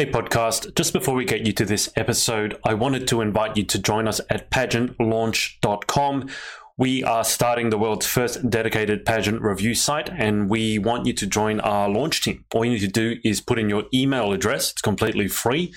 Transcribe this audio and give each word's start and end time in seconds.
Hey, 0.00 0.10
podcast. 0.10 0.74
Just 0.76 0.94
before 0.94 1.14
we 1.14 1.26
get 1.26 1.44
you 1.44 1.52
to 1.52 1.66
this 1.66 1.92
episode, 1.94 2.58
I 2.64 2.72
wanted 2.72 3.06
to 3.08 3.20
invite 3.20 3.58
you 3.58 3.64
to 3.64 3.78
join 3.78 4.08
us 4.08 4.18
at 4.30 4.50
pageantlaunch.com. 4.50 6.30
We 6.78 7.04
are 7.04 7.22
starting 7.22 7.68
the 7.68 7.76
world's 7.76 8.06
first 8.06 8.48
dedicated 8.48 9.04
pageant 9.04 9.42
review 9.42 9.74
site, 9.74 10.08
and 10.08 10.48
we 10.48 10.78
want 10.78 11.04
you 11.04 11.12
to 11.12 11.26
join 11.26 11.60
our 11.60 11.90
launch 11.90 12.22
team. 12.22 12.46
All 12.54 12.64
you 12.64 12.70
need 12.70 12.80
to 12.80 12.88
do 12.88 13.16
is 13.22 13.42
put 13.42 13.58
in 13.58 13.68
your 13.68 13.84
email 13.92 14.32
address, 14.32 14.70
it's 14.70 14.80
completely 14.80 15.28
free. 15.28 15.74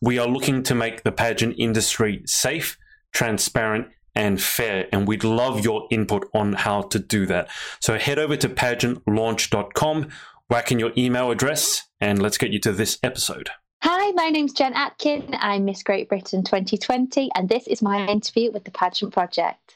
We 0.00 0.18
are 0.18 0.26
looking 0.26 0.62
to 0.62 0.74
make 0.74 1.02
the 1.02 1.12
pageant 1.12 1.56
industry 1.58 2.22
safe, 2.24 2.78
transparent, 3.12 3.88
and 4.14 4.40
fair, 4.40 4.88
and 4.90 5.06
we'd 5.06 5.22
love 5.22 5.62
your 5.62 5.86
input 5.90 6.30
on 6.32 6.54
how 6.54 6.80
to 6.80 6.98
do 6.98 7.26
that. 7.26 7.50
So 7.80 7.98
head 7.98 8.18
over 8.18 8.38
to 8.38 8.48
pageantlaunch.com, 8.48 10.08
whack 10.48 10.72
in 10.72 10.78
your 10.78 10.92
email 10.96 11.30
address, 11.30 11.82
and 12.00 12.22
let's 12.22 12.38
get 12.38 12.54
you 12.54 12.60
to 12.60 12.72
this 12.72 12.98
episode. 13.02 13.50
Hi, 14.06 14.12
my 14.12 14.28
name's 14.28 14.52
Jen 14.52 14.72
Atkin. 14.74 15.34
I'm 15.40 15.64
Miss 15.64 15.82
Great 15.82 16.08
Britain 16.08 16.44
2020, 16.44 17.28
and 17.34 17.48
this 17.48 17.66
is 17.66 17.82
my 17.82 18.06
interview 18.06 18.52
with 18.52 18.62
the 18.62 18.70
Pageant 18.70 19.12
Project. 19.12 19.74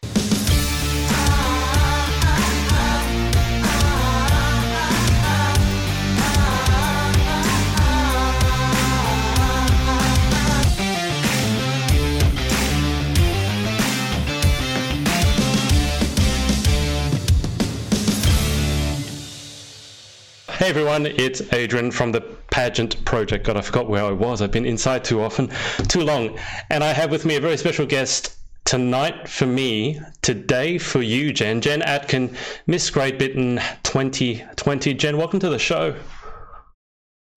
Hey 20.60 20.68
everyone, 20.68 21.06
it's 21.06 21.40
Adrian 21.54 21.90
from 21.90 22.12
the 22.12 22.20
Pageant 22.20 23.02
Project. 23.06 23.46
God, 23.46 23.56
I 23.56 23.62
forgot 23.62 23.88
where 23.88 24.04
I 24.04 24.12
was. 24.12 24.42
I've 24.42 24.50
been 24.50 24.66
inside 24.66 25.04
too 25.04 25.22
often, 25.22 25.50
too 25.88 26.02
long. 26.02 26.38
And 26.68 26.84
I 26.84 26.92
have 26.92 27.10
with 27.10 27.24
me 27.24 27.36
a 27.36 27.40
very 27.40 27.56
special 27.56 27.86
guest 27.86 28.36
tonight 28.66 29.26
for 29.26 29.46
me, 29.46 30.02
today 30.20 30.76
for 30.76 31.00
you, 31.00 31.32
Jen. 31.32 31.62
Jen 31.62 31.80
Atkin, 31.80 32.36
Miss 32.66 32.90
Great 32.90 33.16
Britain 33.16 33.58
2020. 33.84 34.92
Jen, 34.92 35.16
welcome 35.16 35.40
to 35.40 35.48
the 35.48 35.58
show. 35.58 35.94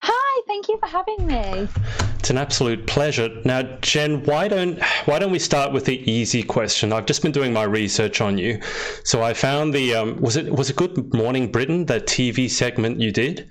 Hi, 0.02 0.42
thank 0.46 0.68
you 0.68 0.76
for 0.78 0.83
having 0.94 1.26
me. 1.26 1.68
It's 2.20 2.30
an 2.30 2.38
absolute 2.38 2.86
pleasure. 2.86 3.28
Now, 3.44 3.62
Jen, 3.80 4.22
why 4.22 4.46
don't 4.46 4.80
why 5.06 5.18
don't 5.18 5.32
we 5.32 5.40
start 5.40 5.72
with 5.72 5.86
the 5.86 5.98
easy 6.08 6.44
question? 6.44 6.92
I've 6.92 7.06
just 7.06 7.20
been 7.20 7.32
doing 7.32 7.52
my 7.52 7.64
research 7.64 8.20
on 8.20 8.38
you, 8.38 8.60
so 9.02 9.20
I 9.20 9.34
found 9.34 9.74
the 9.74 9.94
um, 9.96 10.20
was 10.20 10.36
it 10.36 10.52
was 10.54 10.70
it 10.70 10.76
Good 10.76 11.12
Morning 11.12 11.50
Britain 11.50 11.86
that 11.86 12.06
TV 12.06 12.48
segment 12.48 13.00
you 13.00 13.10
did, 13.10 13.48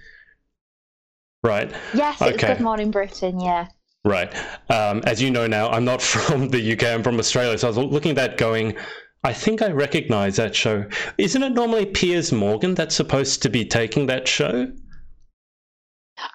right? 1.43 1.69
Yes, 1.93 2.21
it's 2.21 2.35
okay. 2.35 2.53
Good 2.53 2.63
Morning 2.63 2.91
Britain. 2.91 3.41
Yeah. 3.41 3.67
Right. 4.05 4.33
Um, 4.69 5.01
as 5.05 5.21
you 5.21 5.29
know 5.29 5.45
now, 5.45 5.69
I'm 5.69 5.85
not 5.85 6.01
from 6.13 6.47
the 6.47 6.73
UK. 6.73 6.83
I'm 6.83 7.03
from 7.03 7.19
Australia, 7.19 7.57
so 7.57 7.67
I 7.67 7.71
was 7.71 7.77
looking 7.77 8.11
at 8.11 8.15
that 8.15 8.37
going. 8.37 8.77
I 9.25 9.33
think 9.33 9.61
I 9.61 9.71
recognize 9.71 10.37
that 10.37 10.55
show. 10.55 10.85
Isn't 11.17 11.43
it 11.43 11.51
normally 11.51 11.85
Piers 11.87 12.31
Morgan 12.31 12.73
that's 12.73 12.95
supposed 12.95 13.41
to 13.43 13.49
be 13.49 13.65
taking 13.65 14.07
that 14.07 14.27
show? 14.27 14.71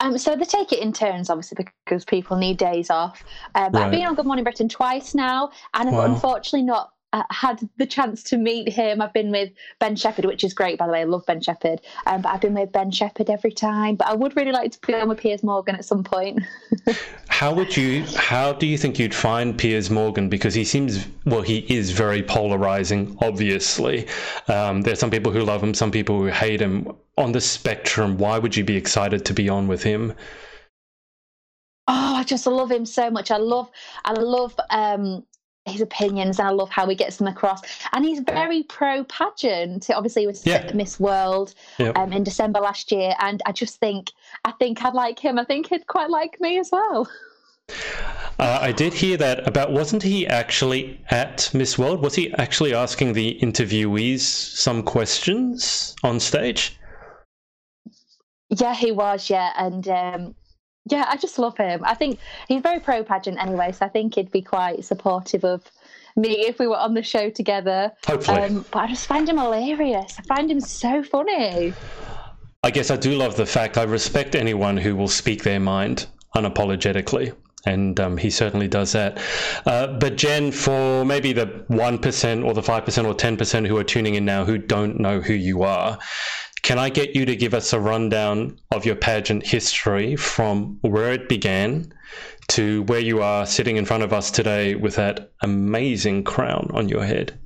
Um, 0.00 0.18
so 0.18 0.36
they 0.36 0.44
take 0.44 0.72
it 0.72 0.80
in 0.80 0.92
turns, 0.92 1.30
obviously, 1.30 1.64
because 1.84 2.04
people 2.04 2.36
need 2.36 2.56
days 2.56 2.90
off. 2.90 3.24
Um, 3.54 3.72
right. 3.72 3.84
I've 3.84 3.90
been 3.90 4.06
on 4.06 4.14
Good 4.14 4.26
Morning 4.26 4.44
Britain 4.44 4.68
twice 4.68 5.14
now, 5.14 5.50
and 5.74 5.90
wow. 5.90 6.00
I've 6.00 6.10
unfortunately 6.10 6.62
not 6.62 6.92
uh, 7.12 7.22
had 7.30 7.66
the 7.78 7.86
chance 7.86 8.22
to 8.22 8.36
meet 8.36 8.68
him. 8.68 9.00
I've 9.00 9.12
been 9.12 9.30
with 9.30 9.50
Ben 9.78 9.96
Shephard, 9.96 10.26
which 10.26 10.44
is 10.44 10.52
great, 10.52 10.78
by 10.78 10.86
the 10.86 10.92
way. 10.92 11.00
I 11.00 11.04
love 11.04 11.24
Ben 11.26 11.40
Shephard. 11.40 11.80
Um, 12.06 12.22
but 12.22 12.32
I've 12.32 12.40
been 12.40 12.54
with 12.54 12.72
Ben 12.72 12.90
Shephard 12.90 13.30
every 13.30 13.52
time. 13.52 13.96
But 13.96 14.08
I 14.08 14.14
would 14.14 14.36
really 14.36 14.52
like 14.52 14.72
to 14.72 14.86
be 14.86 14.94
on 14.94 15.08
with 15.08 15.18
Piers 15.18 15.42
Morgan 15.42 15.74
at 15.74 15.84
some 15.84 16.04
point. 16.04 16.42
how 17.28 17.54
would 17.54 17.76
you? 17.76 18.04
How 18.16 18.52
do 18.52 18.66
you 18.66 18.76
think 18.76 18.98
you'd 18.98 19.14
find 19.14 19.56
Piers 19.56 19.90
Morgan? 19.90 20.28
Because 20.28 20.54
he 20.54 20.64
seems 20.64 21.06
well, 21.24 21.42
he 21.42 21.58
is 21.74 21.92
very 21.92 22.22
polarizing. 22.22 23.16
Obviously, 23.20 24.06
um, 24.48 24.82
there's 24.82 24.98
some 24.98 25.10
people 25.10 25.32
who 25.32 25.42
love 25.42 25.62
him, 25.62 25.72
some 25.72 25.90
people 25.90 26.18
who 26.18 26.26
hate 26.26 26.60
him. 26.60 26.94
On 27.16 27.32
the 27.32 27.40
spectrum, 27.40 28.16
why 28.16 28.38
would 28.38 28.56
you 28.56 28.62
be 28.62 28.76
excited 28.76 29.24
to 29.24 29.34
be 29.34 29.48
on 29.48 29.66
with 29.66 29.82
him? 29.82 30.14
Oh, 31.88 32.14
I 32.16 32.22
just 32.22 32.46
love 32.46 32.70
him 32.70 32.86
so 32.86 33.10
much. 33.10 33.32
I 33.32 33.38
love, 33.38 33.70
I 34.04 34.12
love 34.12 34.54
um, 34.70 35.24
his 35.68 35.80
opinions 35.80 36.38
and 36.38 36.48
I 36.48 36.50
love 36.50 36.70
how 36.70 36.88
he 36.88 36.94
gets 36.94 37.16
them 37.16 37.26
across. 37.26 37.60
And 37.92 38.04
he's 38.04 38.20
very 38.20 38.62
pro 38.64 39.04
pageant. 39.04 39.90
Obviously, 39.90 40.22
he 40.22 40.26
was 40.26 40.44
yeah. 40.46 40.70
Miss 40.74 40.98
World 40.98 41.54
um, 41.96 42.12
in 42.12 42.24
December 42.24 42.60
last 42.60 42.92
year, 42.92 43.14
and 43.20 43.42
I 43.46 43.52
just 43.52 43.78
think 43.78 44.12
I 44.44 44.52
think 44.52 44.84
I'd 44.84 44.94
like 44.94 45.18
him. 45.18 45.38
I 45.38 45.44
think 45.44 45.68
he'd 45.68 45.86
quite 45.86 46.10
like 46.10 46.40
me 46.40 46.58
as 46.58 46.70
well. 46.72 47.08
Uh, 48.38 48.58
I 48.62 48.72
did 48.72 48.94
hear 48.94 49.16
that 49.16 49.46
about. 49.46 49.72
Wasn't 49.72 50.02
he 50.02 50.26
actually 50.26 51.00
at 51.10 51.50
Miss 51.52 51.76
World? 51.76 52.00
Was 52.00 52.14
he 52.14 52.32
actually 52.34 52.72
asking 52.72 53.12
the 53.12 53.38
interviewees 53.42 54.20
some 54.20 54.82
questions 54.82 55.94
on 56.02 56.20
stage? 56.20 56.78
Yeah, 58.48 58.74
he 58.74 58.92
was. 58.92 59.28
Yeah, 59.28 59.52
and 59.56 59.86
um, 59.88 60.34
yeah, 60.90 61.06
I 61.08 61.16
just 61.16 61.38
love 61.38 61.56
him. 61.56 61.82
I 61.84 61.94
think 61.94 62.18
he's 62.46 62.62
very 62.62 62.80
pro 62.80 63.02
pageant 63.02 63.40
anyway, 63.40 63.72
so 63.72 63.86
I 63.86 63.88
think 63.88 64.14
he'd 64.14 64.30
be 64.30 64.42
quite 64.42 64.84
supportive 64.84 65.44
of 65.44 65.62
me 66.16 66.46
if 66.46 66.58
we 66.58 66.66
were 66.66 66.76
on 66.76 66.94
the 66.94 67.02
show 67.02 67.30
together. 67.30 67.92
Hopefully. 68.06 68.42
Um, 68.42 68.64
but 68.70 68.80
I 68.80 68.86
just 68.88 69.06
find 69.06 69.28
him 69.28 69.38
hilarious. 69.38 70.16
I 70.18 70.22
find 70.22 70.50
him 70.50 70.60
so 70.60 71.02
funny. 71.02 71.72
I 72.62 72.70
guess 72.70 72.90
I 72.90 72.96
do 72.96 73.12
love 73.12 73.36
the 73.36 73.46
fact 73.46 73.78
I 73.78 73.84
respect 73.84 74.34
anyone 74.34 74.76
who 74.76 74.96
will 74.96 75.08
speak 75.08 75.44
their 75.44 75.60
mind 75.60 76.06
unapologetically. 76.34 77.34
And 77.66 77.98
um, 78.00 78.16
he 78.16 78.30
certainly 78.30 78.68
does 78.68 78.92
that. 78.92 79.18
Uh, 79.66 79.88
but 79.88 80.16
Jen, 80.16 80.52
for 80.52 81.04
maybe 81.04 81.32
the 81.32 81.46
1% 81.46 82.44
or 82.44 82.54
the 82.54 82.62
5% 82.62 83.04
or 83.04 83.14
10% 83.14 83.66
who 83.66 83.76
are 83.76 83.84
tuning 83.84 84.14
in 84.14 84.24
now 84.24 84.44
who 84.44 84.58
don't 84.58 84.98
know 84.98 85.20
who 85.20 85.34
you 85.34 85.64
are, 85.64 85.98
can 86.68 86.78
I 86.78 86.90
get 86.90 87.16
you 87.16 87.24
to 87.24 87.34
give 87.34 87.54
us 87.54 87.72
a 87.72 87.80
rundown 87.80 88.58
of 88.72 88.84
your 88.84 88.94
pageant 88.94 89.46
history 89.46 90.16
from 90.16 90.78
where 90.82 91.14
it 91.14 91.26
began 91.26 91.94
to 92.48 92.82
where 92.82 93.00
you 93.00 93.22
are 93.22 93.46
sitting 93.46 93.78
in 93.78 93.86
front 93.86 94.02
of 94.02 94.12
us 94.12 94.30
today 94.30 94.74
with 94.74 94.96
that 94.96 95.32
amazing 95.40 96.24
crown 96.24 96.70
on 96.74 96.90
your 96.90 97.06
head? 97.06 97.40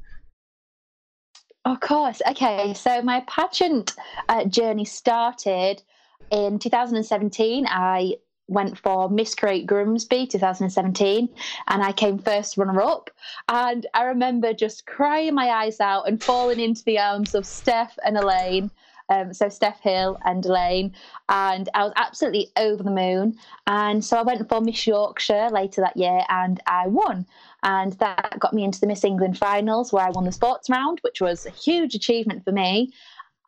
Of 1.65 1.79
course. 1.79 2.21
Okay, 2.31 2.75
so 2.75 3.01
my 3.03 3.21
pageant 3.29 3.95
uh, 4.29 4.45
journey 4.47 4.85
started 4.85 5.85
in 6.33 6.59
2017. 6.59 7.65
I 7.69 8.17
went 8.49 8.77
for 8.77 9.09
Miss 9.09 9.37
Great 9.37 9.69
Grimsby 9.69 10.27
2017 10.27 11.29
and 11.69 11.83
I 11.85 11.93
came 11.93 12.19
first 12.19 12.57
runner 12.57 12.83
up. 12.83 13.09
And 13.49 13.87
I 13.95 14.03
remember 14.03 14.53
just 14.53 14.85
crying 14.87 15.37
my 15.37 15.49
eyes 15.49 15.79
out 15.79 16.09
and 16.09 16.21
falling 16.21 16.59
into 16.59 16.83
the 16.83 16.99
arms 16.99 17.37
of 17.37 17.47
Steph 17.47 17.97
and 18.05 18.19
Elaine 18.19 18.73
um, 19.09 19.33
so 19.33 19.49
Steph 19.49 19.81
Hill 19.81 20.19
and 20.25 20.45
Elaine, 20.45 20.95
and 21.29 21.69
I 21.75 21.85
was 21.85 21.93
absolutely 21.97 22.51
over 22.57 22.83
the 22.83 22.91
moon. 22.91 23.37
And 23.67 24.05
so 24.05 24.17
I 24.17 24.23
went 24.23 24.49
for 24.49 24.61
Miss 24.61 24.87
Yorkshire 24.87 25.49
later 25.51 25.81
that 25.81 25.97
year, 25.97 26.23
and 26.29 26.61
I 26.67 26.87
won. 26.89 27.27
And 27.63 27.93
that 27.95 28.39
got 28.39 28.55
me 28.55 28.65
into 28.65 28.81
the 28.81 28.87
Miss 28.87 29.05
England 29.05 29.39
finals, 29.39 29.93
where 29.93 30.07
I 30.07 30.11
won 30.11 30.25
the 30.25 30.33
sports 30.33 30.69
round, 30.69 30.99
which 31.03 31.21
was 31.21 31.47
a 31.47 31.51
huge 31.51 31.95
achievement 31.95 32.45
for 32.45 32.53
me. 32.53 32.93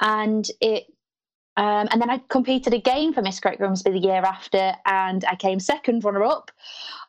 And 0.00 0.46
it 0.60 0.84
um, 1.56 1.88
and 1.92 2.00
then 2.00 2.10
I 2.10 2.18
competed 2.28 2.74
again 2.74 3.12
for 3.12 3.22
Miss 3.22 3.38
Great 3.38 3.58
Grimsby 3.58 3.92
the 3.92 3.98
year 3.98 4.22
after, 4.24 4.74
and 4.86 5.24
I 5.24 5.36
came 5.36 5.60
second 5.60 6.02
runner 6.02 6.24
up, 6.24 6.50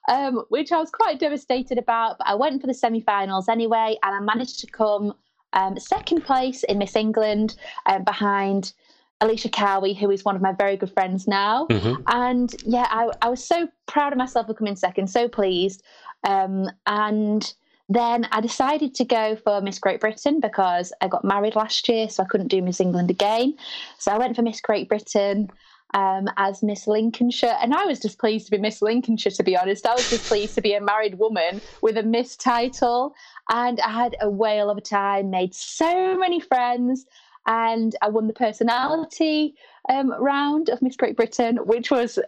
um, 0.07 0.43
which 0.49 0.71
I 0.71 0.77
was 0.77 0.91
quite 0.91 1.19
devastated 1.19 1.79
about. 1.79 2.19
But 2.19 2.27
I 2.27 2.35
went 2.35 2.61
for 2.61 2.67
the 2.67 2.73
semi 2.73 3.01
finals 3.01 3.49
anyway, 3.49 3.97
and 4.03 4.15
I 4.15 4.19
managed 4.19 4.59
to 4.59 4.67
come 4.67 5.15
um, 5.53 5.79
second 5.79 6.21
place 6.21 6.63
in 6.63 6.77
Miss 6.77 6.95
England 6.95 7.55
um, 7.85 8.03
behind 8.03 8.73
Alisha 9.21 9.51
Cowie, 9.51 9.93
who 9.93 10.11
is 10.11 10.25
one 10.25 10.35
of 10.35 10.41
my 10.41 10.51
very 10.51 10.77
good 10.77 10.91
friends 10.91 11.27
now. 11.27 11.67
Mm-hmm. 11.67 12.01
And 12.07 12.53
yeah, 12.65 12.87
I, 12.89 13.09
I, 13.21 13.29
was 13.29 13.43
so 13.43 13.69
proud 13.87 14.11
of 14.11 14.17
myself 14.17 14.47
for 14.47 14.53
coming 14.53 14.75
second, 14.75 15.09
so 15.09 15.29
pleased. 15.29 15.83
Um, 16.23 16.69
and 16.85 17.53
then 17.87 18.27
I 18.31 18.41
decided 18.41 18.95
to 18.95 19.05
go 19.05 19.37
for 19.37 19.61
Miss 19.61 19.79
Great 19.79 20.01
Britain 20.01 20.39
because 20.39 20.91
I 21.01 21.07
got 21.07 21.23
married 21.23 21.55
last 21.55 21.87
year, 21.87 22.09
so 22.09 22.23
I 22.23 22.25
couldn't 22.25 22.47
do 22.47 22.61
Miss 22.61 22.81
England 22.81 23.09
again. 23.09 23.55
So 23.99 24.11
I 24.11 24.17
went 24.17 24.35
for 24.35 24.41
Miss 24.41 24.59
Great 24.59 24.89
Britain. 24.89 25.49
Um, 25.95 26.27
as 26.35 26.61
Miss 26.61 26.87
Lincolnshire. 26.87 27.55
And 27.61 27.73
I 27.73 27.85
was 27.85 28.01
just 28.01 28.19
pleased 28.19 28.47
to 28.47 28.51
be 28.51 28.57
Miss 28.57 28.81
Lincolnshire, 28.81 29.31
to 29.31 29.43
be 29.43 29.55
honest. 29.55 29.87
I 29.87 29.93
was 29.93 30.09
just 30.09 30.27
pleased 30.27 30.53
to 30.55 30.61
be 30.61 30.73
a 30.73 30.81
married 30.81 31.17
woman 31.17 31.61
with 31.81 31.97
a 31.97 32.03
Miss 32.03 32.35
title. 32.35 33.15
And 33.49 33.79
I 33.79 33.91
had 33.91 34.17
a 34.19 34.29
whale 34.29 34.69
of 34.69 34.77
a 34.77 34.81
time, 34.81 35.29
made 35.29 35.55
so 35.55 36.17
many 36.17 36.41
friends, 36.41 37.05
and 37.47 37.95
I 38.01 38.09
won 38.09 38.27
the 38.27 38.33
personality 38.33 39.55
um, 39.87 40.11
round 40.19 40.67
of 40.67 40.81
Miss 40.81 40.97
Great 40.97 41.15
Britain, 41.15 41.57
which 41.57 41.91
was 41.91 42.19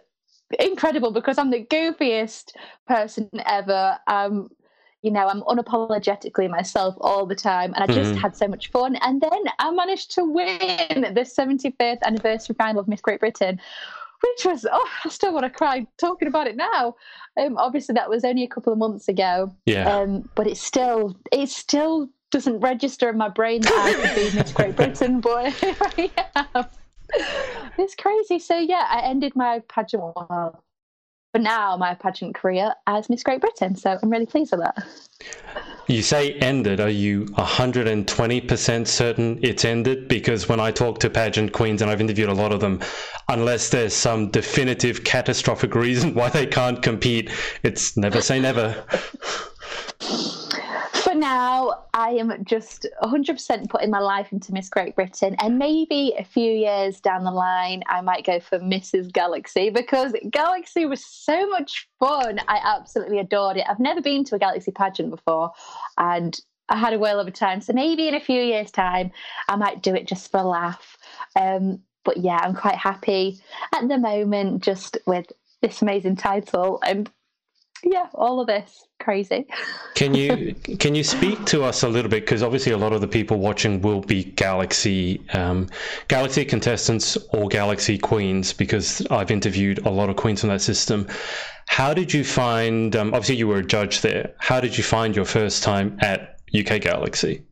incredible 0.58 1.10
because 1.10 1.36
I'm 1.38 1.50
the 1.50 1.64
goofiest 1.64 2.52
person 2.86 3.28
ever. 3.44 3.98
Um, 4.06 4.48
you 5.02 5.10
know, 5.10 5.28
I'm 5.28 5.42
unapologetically 5.42 6.50
myself 6.50 6.96
all 7.00 7.24
the 7.24 7.34
time, 7.34 7.72
and 7.74 7.84
I 7.84 7.86
just 7.86 8.10
mm-hmm. 8.10 8.20
had 8.20 8.36
so 8.36 8.48
much 8.48 8.70
fun. 8.70 8.96
And 8.96 9.20
then 9.20 9.44
I 9.58 9.70
managed 9.70 10.10
to 10.12 10.24
win 10.24 11.14
the 11.14 11.24
75th 11.24 12.02
anniversary 12.02 12.56
final 12.58 12.80
of 12.80 12.88
Miss 12.88 13.00
Great 13.00 13.20
Britain, 13.20 13.60
which 14.20 14.44
was 14.44 14.66
oh, 14.70 14.88
I 15.04 15.08
still 15.08 15.32
want 15.32 15.44
to 15.44 15.50
cry 15.50 15.86
talking 15.98 16.26
about 16.26 16.48
it 16.48 16.56
now. 16.56 16.96
Um, 17.36 17.56
obviously, 17.56 17.92
that 17.94 18.10
was 18.10 18.24
only 18.24 18.42
a 18.42 18.48
couple 18.48 18.72
of 18.72 18.78
months 18.78 19.08
ago. 19.08 19.54
Yeah. 19.66 19.88
Um, 19.88 20.28
but 20.34 20.46
it's 20.46 20.62
still 20.62 21.16
it 21.30 21.48
still 21.48 22.08
doesn't 22.30 22.60
register 22.60 23.08
in 23.08 23.16
my 23.16 23.28
brain 23.28 23.62
that 23.62 23.72
I 23.72 24.08
could 24.08 24.30
be 24.30 24.36
Miss 24.38 24.52
Great 24.52 24.74
Britain, 24.74 25.20
but 25.20 25.52
here 25.94 26.12
I 26.34 26.46
am. 26.54 26.66
It's 27.78 27.94
crazy. 27.94 28.38
So 28.40 28.58
yeah, 28.58 28.86
I 28.90 29.02
ended 29.02 29.36
my 29.36 29.62
pageant 29.68 30.02
well, 30.02 30.62
for 31.32 31.38
now 31.38 31.76
my 31.76 31.94
pageant 31.94 32.34
career 32.34 32.72
as 32.86 33.08
Miss 33.10 33.22
Great 33.22 33.40
Britain. 33.40 33.76
So 33.76 33.98
I'm 34.02 34.10
really 34.10 34.26
pleased 34.26 34.52
with 34.52 34.60
that. 34.60 34.86
You 35.86 36.02
say 36.02 36.34
ended. 36.34 36.80
Are 36.80 36.90
you 36.90 37.24
120% 37.26 38.86
certain 38.86 39.38
it's 39.42 39.64
ended? 39.64 40.08
Because 40.08 40.48
when 40.48 40.60
I 40.60 40.70
talk 40.70 41.00
to 41.00 41.10
pageant 41.10 41.52
queens, 41.52 41.80
and 41.80 41.90
I've 41.90 42.00
interviewed 42.00 42.28
a 42.28 42.34
lot 42.34 42.52
of 42.52 42.60
them, 42.60 42.80
unless 43.28 43.70
there's 43.70 43.94
some 43.94 44.30
definitive 44.30 45.04
catastrophic 45.04 45.74
reason 45.74 46.14
why 46.14 46.28
they 46.28 46.46
can't 46.46 46.82
compete, 46.82 47.30
it's 47.62 47.96
never 47.96 48.20
say 48.20 48.38
never. 48.40 48.84
Now, 51.30 51.84
I 51.92 52.12
am 52.12 52.42
just 52.46 52.86
100% 53.02 53.68
putting 53.68 53.90
my 53.90 53.98
life 53.98 54.32
into 54.32 54.54
Miss 54.54 54.70
Great 54.70 54.96
Britain, 54.96 55.36
and 55.40 55.58
maybe 55.58 56.14
a 56.18 56.24
few 56.24 56.50
years 56.50 57.02
down 57.02 57.22
the 57.22 57.30
line, 57.30 57.82
I 57.86 58.00
might 58.00 58.24
go 58.24 58.40
for 58.40 58.58
Mrs. 58.60 59.12
Galaxy 59.12 59.68
because 59.68 60.14
Galaxy 60.30 60.86
was 60.86 61.04
so 61.04 61.46
much 61.50 61.86
fun. 62.00 62.40
I 62.48 62.62
absolutely 62.64 63.18
adored 63.18 63.58
it. 63.58 63.66
I've 63.68 63.78
never 63.78 64.00
been 64.00 64.24
to 64.24 64.36
a 64.36 64.38
Galaxy 64.38 64.70
pageant 64.70 65.10
before, 65.10 65.52
and 65.98 66.40
I 66.70 66.78
had 66.78 66.94
a 66.94 66.98
whale 66.98 67.20
of 67.20 67.26
a 67.26 67.30
time. 67.30 67.60
So 67.60 67.74
maybe 67.74 68.08
in 68.08 68.14
a 68.14 68.20
few 68.20 68.40
years' 68.40 68.70
time, 68.70 69.10
I 69.50 69.56
might 69.56 69.82
do 69.82 69.94
it 69.94 70.06
just 70.06 70.30
for 70.30 70.40
a 70.40 70.44
laugh. 70.44 70.96
Um, 71.36 71.82
but 72.06 72.16
yeah, 72.16 72.38
I'm 72.40 72.54
quite 72.54 72.76
happy 72.76 73.38
at 73.74 73.86
the 73.86 73.98
moment 73.98 74.62
just 74.62 74.96
with 75.06 75.26
this 75.60 75.82
amazing 75.82 76.16
title 76.16 76.80
and 76.86 77.10
yeah, 77.84 78.06
all 78.14 78.40
of 78.40 78.46
this 78.46 78.86
crazy. 79.08 79.46
Can 79.94 80.14
you 80.14 80.54
can 80.78 80.94
you 80.94 81.02
speak 81.02 81.42
to 81.46 81.64
us 81.64 81.82
a 81.82 81.88
little 81.88 82.10
bit 82.10 82.24
because 82.24 82.42
obviously 82.42 82.72
a 82.72 82.76
lot 82.76 82.92
of 82.92 83.00
the 83.00 83.08
people 83.08 83.38
watching 83.38 83.80
will 83.80 84.02
be 84.02 84.22
Galaxy 84.22 85.22
um, 85.32 85.66
Galaxy 86.08 86.44
contestants 86.44 87.16
or 87.32 87.48
Galaxy 87.48 87.96
queens 87.96 88.52
because 88.52 89.06
I've 89.06 89.30
interviewed 89.30 89.78
a 89.86 89.88
lot 89.88 90.10
of 90.10 90.16
queens 90.16 90.42
from 90.42 90.50
that 90.50 90.60
system. 90.60 91.08
How 91.68 91.94
did 91.94 92.12
you 92.12 92.22
find? 92.22 92.94
Um, 92.96 93.14
obviously, 93.14 93.36
you 93.36 93.48
were 93.48 93.60
a 93.60 93.66
judge 93.66 94.02
there. 94.02 94.34
How 94.40 94.60
did 94.60 94.76
you 94.76 94.84
find 94.84 95.16
your 95.16 95.24
first 95.24 95.62
time 95.62 95.96
at 96.02 96.40
UK 96.54 96.82
Galaxy? 96.82 97.44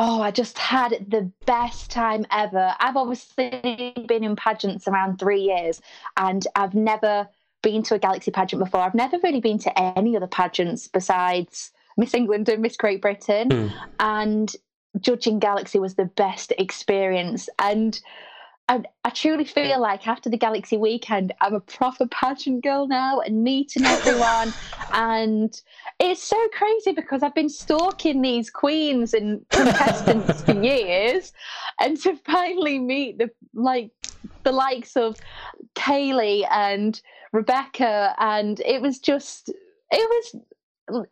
Oh, 0.00 0.22
I 0.22 0.30
just 0.30 0.56
had 0.56 1.04
the 1.08 1.32
best 1.46 1.90
time 1.90 2.24
ever. 2.30 2.76
I've 2.78 2.96
obviously 2.96 3.92
been 4.06 4.22
in 4.22 4.36
pageants 4.36 4.86
around 4.86 5.18
three 5.18 5.40
years, 5.40 5.80
and 6.16 6.46
I've 6.54 6.74
never 6.74 7.28
been 7.70 7.82
to 7.82 7.94
a 7.94 7.98
Galaxy 7.98 8.30
pageant 8.30 8.62
before. 8.62 8.80
I've 8.80 8.94
never 8.94 9.18
really 9.22 9.40
been 9.40 9.58
to 9.58 9.78
any 9.98 10.16
other 10.16 10.26
pageants 10.26 10.88
besides 10.88 11.70
Miss 11.98 12.14
England 12.14 12.48
and 12.48 12.62
Miss 12.62 12.76
Great 12.76 13.02
Britain. 13.02 13.48
Mm. 13.50 13.72
And 14.00 14.56
judging 15.00 15.38
Galaxy 15.38 15.78
was 15.78 15.94
the 15.94 16.06
best 16.06 16.52
experience. 16.58 17.48
And 17.58 18.00
I, 18.70 18.82
I, 19.04 19.10
truly 19.10 19.44
feel 19.44 19.80
like 19.80 20.06
after 20.06 20.30
the 20.30 20.36
Galaxy 20.36 20.76
weekend, 20.76 21.32
I'm 21.40 21.54
a 21.54 21.60
proper 21.60 22.06
pageant 22.06 22.62
girl 22.62 22.86
now 22.86 23.20
and 23.20 23.42
meeting 23.42 23.84
everyone. 23.86 24.52
and 24.92 25.60
it's 25.98 26.22
so 26.22 26.48
crazy 26.52 26.92
because 26.92 27.22
I've 27.22 27.34
been 27.34 27.48
stalking 27.48 28.22
these 28.22 28.50
queens 28.50 29.12
and 29.12 29.46
contestants 29.50 30.42
for 30.42 30.52
years. 30.62 31.32
And 31.80 32.00
to 32.00 32.16
finally 32.16 32.78
meet 32.78 33.18
the 33.18 33.30
like 33.54 33.90
the 34.44 34.52
likes 34.52 34.96
of 34.96 35.16
Kaylee 35.74 36.46
and 36.50 37.00
Rebecca, 37.32 38.14
and 38.18 38.60
it 38.60 38.80
was 38.80 38.98
just 38.98 39.50
it 39.50 39.54
was 39.90 40.42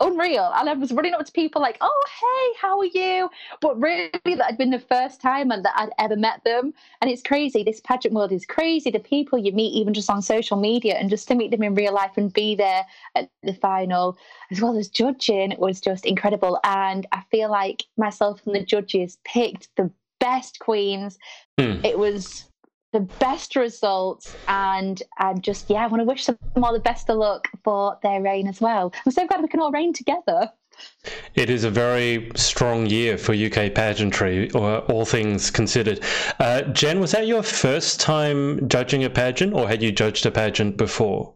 unreal. 0.00 0.50
And 0.54 0.68
I 0.68 0.72
was 0.72 0.92
running 0.92 1.14
up 1.14 1.24
to 1.26 1.32
people 1.32 1.60
like, 1.60 1.76
"Oh, 1.80 2.04
hey, 2.20 2.58
how 2.60 2.78
are 2.78 2.84
you?" 2.84 3.30
But 3.60 3.78
really, 3.80 4.10
that 4.24 4.46
had 4.46 4.58
been 4.58 4.70
the 4.70 4.78
first 4.78 5.20
time 5.20 5.50
and 5.50 5.64
that 5.64 5.74
I'd 5.76 5.90
ever 5.98 6.16
met 6.16 6.42
them. 6.44 6.72
And 7.00 7.10
it's 7.10 7.22
crazy. 7.22 7.62
This 7.62 7.80
pageant 7.80 8.14
world 8.14 8.32
is 8.32 8.46
crazy. 8.46 8.90
The 8.90 9.00
people 9.00 9.38
you 9.38 9.52
meet, 9.52 9.74
even 9.74 9.94
just 9.94 10.10
on 10.10 10.22
social 10.22 10.56
media, 10.56 10.94
and 10.94 11.10
just 11.10 11.28
to 11.28 11.34
meet 11.34 11.50
them 11.50 11.62
in 11.62 11.74
real 11.74 11.92
life 11.92 12.16
and 12.16 12.32
be 12.32 12.54
there 12.54 12.84
at 13.14 13.30
the 13.42 13.54
final, 13.54 14.16
as 14.50 14.60
well 14.60 14.76
as 14.76 14.88
judging, 14.88 15.54
was 15.58 15.80
just 15.80 16.06
incredible. 16.06 16.58
And 16.64 17.06
I 17.12 17.22
feel 17.30 17.50
like 17.50 17.84
myself 17.96 18.40
and 18.46 18.54
the 18.54 18.64
judges 18.64 19.18
picked 19.24 19.68
the 19.76 19.90
best 20.20 20.58
queens. 20.58 21.18
Hmm. 21.58 21.84
It 21.84 21.98
was 21.98 22.44
the 22.96 23.02
best 23.18 23.56
results 23.56 24.34
and 24.48 25.02
and 25.18 25.42
just 25.42 25.68
yeah, 25.68 25.84
I 25.84 25.86
want 25.86 26.00
to 26.00 26.04
wish 26.04 26.24
them 26.24 26.38
all 26.62 26.72
the 26.72 26.78
best 26.78 27.10
of 27.10 27.18
luck 27.18 27.46
for 27.62 27.98
their 28.02 28.22
reign 28.22 28.48
as 28.48 28.58
well. 28.58 28.90
I'm 29.04 29.12
so 29.12 29.26
glad 29.26 29.42
we 29.42 29.48
can 29.48 29.60
all 29.60 29.70
reign 29.70 29.92
together. 29.92 30.50
It 31.34 31.50
is 31.50 31.64
a 31.64 31.70
very 31.70 32.30
strong 32.36 32.86
year 32.86 33.18
for 33.18 33.34
UK 33.34 33.74
pageantry, 33.74 34.50
or 34.52 34.78
all 34.90 35.04
things 35.04 35.50
considered. 35.50 36.02
Uh, 36.40 36.62
Jen, 36.62 36.98
was 37.00 37.12
that 37.12 37.26
your 37.26 37.42
first 37.42 38.00
time 38.00 38.66
judging 38.66 39.04
a 39.04 39.10
pageant, 39.10 39.52
or 39.52 39.68
had 39.68 39.82
you 39.82 39.92
judged 39.92 40.24
a 40.24 40.30
pageant 40.30 40.78
before? 40.78 41.34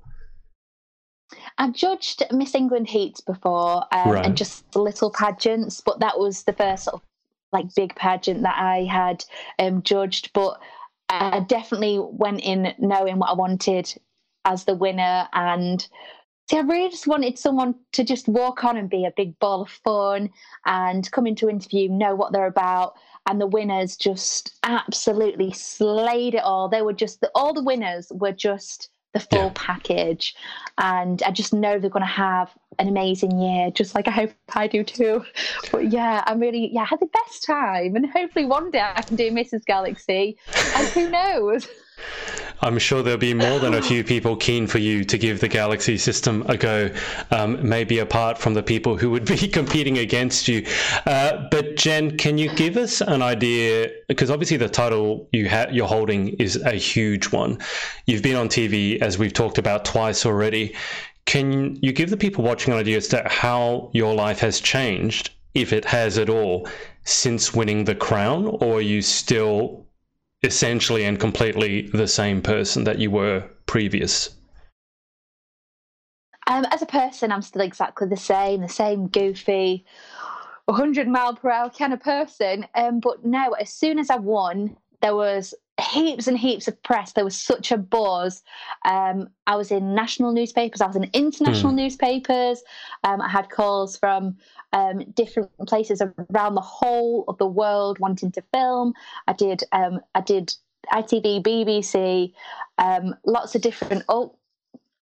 I've 1.59 1.75
judged 1.75 2.23
Miss 2.31 2.55
England 2.55 2.89
heats 2.89 3.21
before, 3.21 3.85
um, 3.93 4.11
right. 4.11 4.25
and 4.25 4.37
just 4.37 4.65
little 4.75 5.11
pageants, 5.11 5.83
but 5.83 6.01
that 6.01 6.19
was 6.19 6.45
the 6.45 6.55
first 6.55 6.85
sort 6.85 6.95
of 6.95 7.03
like 7.53 7.75
big 7.75 7.95
pageant 7.97 8.43
that 8.43 8.57
I 8.59 8.85
had 8.85 9.25
um, 9.59 9.83
judged. 9.83 10.33
But 10.33 10.61
I 11.11 11.41
definitely 11.41 11.99
went 11.99 12.41
in 12.41 12.73
knowing 12.79 13.19
what 13.19 13.31
I 13.31 13.35
wanted 13.35 13.93
as 14.45 14.65
the 14.65 14.75
winner 14.75 15.29
and 15.33 15.87
see 16.49 16.57
I 16.57 16.61
really 16.61 16.91
just 16.91 17.07
wanted 17.07 17.39
someone 17.39 17.75
to 17.93 18.05
just 18.05 18.29
walk 18.29 18.65
on 18.65 18.77
and 18.77 18.89
be 18.89 19.05
a 19.05 19.13
big 19.17 19.39
ball 19.39 19.63
of 19.63 19.71
fun 19.71 20.31
and 20.67 21.11
come 21.11 21.27
into 21.27 21.49
interview, 21.49 21.89
know 21.89 22.15
what 22.15 22.33
they're 22.33 22.47
about. 22.47 22.95
And 23.27 23.41
the 23.41 23.47
winners 23.47 23.97
just 23.97 24.59
absolutely 24.63 25.53
slayed 25.53 26.35
it 26.35 26.43
all. 26.43 26.69
They 26.69 26.83
were 26.83 26.93
just 26.93 27.25
all 27.35 27.53
the 27.53 27.63
winners 27.63 28.11
were 28.15 28.33
just 28.33 28.89
the 29.13 29.21
full 29.21 29.47
yeah. 29.47 29.53
package. 29.55 30.35
And 30.79 31.23
I 31.23 31.31
just 31.31 31.53
know 31.53 31.79
they're 31.79 31.91
going 31.91 32.03
to 32.03 32.07
have 32.07 32.51
an 32.79 32.89
amazing 32.89 33.39
year, 33.39 33.71
just 33.71 33.95
like 33.95 34.09
I 34.09 34.13
hope 34.13 34.33
I 34.55 34.67
do 34.67 34.85
too. 34.85 35.25
But 35.73 35.91
yeah, 35.91 36.23
I'm 36.27 36.41
really, 36.41 36.71
yeah, 36.73 36.83
I 36.83 36.87
had 36.87 37.01
the 37.01 37.07
best 37.07 37.45
time. 37.45 37.97
And 37.97 38.11
hopefully 38.11 38.45
one 38.45 38.71
day 38.71 38.81
I 38.81 39.03
can 39.03 39.17
do 39.17 39.31
Mrs. 39.31 39.65
Galaxy. 39.65 40.39
And 40.77 40.87
who 40.89 41.11
knows? 41.11 41.67
I'm 42.63 42.79
sure 42.79 43.03
there'll 43.03 43.19
be 43.19 43.35
more 43.35 43.59
than 43.59 43.75
a 43.75 43.83
few 43.91 44.05
people 44.05 44.37
keen 44.37 44.67
for 44.67 44.79
you 44.79 45.05
to 45.05 45.19
give 45.19 45.41
the 45.41 45.49
Galaxy 45.49 45.97
system 45.97 46.45
a 46.47 46.57
go, 46.57 46.91
um, 47.31 47.67
maybe 47.67 47.99
apart 47.99 48.39
from 48.39 48.55
the 48.55 48.63
people 48.63 48.97
who 48.97 49.11
would 49.11 49.25
be 49.25 49.49
competing 49.61 49.99
against 49.99 50.49
you. 50.49 50.67
Uh, 51.07 51.49
but 51.51 51.77
Jen, 51.77 52.17
can 52.17 52.39
you 52.39 52.55
give 52.55 52.77
us 52.77 53.01
an 53.01 53.23
idea? 53.23 53.91
Because 54.09 54.31
obviously 54.31 54.57
the 54.57 54.69
title 54.69 55.29
you 55.33 55.49
ha- 55.49 55.69
you're 55.71 55.87
holding 55.87 56.29
is 56.35 56.57
a 56.57 56.73
huge 56.73 57.33
one. 57.33 57.59
You've 58.07 58.23
been 58.23 58.37
on 58.37 58.49
TV, 58.49 59.01
as 59.01 59.19
we've 59.19 59.33
talked 59.33 59.59
about 59.59 59.85
twice 59.85 60.27
already. 60.27 60.75
Can 61.25 61.77
you 61.83 61.93
give 61.93 62.11
the 62.11 62.17
people 62.17 62.45
watching 62.45 62.73
an 62.73 62.81
idea 62.81 62.97
as 62.97 63.09
to 63.09 63.23
how 63.27 63.91
your 63.93 64.15
life 64.15 64.41
has 64.41 64.61
changed, 64.61 65.31
if 65.55 65.73
it 65.73 65.85
has 65.85 66.19
at 66.19 66.29
all, 66.29 66.69
since 67.05 67.55
winning 67.55 67.85
the 67.85 67.95
crown, 67.95 68.47
or 68.47 68.79
are 68.79 68.81
you 68.81 69.03
still 69.03 69.87
essentially 70.43 71.05
and 71.05 71.19
completely 71.21 71.83
the 71.83 72.09
same 72.09 72.41
person 72.43 72.85
that 72.85 72.99
you 72.99 73.11
were 73.11 73.45
previous? 73.67 74.31
Um, 76.47 76.67
as 76.73 76.83
a 76.83 76.87
person, 76.87 77.31
I'm 77.31 77.43
still 77.43 77.63
exactly 77.63 78.09
the 78.09 78.17
same, 78.17 78.63
the 78.63 78.69
same 78.69 79.09
goofy, 79.09 79.85
100 80.65 81.07
mile 81.09 81.35
per 81.35 81.51
hour 81.51 81.71
kind 81.71 81.93
of 81.93 82.01
person. 82.01 82.67
Um, 82.75 83.01
but 83.01 83.25
now, 83.25 83.51
as 83.53 83.73
soon 83.73 83.99
as 83.99 84.11
I 84.11 84.17
won, 84.17 84.77
there 85.03 85.15
was 85.15 85.55
heaps 85.81 86.27
and 86.27 86.39
heaps 86.39 86.69
of 86.69 86.83
press. 86.83 87.13
There 87.13 87.25
was 87.25 87.37
such 87.37 87.73
a 87.73 87.79
buzz. 87.79 88.43
Um, 88.85 89.29
I 89.47 89.57
was 89.57 89.71
in 89.71 89.95
national 89.95 90.33
newspapers. 90.33 90.81
I 90.81 90.87
was 90.87 90.97
in 90.97 91.11
international 91.13 91.73
mm. 91.73 91.77
newspapers. 91.77 92.63
Um, 93.05 93.21
I 93.21 93.29
had 93.29 93.51
calls 93.51 93.97
from 93.97 94.37
um, 94.73 95.05
different 95.13 95.51
places 95.67 96.03
around 96.31 96.55
the 96.55 96.61
whole 96.61 97.25
of 97.29 97.39
the 97.39 97.47
world 97.47 97.99
wanting 97.99 98.33
to 98.33 98.43
film. 98.53 98.95
I 99.27 99.33
did. 99.33 99.65
Um, 99.73 100.01
I 100.15 100.21
did 100.21 100.55
ITV, 100.93 101.43
BBC, 101.43 102.33
um, 102.79 103.15
lots 103.25 103.55
of 103.55 103.63
different. 103.63 104.05
Oh, 104.09 104.37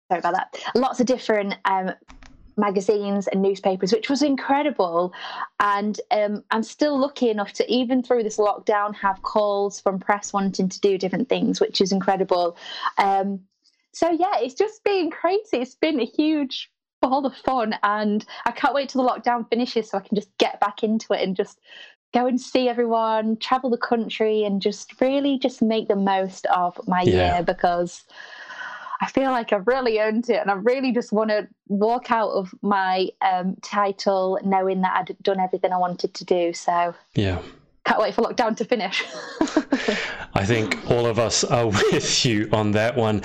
sorry 0.09 0.19
about 0.19 0.33
that. 0.33 0.63
Lots 0.75 0.99
of 0.99 1.05
different 1.05 1.55
um, 1.65 1.91
magazines 2.57 3.27
and 3.27 3.41
newspapers, 3.41 3.91
which 3.91 4.09
was 4.09 4.21
incredible. 4.21 5.13
And 5.59 5.99
um, 6.11 6.43
I'm 6.51 6.63
still 6.63 6.99
lucky 6.99 7.29
enough 7.29 7.53
to, 7.53 7.71
even 7.71 8.03
through 8.03 8.23
this 8.23 8.37
lockdown, 8.37 8.95
have 8.95 9.21
calls 9.21 9.79
from 9.79 9.99
press 9.99 10.33
wanting 10.33 10.69
to 10.69 10.79
do 10.79 10.97
different 10.97 11.29
things, 11.29 11.59
which 11.59 11.81
is 11.81 11.91
incredible. 11.91 12.57
Um, 12.97 13.41
so, 13.93 14.09
yeah, 14.11 14.39
it's 14.39 14.55
just 14.55 14.83
been 14.83 15.11
crazy. 15.11 15.57
It's 15.57 15.75
been 15.75 15.99
a 15.99 16.05
huge 16.05 16.71
ball 17.03 17.21
the 17.21 17.29
fun. 17.29 17.75
And 17.83 18.25
I 18.45 18.51
can't 18.51 18.73
wait 18.73 18.89
till 18.89 19.03
the 19.03 19.09
lockdown 19.09 19.47
finishes 19.49 19.89
so 19.89 19.97
I 19.97 20.01
can 20.01 20.15
just 20.15 20.35
get 20.37 20.59
back 20.59 20.83
into 20.83 21.13
it 21.13 21.21
and 21.21 21.35
just 21.35 21.59
go 22.13 22.25
and 22.27 22.39
see 22.39 22.69
everyone, 22.69 23.37
travel 23.37 23.69
the 23.69 23.77
country, 23.77 24.43
and 24.43 24.61
just 24.61 24.99
really 25.01 25.37
just 25.39 25.61
make 25.61 25.87
the 25.87 25.95
most 25.95 26.45
of 26.47 26.79
my 26.87 27.01
Yeah. 27.01 27.33
year 27.33 27.43
because 27.43 28.03
I 29.01 29.07
feel 29.07 29.31
like 29.31 29.51
I've 29.51 29.67
really 29.67 29.99
earned 29.99 30.29
it, 30.29 30.37
and 30.39 30.49
I 30.49 30.53
really 30.53 30.93
just 30.93 31.11
want 31.11 31.29
to 31.31 31.47
walk 31.67 32.11
out 32.11 32.29
of 32.29 32.53
my 32.61 33.09
um, 33.21 33.57
title 33.61 34.39
knowing 34.45 34.81
that 34.81 34.95
I'd 34.95 35.17
done 35.21 35.39
everything 35.39 35.73
I 35.73 35.77
wanted 35.77 36.13
to 36.13 36.25
do. 36.25 36.53
So 36.53 36.93
Yeah. 37.15 37.41
Can't 37.85 37.99
wait 37.99 38.15
for 38.15 38.21
lockdown 38.21 38.55
to 38.57 38.65
finish. 38.65 39.03
I 40.35 40.45
think 40.45 40.89
all 40.89 41.05
of 41.05 41.19
us 41.19 41.43
are 41.43 41.67
with 41.91 42.25
you 42.25 42.49
on 42.53 42.71
that 42.71 42.95
one. 42.95 43.21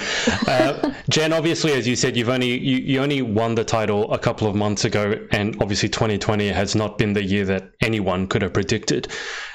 Uh, 0.46 0.92
Jen, 1.08 1.32
obviously, 1.32 1.72
as 1.72 1.86
you 1.86 1.94
said, 1.94 2.16
you've 2.16 2.28
only 2.28 2.58
you, 2.58 2.78
you 2.78 3.00
only 3.00 3.22
won 3.22 3.54
the 3.54 3.64
title 3.64 4.12
a 4.12 4.18
couple 4.18 4.48
of 4.48 4.56
months 4.56 4.84
ago, 4.84 5.18
and 5.30 5.56
obviously, 5.60 5.88
2020 5.88 6.48
has 6.48 6.74
not 6.74 6.98
been 6.98 7.12
the 7.12 7.22
year 7.22 7.44
that 7.44 7.70
anyone 7.80 8.26
could 8.26 8.42
have 8.42 8.52
predicted. 8.52 9.08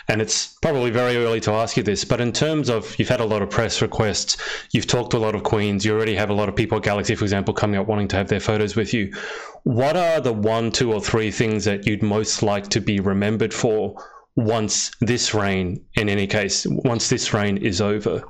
And 0.10 0.22
it's 0.22 0.58
probably 0.62 0.90
very 0.90 1.16
early 1.16 1.40
to 1.42 1.52
ask 1.52 1.78
you 1.78 1.84
this, 1.84 2.04
but 2.04 2.20
in 2.20 2.34
terms 2.34 2.70
of 2.70 2.98
you've 3.00 3.08
had 3.08 3.22
a 3.22 3.26
lot 3.26 3.42
of 3.42 3.50
press 3.50 3.82
requests, 3.82 4.38
you've 4.72 4.88
talked 4.88 5.12
to 5.12 5.18
a 5.18 5.20
lot 5.20 5.34
of 5.34 5.44
queens, 5.44 5.86
you 5.86 5.94
already 5.94 6.16
have 6.16 6.30
a 6.30 6.34
lot 6.34 6.50
of 6.50 6.56
people 6.56 6.78
at 6.78 6.84
Galaxy, 6.84 7.16
for 7.16 7.24
example, 7.24 7.54
coming 7.54 7.80
up 7.80 7.88
wanting 7.88 8.10
to 8.10 8.18
have 8.18 8.28
their 8.28 8.42
photos 8.42 8.76
with 8.76 8.94
you. 8.94 9.14
What 9.64 9.96
are 9.96 10.20
the 10.20 10.34
one, 10.34 10.72
two, 10.72 10.92
or 10.92 11.00
three 11.00 11.32
things 11.32 11.64
that 11.66 11.88
you'd 11.88 12.04
most 12.04 12.44
like 12.44 12.68
to 12.70 12.82
be 12.82 13.00
remembered 13.00 13.54
for 13.54 13.96
once 14.36 14.92
this 15.02 15.34
reign, 15.34 15.84
in 15.96 16.10
any 16.10 16.28
case, 16.28 16.66
once 16.68 17.10
this 17.10 17.34
reign 17.34 17.58
is 17.58 17.82
over? 17.82 18.24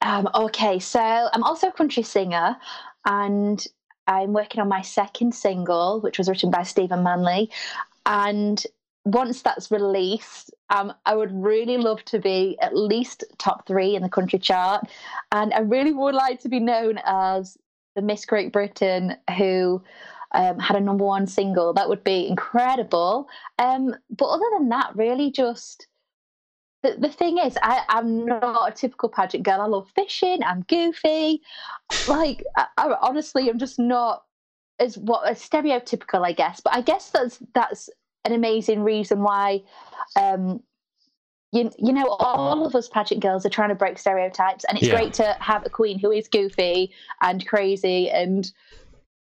Um, 0.00 0.28
okay, 0.34 0.78
so 0.78 1.00
I'm 1.00 1.42
also 1.42 1.68
a 1.68 1.72
country 1.72 2.02
singer, 2.02 2.56
and 3.04 3.64
I'm 4.06 4.32
working 4.32 4.60
on 4.60 4.68
my 4.68 4.82
second 4.82 5.34
single, 5.34 6.00
which 6.00 6.18
was 6.18 6.28
written 6.28 6.50
by 6.50 6.62
Stephen 6.62 7.02
Manley. 7.02 7.50
And 8.06 8.62
once 9.04 9.42
that's 9.42 9.70
released, 9.70 10.50
um, 10.70 10.92
I 11.04 11.14
would 11.14 11.32
really 11.32 11.76
love 11.76 12.04
to 12.06 12.18
be 12.18 12.58
at 12.60 12.76
least 12.76 13.24
top 13.38 13.66
three 13.66 13.94
in 13.94 14.02
the 14.02 14.08
country 14.08 14.38
chart. 14.38 14.86
And 15.32 15.52
I 15.52 15.60
really 15.60 15.92
would 15.92 16.14
like 16.14 16.40
to 16.40 16.48
be 16.48 16.60
known 16.60 17.00
as 17.04 17.58
the 17.96 18.02
Miss 18.02 18.24
Great 18.24 18.52
Britain 18.52 19.16
who 19.36 19.82
um, 20.32 20.58
had 20.58 20.76
a 20.76 20.80
number 20.80 21.04
one 21.04 21.26
single. 21.26 21.72
That 21.72 21.88
would 21.88 22.04
be 22.04 22.26
incredible. 22.28 23.28
Um, 23.58 23.94
but 24.10 24.26
other 24.26 24.44
than 24.58 24.68
that, 24.70 24.94
really 24.94 25.30
just 25.30 25.86
the, 26.82 26.96
the 26.98 27.08
thing 27.08 27.38
is, 27.38 27.58
I, 27.62 27.82
I'm 27.88 28.24
not 28.24 28.70
a 28.70 28.72
typical 28.72 29.08
pageant 29.08 29.44
girl. 29.44 29.60
I 29.60 29.66
love 29.66 29.90
fishing. 29.94 30.42
I'm 30.44 30.62
goofy. 30.62 31.42
Like, 32.06 32.44
I, 32.56 32.66
I 32.76 32.94
honestly, 33.00 33.48
I'm 33.48 33.58
just 33.58 33.78
not 33.78 34.24
as 34.78 34.96
what 34.96 35.28
as 35.28 35.40
stereotypical, 35.40 36.24
I 36.24 36.32
guess. 36.32 36.60
But 36.60 36.74
I 36.74 36.82
guess 36.82 37.10
that's 37.10 37.38
that's 37.54 37.90
an 38.24 38.32
amazing 38.32 38.82
reason 38.82 39.22
why. 39.22 39.62
Um, 40.16 40.62
you, 41.50 41.70
you 41.78 41.94
know, 41.94 42.06
all 42.06 42.66
of 42.66 42.74
us 42.74 42.88
pageant 42.88 43.22
girls 43.22 43.46
are 43.46 43.50
trying 43.50 43.70
to 43.70 43.74
break 43.74 43.98
stereotypes, 43.98 44.64
and 44.64 44.76
it's 44.76 44.86
Yeah. 44.86 44.96
great 44.96 45.14
to 45.14 45.34
have 45.40 45.64
a 45.64 45.70
queen 45.70 45.98
who 45.98 46.12
is 46.12 46.28
goofy 46.28 46.92
and 47.22 47.46
crazy 47.48 48.10
and 48.10 48.52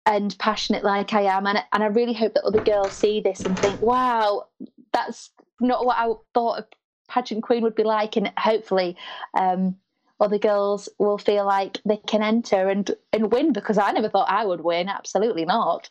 and 0.06 0.36
passionate 0.38 0.84
like 0.84 1.12
I 1.12 1.22
am. 1.22 1.46
And 1.46 1.62
and 1.72 1.82
I 1.82 1.86
really 1.86 2.14
hope 2.14 2.34
that 2.34 2.44
other 2.44 2.60
girls 2.60 2.96
see 2.96 3.20
this 3.20 3.44
and 3.44 3.60
think, 3.60 3.80
wow, 3.82 4.46
that's 4.92 5.30
not 5.60 5.84
what 5.84 5.98
I 5.98 6.12
thought 6.34 6.60
a 6.60 6.66
pageant 7.08 7.42
queen 7.42 7.62
would 7.62 7.74
be 7.74 7.84
like. 7.84 8.16
And 8.16 8.32
hopefully, 8.38 8.96
um, 9.38 9.76
other 10.20 10.38
girls 10.38 10.88
will 10.98 11.18
feel 11.18 11.46
like 11.46 11.80
they 11.84 11.96
can 11.96 12.22
enter 12.22 12.68
and 12.68 12.90
and 13.12 13.32
win 13.32 13.52
because 13.52 13.78
I 13.78 13.92
never 13.92 14.08
thought 14.08 14.30
I 14.30 14.44
would 14.44 14.60
win. 14.62 14.88
Absolutely 14.88 15.44
not. 15.44 15.88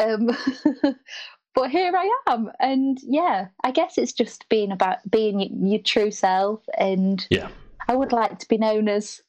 Um, 0.00 0.30
but 1.54 1.70
here 1.70 1.92
I 1.96 2.10
am, 2.28 2.50
and 2.60 2.98
yeah, 3.02 3.48
I 3.64 3.70
guess 3.70 3.98
it's 3.98 4.12
just 4.12 4.48
being 4.48 4.72
about 4.72 4.98
being 5.10 5.40
your, 5.40 5.72
your 5.74 5.82
true 5.82 6.10
self. 6.10 6.60
And 6.78 7.26
Yeah. 7.30 7.48
I 7.88 7.96
would 7.96 8.12
like 8.12 8.38
to 8.38 8.48
be 8.48 8.58
known 8.58 8.88
as. 8.88 9.20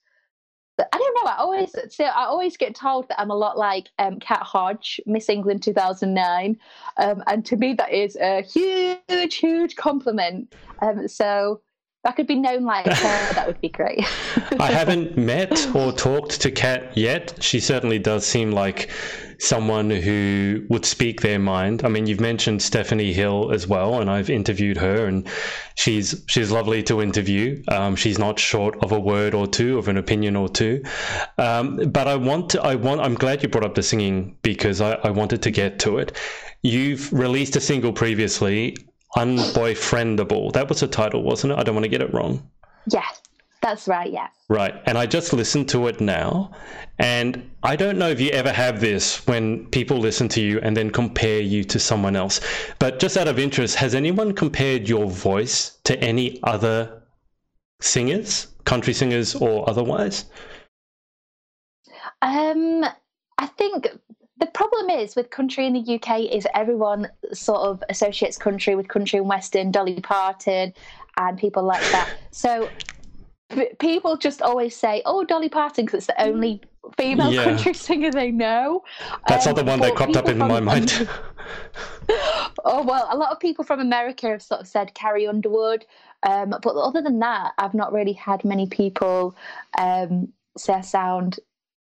I 0.80 0.98
don't 0.98 1.16
know. 1.24 1.32
I 1.32 1.38
always 1.38 1.76
so 1.90 2.04
I 2.04 2.26
always 2.26 2.58
get 2.58 2.76
told 2.76 3.08
that 3.10 3.20
I'm 3.20 3.30
a 3.30 3.36
lot 3.36 3.58
like 3.58 3.90
um, 4.00 4.20
Kat 4.20 4.42
Hodge, 4.42 5.00
Miss 5.06 5.30
England 5.30 5.62
2009, 5.62 6.58
um, 6.98 7.24
and 7.28 7.46
to 7.46 7.56
me 7.56 7.74
that 7.76 7.92
is 7.92 8.16
a 8.16 8.42
huge, 8.42 9.36
huge 9.36 9.76
compliment. 9.76 10.56
Um, 10.82 11.08
so 11.08 11.62
I 12.06 12.12
could 12.12 12.28
be 12.28 12.36
known 12.36 12.64
like 12.64 12.86
her, 12.86 12.94
that 13.34 13.48
would 13.48 13.62
be 13.62 13.70
great. 13.70 14.04
I 14.60 14.68
haven't 14.72 15.18
met 15.18 15.74
or 15.74 15.94
talked 15.94 16.42
to 16.42 16.52
Kat 16.52 16.98
yet. 16.98 17.42
She 17.42 17.62
certainly 17.62 17.98
does 17.98 18.26
seem 18.26 18.52
like 18.52 18.90
someone 19.40 19.90
who 19.90 20.66
would 20.70 20.86
speak 20.86 21.22
their 21.22 21.40
mind. 21.40 21.86
I 21.86 21.88
mean, 21.88 22.06
you've 22.06 22.20
mentioned 22.20 22.62
Stephanie 22.62 23.14
Hill 23.14 23.52
as 23.52 23.68
well, 23.68 24.02
and 24.02 24.10
I've 24.10 24.30
interviewed 24.30 24.78
her, 24.78 25.06
and 25.06 25.26
she's 25.76 26.24
she's 26.28 26.52
lovely 26.52 26.84
to 26.84 27.02
interview. 27.02 27.64
Um, 27.70 27.96
she's 27.96 28.20
not 28.20 28.38
short 28.38 28.84
of 28.84 28.92
a 28.92 29.00
word 29.00 29.34
or 29.34 29.48
two, 29.48 29.78
of 29.78 29.88
an 29.88 29.96
opinion 29.96 30.36
or 30.36 30.50
two. 30.50 30.84
Um, 31.38 31.90
but 31.90 32.10
I 32.10 32.18
want 32.18 32.50
to, 32.52 32.62
I 32.62 32.76
want. 32.76 33.00
I'm 33.00 33.16
glad 33.16 33.44
you 33.44 33.50
brought 33.50 33.66
up 33.66 33.76
the 33.76 33.84
singing 33.84 34.38
because 34.42 34.82
I, 34.82 34.94
I 35.04 35.10
wanted 35.10 35.42
to 35.44 35.52
get 35.52 35.80
to 35.80 36.00
it. 36.00 36.18
You've 36.64 37.12
released 37.14 37.56
a 37.56 37.62
single 37.62 37.92
previously, 37.92 38.78
"Unboyfriendable." 39.16 40.54
That 40.54 40.70
was 40.70 40.80
the 40.82 40.88
title, 40.88 41.24
wasn't 41.24 41.54
it? 41.54 41.60
I 41.60 41.64
don't 41.64 41.76
want 41.76 41.86
to 41.86 41.90
get 41.90 42.02
it 42.02 42.14
wrong. 42.14 42.50
yeah, 42.88 43.06
that's 43.62 43.88
right. 43.88 44.12
Yeah. 44.12 44.28
Right. 44.50 44.76
And 44.86 44.98
I 44.98 45.06
just 45.06 45.32
listened 45.34 45.70
to 45.70 45.88
it 45.88 46.02
now. 46.02 46.52
And 47.00 47.50
I 47.64 47.76
don't 47.76 47.98
know 47.98 48.10
if 48.10 48.20
you 48.20 48.30
ever 48.32 48.52
have 48.52 48.82
this 48.82 49.26
when 49.26 49.66
people 49.68 49.98
listen 49.98 50.28
to 50.30 50.42
you 50.42 50.60
and 50.62 50.76
then 50.76 50.90
compare 50.92 51.40
you 51.40 51.64
to 51.64 51.80
someone 51.80 52.16
else. 52.16 52.42
But 52.78 53.00
just 53.00 53.18
out 53.18 53.28
of 53.28 53.40
interest, 53.40 53.76
has 53.78 53.96
anyone 53.96 54.34
compared 54.34 54.90
your 54.90 55.10
voice 55.10 55.78
to 55.86 55.98
any 56.04 56.40
other 56.44 57.02
singers, 57.80 58.48
country 58.66 58.94
singers 58.94 59.34
or 59.34 59.68
otherwise? 59.70 60.26
Um, 62.22 62.86
I 63.38 63.46
think 63.48 63.88
the 64.44 64.52
problem 64.52 64.90
is 64.90 65.16
with 65.16 65.30
country 65.30 65.66
in 65.66 65.74
the 65.74 65.96
UK 65.96 66.22
is 66.22 66.46
everyone 66.54 67.10
sort 67.32 67.62
of 67.62 67.82
associates 67.90 68.38
country 68.38 68.76
with 68.76 68.90
country 68.90 69.18
and 69.18 69.30
western, 69.30 69.72
Dolly 69.72 70.02
Parton, 70.02 70.74
and 71.18 71.38
people 71.38 71.64
like 71.64 71.82
that. 71.92 72.10
So 72.32 72.72
people 73.80 74.18
just 74.18 74.42
always 74.42 74.76
say, 74.76 75.02
"Oh, 75.06 75.24
Dolly 75.24 75.48
Parton," 75.48 75.86
because 75.86 76.00
it's 76.00 76.08
the 76.08 76.22
only 76.22 76.62
female 76.98 77.32
Yeah. 77.32 77.44
country 77.46 77.74
singer 77.88 78.12
they 78.12 78.32
know. 78.32 78.84
That's 79.28 79.46
Um, 79.46 79.54
not 79.54 79.56
the 79.56 79.64
one 79.64 79.80
that 79.80 79.96
cropped 79.96 80.18
up 80.18 80.28
in 80.28 80.38
my 80.40 80.60
mind. 80.60 81.08
oh 82.66 82.84
well, 82.84 83.08
a 83.10 83.16
lot 83.16 83.32
of 83.32 83.40
people 83.40 83.64
from 83.64 83.80
America 83.80 84.28
have 84.28 84.42
sort 84.42 84.62
of 84.62 84.68
said 84.68 84.94
Carrie 84.94 85.28
Underwood, 85.28 85.86
um, 86.24 86.50
but 86.50 86.76
other 86.76 87.02
than 87.02 87.20
that, 87.20 87.54
I've 87.58 87.74
not 87.74 87.94
really 87.94 88.14
had 88.14 88.44
many 88.44 88.68
people 88.68 89.36
um, 89.78 90.34
say 90.58 90.82
sound 90.82 91.40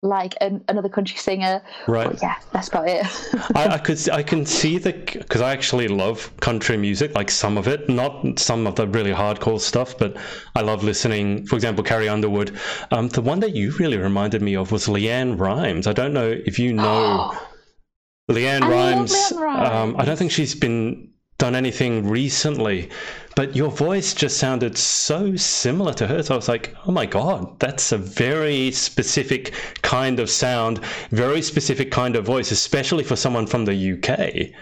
like 0.05 0.35
an, 0.41 0.63
another 0.69 0.89
country 0.89 1.17
singer. 1.17 1.63
right. 1.89 2.11
But 2.11 2.23
yeah, 2.23 2.37
that's 2.53 2.69
about 2.69 2.89
it. 2.89 3.05
I, 3.57 3.75
I 3.75 3.79
could 3.79 4.09
I 4.11 4.23
can 4.23 4.47
see 4.47 4.79
the 4.79 4.93
because 4.93 5.41
I 5.41 5.53
actually 5.53 5.89
love 5.89 6.31
country 6.41 6.77
music, 6.77 7.15
like 7.15 7.31
some 7.31 7.57
of 7.57 7.67
it, 7.67 7.89
not 7.89 8.39
some 8.39 8.67
of 8.67 8.77
the 8.77 8.87
really 8.87 9.13
hardcore 9.13 9.59
stuff, 9.59 9.97
but 9.99 10.17
I 10.55 10.61
love 10.61 10.85
listening. 10.85 11.47
For 11.47 11.57
example, 11.57 11.83
Carrie 11.83 12.09
Underwood. 12.09 12.57
Um, 12.91 13.09
the 13.09 13.23
one 13.23 13.41
that 13.41 13.57
you 13.57 13.73
really 13.79 13.97
reminded 13.97 14.43
me 14.43 14.55
of 14.55 14.71
was 14.71 14.87
LeAnn 14.87 15.39
Rimes. 15.41 15.87
I 15.87 15.93
don't 15.93 16.13
know 16.13 16.29
if 16.29 16.59
you 16.59 16.75
know 16.75 17.33
LeAnn 18.31 18.63
I 18.63 18.69
love 18.69 18.71
Rimes. 18.71 19.33
LeAnn 19.33 19.71
Um, 19.73 19.97
I 19.99 20.05
don't 20.05 20.17
think 20.17 20.31
she's 20.31 20.55
been 20.55 21.11
done 21.39 21.55
anything 21.55 22.09
recently, 22.09 22.91
but 23.37 23.57
your 23.57 23.71
voice 23.71 24.15
just 24.15 24.39
sounded 24.39 24.79
so 24.79 25.35
similar 25.37 25.93
to 25.95 26.07
hers. 26.07 26.31
I 26.31 26.37
was 26.37 26.49
like, 26.49 26.75
oh 26.87 26.93
my 26.93 27.07
god, 27.07 27.59
that's 27.59 27.93
a 27.93 27.99
very 27.99 28.71
specific 28.71 29.55
kind 29.83 30.21
of 30.21 30.31
sound, 30.31 30.85
very 31.11 31.43
specific 31.43 31.91
kind 31.91 32.17
of 32.17 32.25
voice, 32.25 32.51
especially 32.51 33.05
for 33.05 33.17
someone 33.17 33.47
from 33.47 33.65
the 33.65 33.93
UK. 33.93 34.55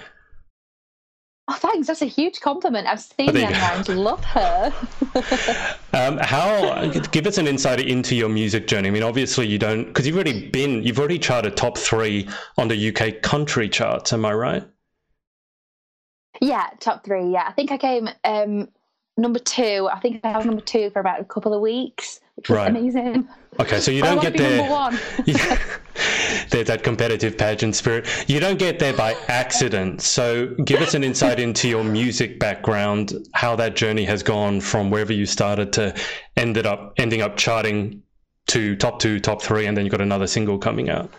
oh, 1.48 1.54
thanks. 1.54 1.86
That's 1.88 2.02
a 2.02 2.06
huge 2.06 2.40
compliment. 2.40 2.86
I've 2.86 3.00
seen 3.00 3.26
you 3.26 3.42
LeAnn 3.42 3.96
Love 3.96 4.24
her. 4.24 4.72
Um, 5.94 6.16
how 6.16 6.86
give 7.10 7.26
us 7.26 7.36
an 7.36 7.46
insight 7.46 7.80
into 7.80 8.14
your 8.14 8.30
music 8.30 8.66
journey? 8.66 8.88
I 8.88 8.90
mean, 8.90 9.02
obviously 9.02 9.46
you 9.46 9.58
don't 9.58 9.84
because 9.84 10.06
you've 10.06 10.16
already 10.16 10.48
been, 10.48 10.82
you've 10.82 10.98
already 10.98 11.18
charted 11.18 11.54
top 11.54 11.76
three 11.76 12.26
on 12.56 12.68
the 12.68 12.88
UK 12.88 13.20
country 13.20 13.68
charts. 13.68 14.14
Am 14.14 14.24
I 14.24 14.32
right? 14.32 14.64
Yeah, 16.42 16.68
top 16.80 17.04
three. 17.04 17.30
Yeah, 17.30 17.44
I 17.48 17.52
think 17.52 17.70
I 17.70 17.78
came 17.78 18.08
um, 18.24 18.68
number 19.16 19.38
two. 19.38 19.88
I 19.90 20.00
think 20.00 20.20
I 20.24 20.36
was 20.36 20.44
number 20.44 20.60
two 20.60 20.90
for 20.90 20.98
about 21.00 21.20
a 21.20 21.24
couple 21.24 21.54
of 21.54 21.60
weeks, 21.60 22.20
which 22.34 22.48
was 22.48 22.56
Right. 22.58 22.68
amazing. 22.70 23.28
Okay, 23.60 23.80
so 23.80 23.90
you 23.90 24.02
don't 24.02 24.20
get 24.20 24.36
there. 24.36 24.56
number 24.58 24.72
one. 24.72 24.98
Yeah. 25.26 25.58
There's 26.50 26.66
that 26.66 26.82
competitive 26.82 27.38
pageant 27.38 27.76
spirit. 27.76 28.06
You 28.26 28.40
don't 28.40 28.58
get 28.58 28.78
there 28.78 28.92
by 28.94 29.14
accident. 29.28 30.02
So, 30.02 30.48
give 30.64 30.80
us 30.80 30.94
an 30.94 31.04
insight 31.04 31.38
into 31.38 31.68
your 31.68 31.84
music 31.84 32.38
background, 32.40 33.12
how 33.32 33.54
that 33.56 33.76
journey 33.76 34.04
has 34.04 34.22
gone 34.22 34.60
from 34.60 34.90
wherever 34.90 35.12
you 35.12 35.24
started 35.26 35.72
to 35.74 35.94
ended 36.36 36.66
up 36.66 36.94
ending 36.96 37.22
up 37.22 37.36
charting 37.36 38.02
to 38.48 38.74
top 38.76 38.98
two, 38.98 39.20
top 39.20 39.40
three, 39.42 39.66
and 39.66 39.76
then 39.76 39.84
you 39.84 39.90
got 39.90 40.00
another 40.00 40.26
single 40.26 40.58
coming 40.58 40.90
out. 40.90 41.10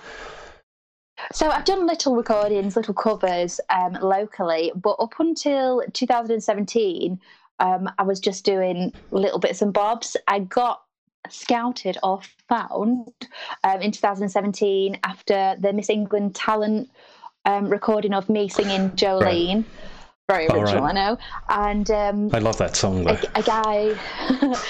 So 1.31 1.49
I've 1.49 1.65
done 1.65 1.87
little 1.87 2.15
recordings, 2.15 2.75
little 2.75 2.93
covers 2.93 3.59
um, 3.69 3.93
locally, 4.01 4.71
but 4.75 4.95
up 4.99 5.13
until 5.19 5.83
2017, 5.93 7.19
um, 7.59 7.89
I 7.97 8.03
was 8.03 8.19
just 8.19 8.45
doing 8.45 8.93
little 9.11 9.39
bits 9.39 9.61
and 9.61 9.73
bobs. 9.73 10.17
I 10.27 10.39
got 10.39 10.83
scouted 11.29 11.97
or 12.03 12.21
found 12.49 13.11
um, 13.63 13.81
in 13.81 13.91
2017 13.91 14.99
after 15.03 15.55
the 15.59 15.71
Miss 15.73 15.89
England 15.89 16.35
Talent 16.35 16.89
um, 17.45 17.69
recording 17.69 18.13
of 18.13 18.29
me 18.29 18.49
singing 18.49 18.91
Jolene. 18.91 19.55
Right. 19.55 19.65
Very 20.29 20.47
original, 20.47 20.83
right. 20.83 20.91
I 20.91 20.93
know. 20.93 21.17
And 21.49 21.91
um, 21.91 22.29
I 22.33 22.39
love 22.39 22.57
that 22.57 22.77
song. 22.77 23.07
A, 23.09 23.19
a, 23.35 23.43
guy, 23.43 23.93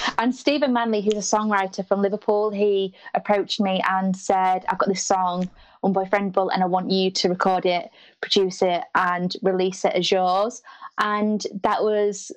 and 0.18 0.34
Stephen 0.34 0.74
Manley, 0.74 1.02
who's 1.02 1.14
a 1.14 1.18
songwriter 1.18 1.88
from 1.88 2.02
Liverpool, 2.02 2.50
he 2.50 2.96
approached 3.14 3.60
me 3.60 3.80
and 3.88 4.18
said, 4.18 4.66
"I've 4.68 4.80
got 4.80 4.90
this 4.90 5.06
song, 5.06 5.48
Unboyfriendable, 5.84 6.50
and 6.54 6.64
I 6.64 6.66
want 6.66 6.92
you 6.92 7.12
to 7.12 7.30
record 7.30 7.66
it, 7.66 7.90
produce 8.22 8.62
it, 8.62 8.84
and 8.96 9.36
release 9.42 9.86
it 9.86 9.94
as 9.94 10.12
yours." 10.12 10.62
And 10.98 11.46
that 11.64 11.84
was 11.84 12.32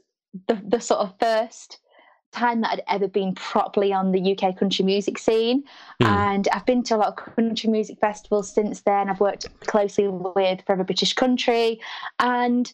the, 0.49 0.61
the 0.67 0.81
sort 0.81 1.01
of 1.01 1.15
first 1.21 1.79
time 2.33 2.61
that 2.61 2.73
I'd 2.73 2.83
ever 2.89 3.09
been 3.09 3.35
properly 3.35 3.93
on 3.93 4.13
the 4.13 4.37
UK 4.37 4.57
country 4.57 4.85
music 4.85 5.19
scene. 5.19 5.65
Mm. 6.03 6.07
And 6.07 6.49
I've 6.53 6.67
been 6.67 6.83
to 6.85 6.97
a 6.97 6.99
lot 6.99 7.09
of 7.09 7.35
country 7.35 7.71
music 7.71 7.99
festivals 7.99 8.53
since 8.53 8.83
then. 8.83 9.09
I've 9.09 9.21
worked 9.21 9.49
closely 9.61 10.09
with 10.09 10.63
Forever 10.67 10.85
British 10.85 11.15
Country. 11.15 11.81
And 12.19 12.73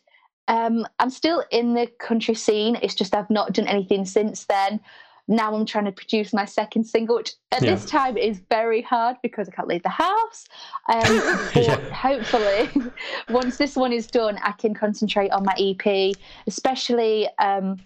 um, 0.49 0.87
I'm 0.99 1.11
still 1.11 1.45
in 1.51 1.75
the 1.75 1.87
country 1.99 2.35
scene. 2.35 2.77
It's 2.83 2.95
just 2.95 3.15
I've 3.15 3.31
not 3.31 3.53
done 3.53 3.69
anything 3.69 4.05
since 4.05 4.45
then. 4.47 4.81
Now 5.29 5.55
I'm 5.55 5.65
trying 5.65 5.85
to 5.85 5.93
produce 5.93 6.33
my 6.33 6.45
second 6.45 6.85
single, 6.85 7.17
which 7.17 7.35
at 7.53 7.63
yeah. 7.63 7.75
this 7.75 7.85
time 7.85 8.17
is 8.17 8.43
very 8.51 8.83
hard 8.83 9.17
because 9.23 9.49
I 9.49 9.53
can't 9.53 9.69
leave 9.69 9.83
the 9.83 9.89
house. 9.89 10.47
Um, 10.93 11.01
but 11.55 11.67
yeah. 11.67 11.91
hopefully, 11.91 12.71
once 13.31 13.57
this 13.57 13.77
one 13.77 13.93
is 13.93 14.07
done, 14.07 14.39
I 14.43 14.53
can 14.53 14.75
concentrate 14.75 15.31
on 15.31 15.45
my 15.45 15.55
EP, 15.59 16.15
especially 16.47 17.29
um, 17.39 17.79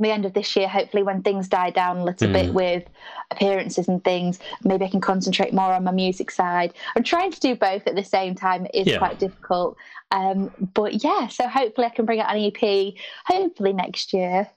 the 0.00 0.10
end 0.10 0.24
of 0.24 0.32
this 0.32 0.54
year, 0.54 0.68
hopefully, 0.68 1.02
when 1.02 1.22
things 1.22 1.48
die 1.48 1.70
down 1.70 1.98
a 1.98 2.04
little 2.04 2.28
mm. 2.28 2.32
bit 2.32 2.54
with 2.54 2.84
appearances 3.30 3.88
and 3.88 4.02
things, 4.04 4.38
maybe 4.62 4.84
I 4.84 4.88
can 4.88 5.00
concentrate 5.00 5.52
more 5.52 5.72
on 5.72 5.84
my 5.84 5.90
music 5.90 6.30
side. 6.30 6.72
I'm 6.96 7.02
trying 7.02 7.32
to 7.32 7.40
do 7.40 7.56
both 7.56 7.86
at 7.86 7.96
the 7.96 8.04
same 8.04 8.34
time. 8.34 8.66
It 8.66 8.74
is 8.74 8.86
yeah. 8.86 8.98
quite 8.98 9.18
difficult. 9.18 9.76
Um, 10.10 10.52
but 10.74 11.02
yeah, 11.02 11.26
so 11.26 11.48
hopefully 11.48 11.86
I 11.86 11.90
can 11.90 12.06
bring 12.06 12.20
out 12.20 12.34
an 12.34 12.40
EP, 12.42 12.94
hopefully 13.26 13.72
next 13.72 14.12
year. 14.12 14.48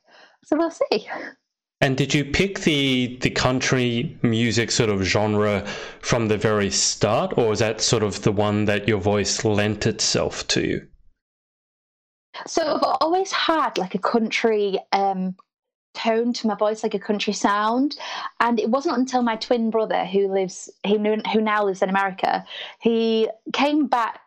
So 0.45 0.57
we'll 0.57 0.71
see. 0.71 1.07
And 1.81 1.97
did 1.97 2.13
you 2.13 2.23
pick 2.23 2.59
the 2.59 3.17
the 3.21 3.31
country 3.31 4.17
music 4.21 4.69
sort 4.71 4.89
of 4.89 5.01
genre 5.01 5.65
from 6.01 6.27
the 6.27 6.37
very 6.37 6.69
start, 6.69 7.37
or 7.37 7.51
is 7.51 7.59
that 7.59 7.81
sort 7.81 8.03
of 8.03 8.21
the 8.21 8.31
one 8.31 8.65
that 8.65 8.87
your 8.87 8.99
voice 8.99 9.43
lent 9.43 9.87
itself 9.87 10.47
to? 10.49 10.85
So 12.47 12.75
I've 12.75 12.97
always 13.01 13.31
had 13.31 13.77
like 13.77 13.95
a 13.95 13.99
country 13.99 14.79
um, 14.91 15.35
tone 15.93 16.33
to 16.33 16.47
my 16.47 16.55
voice, 16.55 16.83
like 16.83 16.93
a 16.93 16.99
country 16.99 17.33
sound. 17.33 17.97
And 18.39 18.59
it 18.59 18.69
wasn't 18.69 18.97
until 18.97 19.21
my 19.21 19.35
twin 19.35 19.69
brother, 19.69 20.05
who 20.05 20.31
lives, 20.31 20.69
who, 20.85 20.97
who 20.97 21.41
now 21.41 21.65
lives 21.65 21.81
in 21.81 21.89
America, 21.89 22.45
he 22.79 23.29
came 23.53 23.87
back 23.87 24.19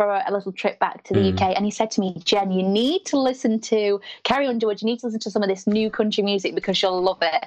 for 0.00 0.22
a 0.26 0.32
little 0.32 0.50
trip 0.50 0.78
back 0.78 1.04
to 1.04 1.12
the 1.12 1.20
mm. 1.20 1.34
UK, 1.34 1.54
and 1.54 1.62
he 1.62 1.70
said 1.70 1.90
to 1.90 2.00
me, 2.00 2.18
"Jen, 2.24 2.50
you 2.50 2.62
need 2.62 3.04
to 3.04 3.18
listen 3.18 3.60
to 3.60 4.00
Carrie 4.22 4.46
Underwood. 4.46 4.80
You 4.80 4.86
need 4.86 4.98
to 5.00 5.06
listen 5.06 5.20
to 5.20 5.30
some 5.30 5.42
of 5.42 5.50
this 5.50 5.66
new 5.66 5.90
country 5.90 6.24
music 6.24 6.54
because 6.54 6.80
you'll 6.80 7.02
love 7.02 7.18
it." 7.20 7.44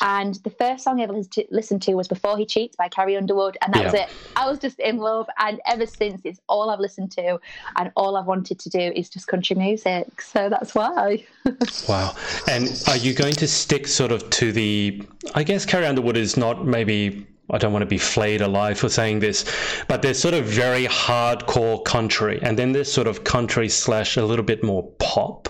And 0.00 0.36
the 0.36 0.48
first 0.50 0.82
song 0.82 0.98
I 0.98 1.02
ever 1.02 1.12
listened 1.50 1.82
to 1.82 1.94
was 1.94 2.08
Before 2.08 2.38
He 2.38 2.46
Cheats 2.46 2.74
by 2.74 2.88
Carrie 2.88 3.18
Underwood. 3.18 3.58
And 3.60 3.74
that 3.74 3.80
yeah. 3.80 3.84
was 3.84 3.94
it. 3.94 4.08
I 4.34 4.48
was 4.48 4.58
just 4.58 4.80
in 4.80 4.96
love. 4.96 5.28
And 5.38 5.60
ever 5.66 5.84
since, 5.84 6.22
it's 6.24 6.40
all 6.48 6.70
I've 6.70 6.80
listened 6.80 7.12
to. 7.12 7.38
And 7.76 7.92
all 7.96 8.16
I've 8.16 8.24
wanted 8.24 8.58
to 8.60 8.70
do 8.70 8.80
is 8.80 9.10
just 9.10 9.26
country 9.26 9.56
music. 9.56 10.22
So 10.22 10.48
that's 10.48 10.74
why. 10.74 11.26
wow. 11.88 12.14
And 12.48 12.82
are 12.88 12.96
you 12.96 13.12
going 13.12 13.34
to 13.34 13.46
stick 13.46 13.86
sort 13.86 14.10
of 14.10 14.30
to 14.30 14.52
the. 14.52 15.02
I 15.34 15.42
guess 15.42 15.66
Carrie 15.66 15.84
Underwood 15.84 16.16
is 16.16 16.38
not 16.38 16.64
maybe 16.64 17.26
I 17.52 17.58
don't 17.58 17.72
want 17.72 17.82
to 17.82 17.86
be 17.86 17.98
flayed 17.98 18.40
alive 18.40 18.78
for 18.78 18.88
saying 18.88 19.20
this, 19.20 19.44
but 19.88 20.02
there's 20.02 20.18
sort 20.18 20.34
of 20.34 20.44
very 20.44 20.86
hardcore 20.86 21.84
country, 21.84 22.38
and 22.42 22.58
then 22.58 22.72
there's 22.72 22.92
sort 22.92 23.06
of 23.06 23.24
country 23.24 23.68
slash 23.68 24.16
a 24.16 24.24
little 24.24 24.44
bit 24.44 24.62
more 24.62 24.88
pop. 24.98 25.48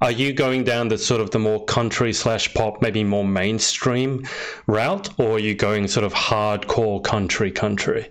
Are 0.00 0.10
you 0.10 0.32
going 0.32 0.64
down 0.64 0.88
the 0.88 0.98
sort 0.98 1.20
of 1.20 1.30
the 1.30 1.38
more 1.38 1.64
country 1.64 2.12
slash 2.12 2.52
pop, 2.54 2.80
maybe 2.80 3.04
more 3.04 3.24
mainstream 3.24 4.26
route, 4.66 5.08
or 5.18 5.36
are 5.36 5.38
you 5.38 5.54
going 5.54 5.88
sort 5.88 6.04
of 6.04 6.14
hardcore 6.14 7.02
country 7.02 7.50
country? 7.50 8.10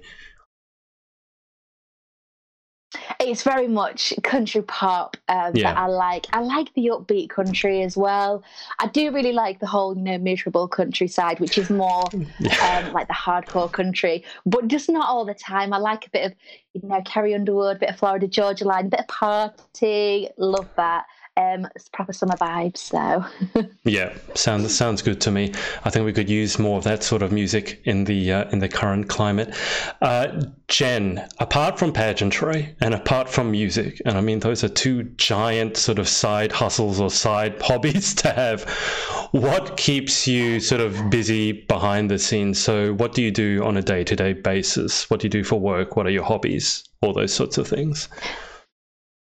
It's 3.19 3.43
very 3.43 3.67
much 3.67 4.13
country 4.23 4.62
pop 4.62 5.17
um, 5.27 5.51
yeah. 5.53 5.73
that 5.73 5.77
I 5.77 5.88
like. 5.88 6.27
I 6.32 6.39
like 6.39 6.73
the 6.73 6.91
upbeat 6.93 7.29
country 7.29 7.82
as 7.82 7.97
well. 7.97 8.43
I 8.79 8.88
do 8.88 9.12
really 9.12 9.34
like 9.34 9.60
the 9.60 9.67
whole, 9.67 9.95
you 9.95 10.01
know, 10.01 10.17
miserable 10.17 10.67
countryside, 10.67 11.39
which 11.39 11.58
is 11.58 11.69
more 11.69 12.05
yeah. 12.39 12.84
um, 12.86 12.93
like 12.93 13.08
the 13.08 13.13
hardcore 13.13 13.71
country, 13.71 14.23
but 14.45 14.67
just 14.67 14.89
not 14.89 15.10
all 15.10 15.25
the 15.25 15.34
time. 15.34 15.73
I 15.73 15.77
like 15.77 16.08
a 16.08 16.10
bit 16.12 16.25
of, 16.27 16.34
you 16.73 16.88
know, 16.88 17.01
Carrie 17.03 17.36
Underwood, 17.36 17.77
a 17.77 17.79
bit 17.79 17.89
of 17.89 17.99
Florida 17.99 18.27
Georgia 18.27 18.65
Line, 18.65 18.86
a 18.86 18.89
bit 18.89 19.01
of 19.01 19.08
party. 19.08 20.29
Love 20.38 20.69
that 20.77 21.05
um, 21.39 21.67
it's 21.75 21.88
proper 21.89 22.12
summer 22.12 22.36
vibes. 22.36 22.78
So 22.78 23.23
yeah, 23.84 24.13
sounds 24.36 24.75
sounds 24.75 25.02
good 25.02 25.21
to 25.21 25.32
me. 25.32 25.54
I 25.86 25.89
think 25.89 26.06
we 26.06 26.13
could 26.13 26.30
use 26.30 26.60
more 26.60 26.78
of 26.78 26.84
that 26.84 27.02
sort 27.04 27.21
of 27.21 27.32
music 27.32 27.82
in 27.86 28.04
the 28.04 28.34
uh, 28.34 28.49
in 28.49 28.60
the 28.60 28.67
current 28.67 29.08
climate. 29.08 29.56
Uh, 30.02 30.43
Jen, 30.67 31.28
apart 31.39 31.80
from 31.80 31.93
pageantry 31.93 32.75
and 32.82 32.93
apart 32.93 33.30
from 33.30 33.52
music, 33.52 34.02
and 34.06 34.17
I 34.17 34.21
mean 34.21 34.39
those 34.39 34.63
are 34.63 34.69
two 34.69 35.04
giant 35.15 35.78
sort 35.78 35.97
of 35.97 36.10
side 36.10 36.52
hustles 36.52 36.99
or 36.99 37.10
side 37.10 37.62
hobbies 37.62 38.13
to 38.15 38.32
have. 38.32 38.63
What 39.32 39.78
keeps 39.78 40.28
you 40.28 40.60
sort 40.60 40.82
of 40.82 41.10
busy 41.10 41.54
behind 41.54 42.12
the 42.12 42.19
scenes? 42.19 42.60
So 42.60 42.93
what 42.93 43.13
do 43.13 43.21
you 43.21 43.32
do 43.32 43.63
on 43.63 43.78
a 43.78 43.82
day 43.82 44.04
to 44.04 44.15
day 44.15 44.34
basis? 44.34 45.10
What 45.10 45.21
do 45.21 45.25
you 45.25 45.30
do 45.30 45.43
for 45.43 45.60
work? 45.60 45.95
What 45.95 46.06
are 46.06 46.12
your 46.12 46.25
hobbies? 46.25 46.84
All 47.02 47.13
those 47.13 47.34
sorts 47.34 47.58
of 47.58 47.67
things. 47.67 48.10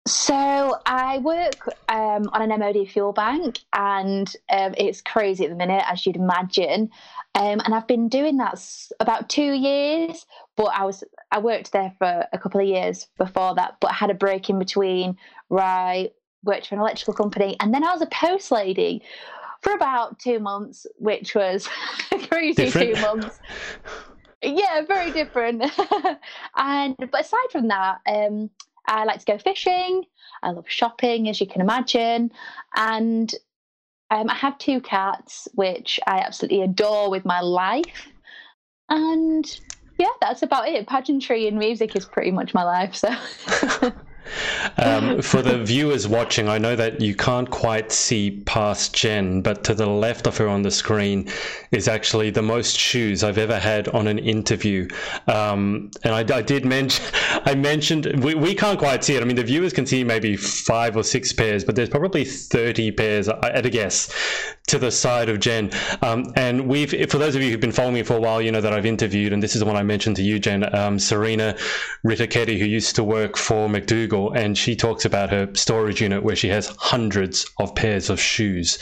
So 0.07 0.62
I 0.87 1.19
work 1.19 1.69
um, 1.89 2.29
on 2.33 2.51
an 2.51 2.59
MOD 2.59 2.89
fuel 2.89 3.13
bank, 3.13 3.61
and 3.73 4.35
um, 4.51 4.75
it's 4.77 5.01
crazy 5.01 5.45
at 5.45 5.51
the 5.51 5.57
minute, 5.57 5.85
as 5.87 6.05
you'd 6.07 6.17
imagine. 6.17 6.91
Um, 7.35 7.61
and 7.65 7.75
I've 7.75 7.87
been 7.87 8.09
doing 8.09 8.37
that 8.39 8.63
about 9.01 9.29
two 9.29 9.53
years, 9.53 10.27
but 10.57 10.71
I 10.75 10.85
was 10.85 11.03
I 11.31 11.39
worked 11.39 11.73
there 11.73 11.95
for 11.99 12.27
a 12.33 12.39
couple 12.39 12.61
of 12.61 12.67
years 12.67 13.07
before 13.19 13.55
that, 13.55 13.77
but 13.81 13.91
I 13.91 13.95
had 13.95 14.11
a 14.11 14.15
break 14.15 14.51
in 14.51 14.59
between. 14.59 15.17
Right, 15.49 16.13
worked 16.45 16.69
for 16.69 16.75
an 16.75 16.81
electrical 16.81 17.15
company, 17.15 17.57
and 17.61 17.73
then 17.73 17.85
I 17.85 17.93
was 17.93 18.03
a 18.03 18.07
post 18.07 18.51
lady 18.51 19.03
for 19.61 19.73
about 19.73 20.19
two 20.19 20.41
months, 20.41 20.87
which 20.99 21.35
was 21.35 21.69
crazy 22.29 22.65
different. 22.65 22.97
two 22.97 23.01
months. 23.01 23.39
Yeah, 24.45 24.83
very 24.89 25.13
different. 25.13 25.63
and 26.57 26.97
but 26.99 27.21
aside 27.21 27.51
from 27.53 27.69
that, 27.69 28.01
um, 28.09 28.51
I 28.87 29.05
like 29.05 29.21
to 29.21 29.25
go 29.25 29.39
fishing. 29.39 30.05
I 30.43 30.51
love 30.51 30.67
shopping, 30.69 31.29
as 31.29 31.41
you 31.41 31.47
can 31.47 31.61
imagine. 31.61 32.33
And 32.75 33.33
um, 34.11 34.29
I 34.29 34.35
have 34.35 34.59
two 34.59 34.81
cats, 34.81 35.49
which 35.55 36.01
I 36.07 36.19
absolutely 36.19 36.63
adore 36.63 37.11
with 37.11 37.25
my 37.25 37.41
life. 37.41 38.09
And 38.89 39.45
yeah, 39.99 40.09
that's 40.21 40.43
about 40.43 40.69
it. 40.69 40.87
Pageantry 40.87 41.47
and 41.49 41.59
music 41.59 41.97
is 41.97 42.05
pretty 42.05 42.31
much 42.31 42.55
my 42.55 42.65
life. 42.65 42.95
So. 42.95 43.93
Um, 44.79 45.21
for 45.21 45.43
the 45.43 45.63
viewers 45.63 46.09
watching, 46.09 46.49
I 46.49 46.59
know 46.59 46.77
that 46.77 47.01
you 47.01 47.15
can't 47.15 47.51
quite 47.51 47.93
see 47.93 48.43
past 48.47 48.95
Jen, 48.95 49.43
but 49.43 49.65
to 49.65 49.75
the 49.75 49.87
left 49.87 50.27
of 50.27 50.37
her 50.39 50.49
on 50.49 50.63
the 50.63 50.71
screen 50.71 51.29
is 51.71 51.89
actually 51.89 52.31
the 52.31 52.43
most 52.43 52.79
shoes 52.79 53.23
I've 53.23 53.39
ever 53.39 53.59
had 53.59 53.89
on 53.89 54.07
an 54.07 54.19
interview. 54.19 54.89
Um, 55.27 55.91
and 56.05 56.15
I, 56.15 56.39
I, 56.39 56.43
did 56.43 56.65
mention, 56.65 57.05
I 57.45 57.55
mentioned, 57.55 58.25
we, 58.25 58.35
we 58.35 58.55
can't 58.55 58.79
quite 58.79 59.05
see 59.05 59.17
it. 59.17 59.23
I 59.23 59.25
mean, 59.25 59.37
the 59.37 59.45
viewers 59.45 59.73
can 59.73 59.87
see 59.87 60.05
maybe 60.05 60.37
five 60.37 60.97
or 60.97 61.03
six 61.03 61.33
pairs, 61.33 61.65
but 61.65 61.77
there's 61.77 61.91
probably 61.91 62.25
30 62.25 62.93
pairs 62.93 63.29
at 63.29 63.67
a 63.67 63.71
guess 63.71 64.13
to 64.69 64.79
the 64.79 64.91
side 64.91 65.29
of 65.29 65.41
Jen. 65.41 65.71
Um, 66.01 66.33
and 66.37 66.67
we've, 66.69 67.11
for 67.11 67.19
those 67.19 67.35
of 67.35 67.43
you 67.43 67.51
who've 67.51 67.61
been 67.61 67.73
following 67.73 67.95
me 67.95 68.03
for 68.03 68.17
a 68.17 68.21
while, 68.21 68.41
you 68.41 68.53
know 68.53 68.61
that 68.61 68.73
I've 68.73 68.87
interviewed, 68.87 69.33
and 69.33 69.43
this 69.43 69.55
is 69.55 69.61
the 69.61 69.67
one 69.67 69.77
I 69.77 69.83
mentioned 69.83 70.17
to 70.17 70.23
you, 70.23 70.39
Jen, 70.39 70.75
um, 70.75 70.99
Serena 70.99 71.57
Rittiketti, 72.05 72.59
who 72.59 72.65
used 72.65 72.97
to 72.97 73.05
work 73.05 73.37
for 73.37 73.69
McDougall 73.69 74.12
and 74.13 74.57
she 74.57 74.77
talks 74.77 75.05
about 75.05 75.31
her 75.31 75.49
storage 75.55 76.01
unit 76.01 76.23
where 76.23 76.37
she 76.37 76.49
has 76.49 76.69
hundreds 76.79 77.47
of 77.59 77.75
pairs 77.75 78.11
of 78.11 78.21
shoes. 78.21 78.79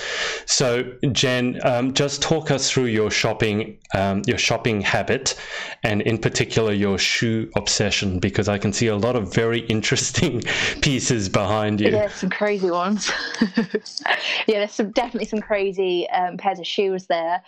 So, 0.46 0.92
Jen, 1.12 1.60
um, 1.64 1.94
just 1.94 2.20
talk 2.20 2.50
us 2.50 2.70
through 2.70 2.86
your 2.86 3.10
shopping, 3.10 3.78
um, 3.94 4.22
your 4.26 4.38
shopping 4.38 4.80
habit, 4.80 5.36
and 5.84 6.02
in 6.02 6.18
particular 6.18 6.72
your 6.72 6.98
shoe 6.98 7.50
obsession, 7.56 8.18
because 8.18 8.48
I 8.48 8.58
can 8.58 8.72
see 8.72 8.88
a 8.88 8.96
lot 8.96 9.16
of 9.16 9.32
very 9.32 9.60
interesting 9.76 10.42
pieces 10.82 11.28
behind 11.28 11.80
you. 11.80 11.90
Yeah, 11.90 12.08
some 12.08 12.30
crazy 12.30 12.70
ones. 12.70 13.10
yeah, 13.56 14.58
there's 14.58 14.72
some 14.72 14.90
definitely 14.90 15.26
some 15.26 15.40
crazy 15.40 16.08
um, 16.10 16.36
pairs 16.36 16.58
of 16.58 16.66
shoes 16.66 17.06
there. 17.06 17.42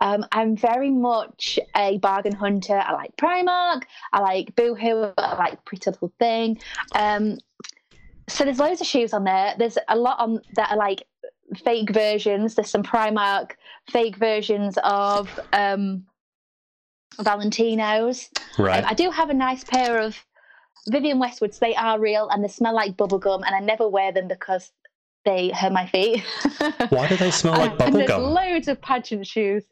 Um, 0.00 0.24
I'm 0.32 0.56
very 0.56 0.90
much 0.90 1.58
a 1.74 1.98
bargain 1.98 2.34
hunter. 2.34 2.78
I 2.78 2.92
like 2.92 3.16
Primark. 3.16 3.82
I 4.12 4.20
like 4.20 4.54
Boohoo. 4.54 5.12
I 5.16 5.36
like 5.36 5.64
Pretty 5.64 5.90
Little 5.90 6.12
Thing. 6.18 6.58
Um, 6.94 7.38
so 8.28 8.44
there's 8.44 8.58
loads 8.58 8.80
of 8.80 8.86
shoes 8.86 9.12
on 9.12 9.24
there. 9.24 9.54
There's 9.58 9.78
a 9.88 9.96
lot 9.96 10.18
on 10.18 10.40
that 10.54 10.70
are 10.70 10.76
like 10.76 11.04
fake 11.56 11.90
versions. 11.90 12.54
There's 12.54 12.70
some 12.70 12.82
Primark 12.82 13.52
fake 13.90 14.16
versions 14.16 14.78
of 14.82 15.38
um, 15.52 16.04
Valentinos. 17.18 18.28
Right. 18.58 18.82
Um, 18.82 18.90
I 18.90 18.94
do 18.94 19.10
have 19.10 19.30
a 19.30 19.34
nice 19.34 19.64
pair 19.64 20.00
of 20.00 20.16
Vivienne 20.88 21.20
Westwoods. 21.20 21.58
They 21.58 21.74
are 21.74 21.98
real 21.98 22.28
and 22.28 22.42
they 22.42 22.48
smell 22.48 22.74
like 22.74 22.96
bubblegum, 22.96 23.42
and 23.46 23.54
I 23.54 23.60
never 23.60 23.88
wear 23.88 24.12
them 24.12 24.28
because 24.28 24.72
they 25.24 25.50
hurt 25.50 25.72
my 25.72 25.86
feet. 25.86 26.22
Why 26.90 27.08
do 27.08 27.16
they 27.16 27.30
smell 27.30 27.54
like 27.54 27.76
bubblegum? 27.76 27.86
and 27.86 27.94
there's 27.96 28.10
loads 28.10 28.68
of 28.68 28.80
pageant 28.80 29.26
shoes. 29.26 29.64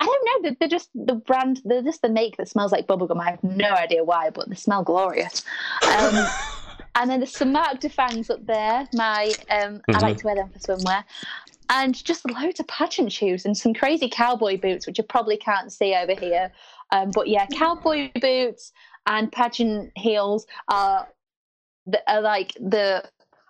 I 0.00 0.06
don't 0.06 0.24
know. 0.24 0.48
They're, 0.48 0.56
they're 0.60 0.68
just 0.68 0.90
the 0.94 1.14
brand. 1.14 1.60
They're 1.64 1.82
just 1.82 2.02
the 2.02 2.08
make 2.08 2.36
that 2.36 2.48
smells 2.48 2.72
like 2.72 2.86
bubblegum. 2.86 3.20
I 3.20 3.30
have 3.30 3.42
no 3.42 3.70
idea 3.70 4.04
why, 4.04 4.30
but 4.30 4.48
they 4.48 4.54
smell 4.54 4.84
glorious. 4.84 5.42
Um, 5.82 6.26
and 6.94 7.10
then 7.10 7.20
there's 7.20 7.36
some 7.36 7.52
Marc 7.52 7.80
Defangs 7.80 8.30
up 8.30 8.44
there. 8.46 8.88
My 8.92 9.32
um, 9.50 9.80
I 9.88 10.00
like 10.00 10.18
to 10.18 10.26
wear 10.26 10.36
them 10.36 10.50
for 10.50 10.58
swimwear. 10.58 11.04
And 11.70 12.02
just 12.02 12.28
loads 12.30 12.60
of 12.60 12.66
pageant 12.66 13.12
shoes 13.12 13.44
and 13.44 13.56
some 13.56 13.74
crazy 13.74 14.08
cowboy 14.08 14.58
boots, 14.58 14.86
which 14.86 14.96
you 14.96 15.04
probably 15.04 15.36
can't 15.36 15.70
see 15.70 15.94
over 15.94 16.14
here. 16.14 16.50
Um, 16.90 17.10
but 17.10 17.28
yeah, 17.28 17.46
cowboy 17.46 18.10
boots 18.20 18.72
and 19.06 19.30
pageant 19.30 19.92
heels 19.96 20.46
are, 20.68 21.08
are 22.06 22.20
like 22.22 22.54
the 22.54 23.04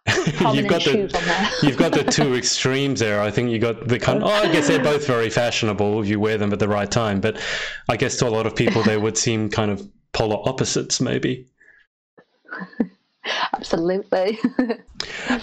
you've 0.54 0.68
got 0.68 0.84
the 0.84 1.58
you've 1.62 1.76
got 1.76 1.92
the 1.92 2.04
two 2.04 2.34
extremes 2.34 3.00
there. 3.00 3.20
I 3.20 3.30
think 3.30 3.50
you 3.50 3.58
got 3.58 3.88
the 3.88 3.98
kind. 3.98 4.22
Oh, 4.22 4.28
I 4.28 4.50
guess 4.50 4.68
they're 4.68 4.82
both 4.82 5.06
very 5.06 5.30
fashionable 5.30 6.02
if 6.02 6.08
you 6.08 6.20
wear 6.20 6.38
them 6.38 6.52
at 6.52 6.58
the 6.58 6.68
right 6.68 6.90
time. 6.90 7.20
But 7.20 7.40
I 7.88 7.96
guess 7.96 8.16
to 8.18 8.28
a 8.28 8.30
lot 8.30 8.46
of 8.46 8.54
people, 8.56 8.82
they 8.82 8.96
would 8.96 9.18
seem 9.18 9.50
kind 9.50 9.70
of 9.70 9.86
polar 10.12 10.38
opposites, 10.48 11.00
maybe. 11.00 11.46
Absolutely. 13.54 14.38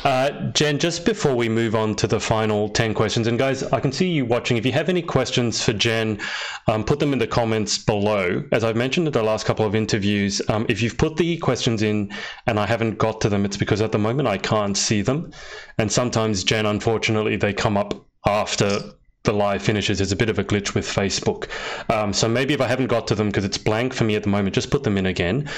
Uh, 0.03 0.51
Jen, 0.51 0.77
just 0.77 1.05
before 1.05 1.33
we 1.33 1.47
move 1.47 1.75
on 1.75 1.95
to 1.95 2.07
the 2.07 2.19
final 2.19 2.67
10 2.67 2.93
questions, 2.93 3.25
and 3.25 3.39
guys, 3.39 3.63
I 3.63 3.79
can 3.79 3.91
see 3.91 4.09
you 4.09 4.25
watching. 4.25 4.57
If 4.57 4.65
you 4.65 4.73
have 4.73 4.89
any 4.89 5.01
questions 5.01 5.63
for 5.63 5.71
Jen, 5.71 6.19
um, 6.67 6.83
put 6.83 6.99
them 6.99 7.13
in 7.13 7.19
the 7.19 7.25
comments 7.27 7.77
below. 7.77 8.43
As 8.51 8.65
I've 8.65 8.75
mentioned 8.75 9.07
in 9.07 9.13
the 9.13 9.23
last 9.23 9.45
couple 9.45 9.65
of 9.65 9.73
interviews, 9.73 10.41
um, 10.49 10.65
if 10.67 10.81
you've 10.81 10.97
put 10.97 11.15
the 11.15 11.37
questions 11.37 11.81
in 11.81 12.11
and 12.47 12.59
I 12.59 12.65
haven't 12.65 12.97
got 12.97 13.21
to 13.21 13.29
them, 13.29 13.45
it's 13.45 13.57
because 13.57 13.81
at 13.81 13.93
the 13.93 13.97
moment 13.97 14.27
I 14.27 14.37
can't 14.37 14.77
see 14.77 15.01
them. 15.01 15.31
And 15.77 15.89
sometimes, 15.89 16.43
Jen, 16.43 16.65
unfortunately, 16.65 17.37
they 17.37 17.53
come 17.53 17.77
up 17.77 17.93
after 18.27 18.81
the 19.25 19.33
live 19.33 19.61
finishes. 19.61 19.97
There's 19.97 20.11
a 20.11 20.15
bit 20.15 20.29
of 20.29 20.39
a 20.39 20.43
glitch 20.43 20.73
with 20.73 20.85
Facebook. 20.87 21.49
Um, 21.91 22.13
so 22.13 22.27
maybe 22.27 22.53
if 22.53 22.61
I 22.61 22.67
haven't 22.67 22.87
got 22.87 23.07
to 23.07 23.15
them 23.15 23.27
because 23.27 23.45
it's 23.45 23.57
blank 23.57 23.93
for 23.93 24.03
me 24.03 24.15
at 24.15 24.23
the 24.23 24.29
moment, 24.29 24.55
just 24.55 24.71
put 24.71 24.83
them 24.83 24.97
in 24.97 25.05
again. 25.05 25.49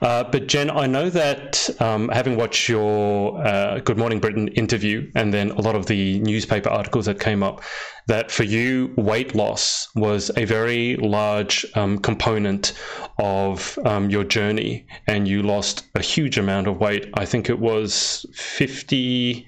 Uh, 0.00 0.24
but 0.24 0.46
Jen, 0.46 0.70
I 0.70 0.86
know 0.86 1.10
that 1.10 1.68
um, 1.80 2.08
having 2.08 2.36
watched 2.36 2.68
your 2.68 3.38
uh, 3.46 3.80
Good 3.80 3.98
Morning 3.98 4.20
Britain 4.20 4.48
interview 4.48 5.10
and 5.14 5.32
then 5.32 5.50
a 5.50 5.60
lot 5.60 5.74
of 5.74 5.86
the 5.86 6.18
newspaper 6.20 6.70
articles 6.70 7.06
that 7.06 7.20
came 7.20 7.42
up, 7.42 7.62
that 8.06 8.30
for 8.30 8.44
you, 8.44 8.94
weight 8.96 9.34
loss 9.34 9.88
was 9.94 10.30
a 10.36 10.44
very 10.44 10.96
large 10.96 11.66
um, 11.74 11.98
component 11.98 12.72
of 13.18 13.78
um, 13.84 14.10
your 14.10 14.22
journey, 14.22 14.86
and 15.08 15.26
you 15.26 15.42
lost 15.42 15.86
a 15.94 16.00
huge 16.00 16.38
amount 16.38 16.68
of 16.68 16.78
weight. 16.78 17.10
I 17.14 17.24
think 17.24 17.50
it 17.50 17.58
was 17.58 18.24
50. 18.32 19.46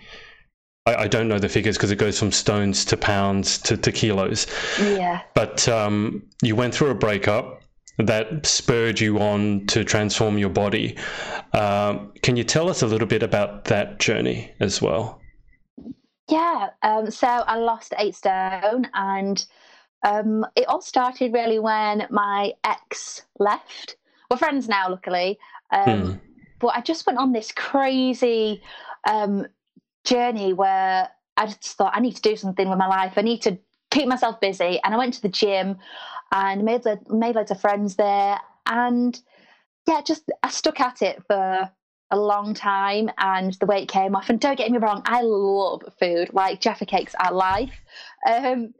I, 0.89 1.03
I 1.03 1.09
don't 1.09 1.29
know 1.29 1.39
the 1.39 1.49
figures 1.49 1.77
because 1.77 1.91
it 1.91 1.97
goes 1.97 2.19
from 2.19 2.33
stones 2.33 2.85
to 2.87 2.97
pounds 2.97 3.59
to, 3.59 3.77
to 3.77 3.93
kilos. 3.93 4.47
yeah. 4.81 5.23
But 5.35 5.69
um, 5.69 6.23
you 6.43 6.57
went 6.57 6.75
through 6.75 6.91
a 6.91 6.95
breakup 6.95 7.63
that 7.99 8.47
spurred 8.47 9.01
you 9.01 9.19
on 9.19 9.67
to 9.67 9.85
transform 9.85 10.39
your 10.39 10.51
body. 10.51 10.97
Um, 11.53 12.13
can 12.23 12.37
you 12.37 12.45
tell 12.45 12.69
us 12.71 12.83
a 12.83 12.87
little 12.87 13.09
bit 13.09 13.23
about 13.23 13.65
that 13.65 13.99
journey 13.99 14.53
as 14.61 14.81
well? 14.81 15.21
Yeah. 16.29 16.69
Um, 16.83 17.11
so 17.11 17.27
I 17.27 17.57
lost 17.57 17.95
eight 17.99 18.15
stone, 18.15 18.89
and 18.95 19.45
um, 20.05 20.47
it 20.57 20.69
all 20.69 20.81
started 20.81 21.33
really 21.33 21.59
when 21.59 22.07
my 22.11 22.53
ex 22.65 23.23
left. 23.39 23.97
We're 24.31 24.37
friends 24.37 24.69
now, 24.69 24.89
luckily. 24.91 25.39
Um, 25.71 26.03
Hmm. 26.03 26.13
But 26.61 26.69
I 26.69 26.81
just 26.81 27.07
went 27.07 27.19
on 27.19 27.33
this 27.33 27.53
crazy 27.53 28.63
um, 29.09 29.47
journey 30.09 30.53
where 30.53 31.09
I 31.37 31.47
just 31.47 31.77
thought 31.77 31.97
I 31.97 32.01
need 32.01 32.17
to 32.17 32.23
do 32.23 32.37
something 32.37 32.69
with 32.69 32.79
my 32.79 32.87
life. 32.87 33.15
I 33.17 33.23
need 33.23 33.43
to 33.43 33.59
keep 33.91 34.09
myself 34.09 34.41
busy, 34.41 34.81
and 34.85 34.95
I 34.95 34.99
went 34.99 35.15
to 35.15 35.23
the 35.23 35.29
gym 35.29 35.79
and 36.33 36.65
made 36.65 36.83
made 37.09 37.35
loads 37.35 37.51
of 37.51 37.61
friends 37.61 37.97
there, 37.97 38.39
and 38.67 39.21
yeah, 39.87 40.03
just 40.03 40.31
I 40.43 40.51
stuck 40.51 40.81
at 40.81 41.03
it 41.03 41.23
for 41.27 41.71
a 42.11 42.19
long 42.19 42.55
time 42.55 43.11
and 43.19 43.55
the 43.55 43.67
weight 43.67 43.89
came 43.89 44.15
off. 44.17 44.31
And 44.31 44.41
don't 44.41 44.57
get 44.57 44.71
me 44.71 44.79
wrong, 44.79 45.03
I 45.05 45.23
love 45.23 45.83
food. 45.99 46.31
Like 46.33 46.61
Jaffa 46.61 46.87
cakes 46.87 47.15
are 47.21 47.33
life. 47.33 47.83
Um, 48.27 48.75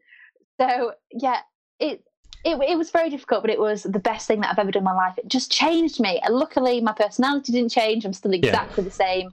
so 0.61 0.93
yeah, 1.13 1.41
it, 1.79 2.03
it 2.45 2.59
it 2.61 2.79
was 2.79 2.91
very 2.91 3.11
difficult, 3.11 3.43
but 3.43 3.51
it 3.51 3.61
was 3.61 3.83
the 3.83 3.99
best 3.99 4.27
thing 4.27 4.41
that 4.41 4.51
I've 4.51 4.59
ever 4.59 4.71
done 4.71 4.81
in 4.81 4.85
my 4.85 4.95
life. 4.95 5.19
It 5.19 5.29
just 5.29 5.51
changed 5.51 6.01
me. 6.01 6.21
And 6.23 6.35
luckily, 6.35 6.81
my 6.81 6.93
personality 6.93 7.53
didn't 7.53 7.71
change. 7.71 8.05
I'm 8.05 8.13
still 8.13 8.33
exactly 8.33 8.85
the 8.85 8.91
same, 8.91 9.31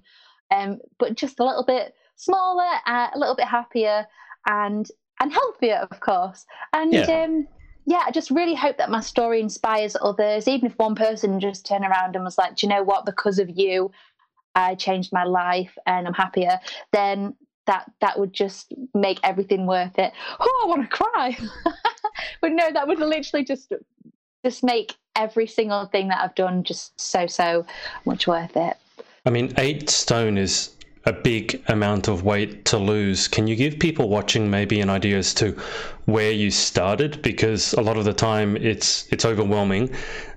um, 0.52 0.80
but 1.00 1.16
just 1.16 1.40
a 1.40 1.46
little 1.46 1.66
bit 1.66 1.94
smaller, 2.16 2.70
uh, 2.86 3.10
a 3.14 3.20
little 3.20 3.36
bit 3.36 3.48
happier, 3.48 4.06
and 4.48 4.90
and 5.22 5.32
healthier, 5.32 5.88
of 5.90 6.00
course. 6.00 6.46
And 6.74 6.94
Yeah. 6.94 7.24
um, 7.24 7.48
yeah, 7.86 8.02
I 8.06 8.12
just 8.12 8.32
really 8.32 8.56
hope 8.56 8.78
that 8.78 8.90
my 8.90 9.00
story 9.00 9.40
inspires 9.40 9.96
others. 10.02 10.48
Even 10.48 10.70
if 10.72 10.78
one 10.78 10.96
person 10.96 11.40
just 11.40 11.66
turned 11.66 11.86
around 11.86 12.16
and 12.16 12.24
was 12.24 12.38
like, 12.38 12.56
"Do 12.56 12.66
you 12.68 12.74
know 12.74 12.84
what? 12.84 13.06
Because 13.06 13.40
of 13.40 13.50
you, 13.50 13.92
I 14.56 14.76
changed 14.76 15.14
my 15.14 15.24
life 15.24 15.78
and 15.86 16.08
I'm 16.08 16.14
happier." 16.14 16.60
Then 16.92 17.36
that 17.68 17.92
that 18.02 18.20
would 18.20 18.34
just 18.34 18.74
make 18.94 19.20
everything 19.24 19.66
worth 19.66 19.98
it. 20.00 20.14
Oh, 20.40 20.62
I 20.64 20.68
want 20.68 20.90
to 20.90 20.98
cry. 20.98 21.38
but 22.42 22.52
no, 22.52 22.72
that 22.72 22.88
would 22.88 23.00
literally 23.00 23.44
just 23.46 23.72
just 24.44 24.64
make 24.64 24.96
every 25.16 25.48
single 25.48 25.86
thing 25.86 26.10
that 26.10 26.22
I've 26.22 26.36
done 26.36 26.64
just 26.64 27.00
so 27.00 27.28
so 27.28 27.66
much 28.06 28.28
worth 28.28 28.56
it. 28.58 28.78
I 29.28 29.32
mean, 29.32 29.54
eight 29.58 29.90
stone 29.90 30.38
is 30.38 30.76
a 31.06 31.12
big 31.12 31.60
amount 31.68 32.08
of 32.08 32.24
weight 32.24 32.64
to 32.66 32.78
lose. 32.78 33.28
Can 33.28 33.48
you 33.48 33.56
give 33.56 33.80
people 33.80 34.08
watching 34.08 34.52
maybe 34.52 34.82
an 34.82 34.90
idea 34.92 35.18
as 35.18 35.34
to 35.36 35.60
where 36.06 36.32
you 36.32 36.52
started? 36.52 37.24
Because 37.24 37.74
a 37.74 37.82
lot 37.82 37.98
of 37.98 38.06
the 38.06 38.14
time 38.14 38.56
it's 38.56 39.08
it's 39.12 39.26
overwhelming. 39.26 39.90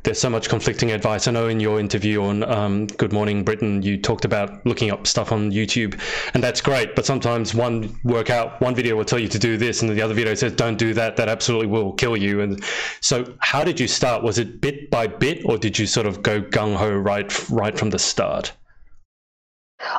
There's 0.04 0.18
so 0.18 0.30
much 0.30 0.48
conflicting 0.48 0.90
advice. 0.92 1.28
I 1.28 1.32
know 1.32 1.48
in 1.48 1.60
your 1.60 1.78
interview 1.80 2.22
on 2.22 2.44
um, 2.44 2.86
Good 2.86 3.12
Morning 3.12 3.44
Britain, 3.44 3.82
you 3.82 3.98
talked 3.98 4.24
about 4.24 4.64
looking 4.64 4.90
up 4.90 5.06
stuff 5.06 5.32
on 5.32 5.52
YouTube, 5.52 6.00
and 6.32 6.42
that's 6.42 6.62
great. 6.62 6.96
But 6.96 7.04
sometimes 7.04 7.54
one 7.54 7.94
workout, 8.04 8.58
one 8.62 8.74
video 8.74 8.96
will 8.96 9.04
tell 9.04 9.18
you 9.18 9.28
to 9.28 9.38
do 9.38 9.58
this, 9.58 9.82
and 9.82 9.90
the 9.90 10.00
other 10.00 10.14
video 10.14 10.34
says 10.34 10.52
don't 10.54 10.78
do 10.78 10.94
that. 10.94 11.16
That 11.16 11.28
absolutely 11.28 11.66
will 11.66 11.92
kill 11.92 12.16
you. 12.16 12.40
And 12.40 12.64
so, 13.02 13.34
how 13.40 13.64
did 13.64 13.78
you 13.78 13.86
start? 13.86 14.22
Was 14.22 14.38
it 14.38 14.62
bit 14.62 14.90
by 14.90 15.08
bit, 15.08 15.44
or 15.44 15.58
did 15.58 15.78
you 15.78 15.86
sort 15.86 16.06
of 16.06 16.22
go 16.22 16.40
gung 16.40 16.74
ho 16.74 16.90
right 16.90 17.50
right 17.50 17.78
from 17.78 17.90
the 17.90 17.98
start? 17.98 18.54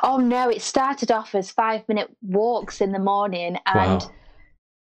Oh 0.02 0.18
no, 0.18 0.48
it 0.48 0.62
started 0.62 1.10
off 1.10 1.34
as 1.34 1.50
five 1.50 1.88
minute 1.88 2.14
walks 2.22 2.80
in 2.80 2.92
the 2.92 2.98
morning 2.98 3.56
and 3.66 4.00
Wow. 4.00 4.16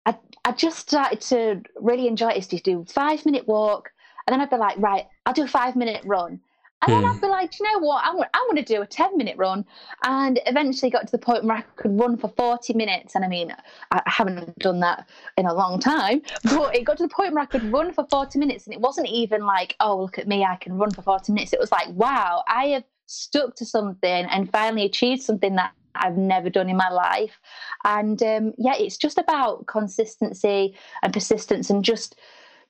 I, 0.05 0.17
I 0.43 0.51
just 0.51 0.79
started 0.79 1.21
to 1.21 1.61
really 1.75 2.07
enjoy 2.07 2.29
it. 2.29 2.43
To 2.43 2.57
do 2.57 2.85
five 2.85 3.25
minute 3.25 3.47
walk, 3.47 3.91
and 4.25 4.33
then 4.33 4.41
I'd 4.41 4.49
be 4.49 4.57
like, 4.57 4.77
right, 4.79 5.05
I'll 5.25 5.33
do 5.33 5.43
a 5.43 5.47
five 5.47 5.75
minute 5.75 6.01
run, 6.03 6.39
and 6.81 6.91
then 6.91 6.97
Hmm. 6.97 7.05
I'd 7.05 7.21
be 7.21 7.27
like, 7.27 7.59
you 7.59 7.71
know 7.71 7.79
what? 7.85 8.03
I 8.03 8.13
want, 8.13 8.29
I 8.33 8.39
want 8.49 8.57
to 8.57 8.73
do 8.73 8.81
a 8.81 8.87
ten 8.87 9.15
minute 9.15 9.37
run, 9.37 9.63
and 10.03 10.39
eventually 10.47 10.89
got 10.89 11.05
to 11.05 11.11
the 11.11 11.19
point 11.19 11.43
where 11.43 11.57
I 11.57 11.61
could 11.75 11.97
run 11.99 12.17
for 12.17 12.29
forty 12.29 12.73
minutes. 12.73 13.13
And 13.13 13.23
I 13.23 13.27
mean, 13.27 13.51
I, 13.91 14.01
I 14.05 14.09
haven't 14.09 14.57
done 14.57 14.79
that 14.79 15.07
in 15.37 15.45
a 15.45 15.53
long 15.53 15.79
time, 15.79 16.21
but 16.43 16.75
it 16.75 16.83
got 16.83 16.97
to 16.97 17.03
the 17.03 17.13
point 17.13 17.33
where 17.33 17.43
I 17.43 17.45
could 17.45 17.63
run 17.71 17.93
for 17.93 18.05
forty 18.09 18.39
minutes, 18.39 18.65
and 18.65 18.73
it 18.73 18.81
wasn't 18.81 19.07
even 19.07 19.45
like, 19.45 19.75
oh, 19.79 20.01
look 20.01 20.17
at 20.17 20.27
me, 20.27 20.43
I 20.43 20.55
can 20.55 20.73
run 20.73 20.93
for 20.93 21.03
forty 21.03 21.31
minutes. 21.31 21.53
It 21.53 21.59
was 21.59 21.71
like, 21.71 21.89
wow, 21.89 22.43
I 22.47 22.65
have 22.69 22.83
stuck 23.11 23.55
to 23.55 23.65
something 23.65 24.25
and 24.25 24.51
finally 24.51 24.85
achieved 24.85 25.21
something 25.21 25.55
that 25.55 25.73
I've 25.95 26.17
never 26.17 26.49
done 26.49 26.69
in 26.69 26.77
my 26.77 26.89
life. 26.89 27.39
And 27.83 28.21
um, 28.23 28.53
yeah, 28.57 28.75
it's 28.77 28.97
just 28.97 29.17
about 29.17 29.67
consistency 29.67 30.75
and 31.03 31.13
persistence 31.13 31.69
and 31.69 31.83
just 31.83 32.15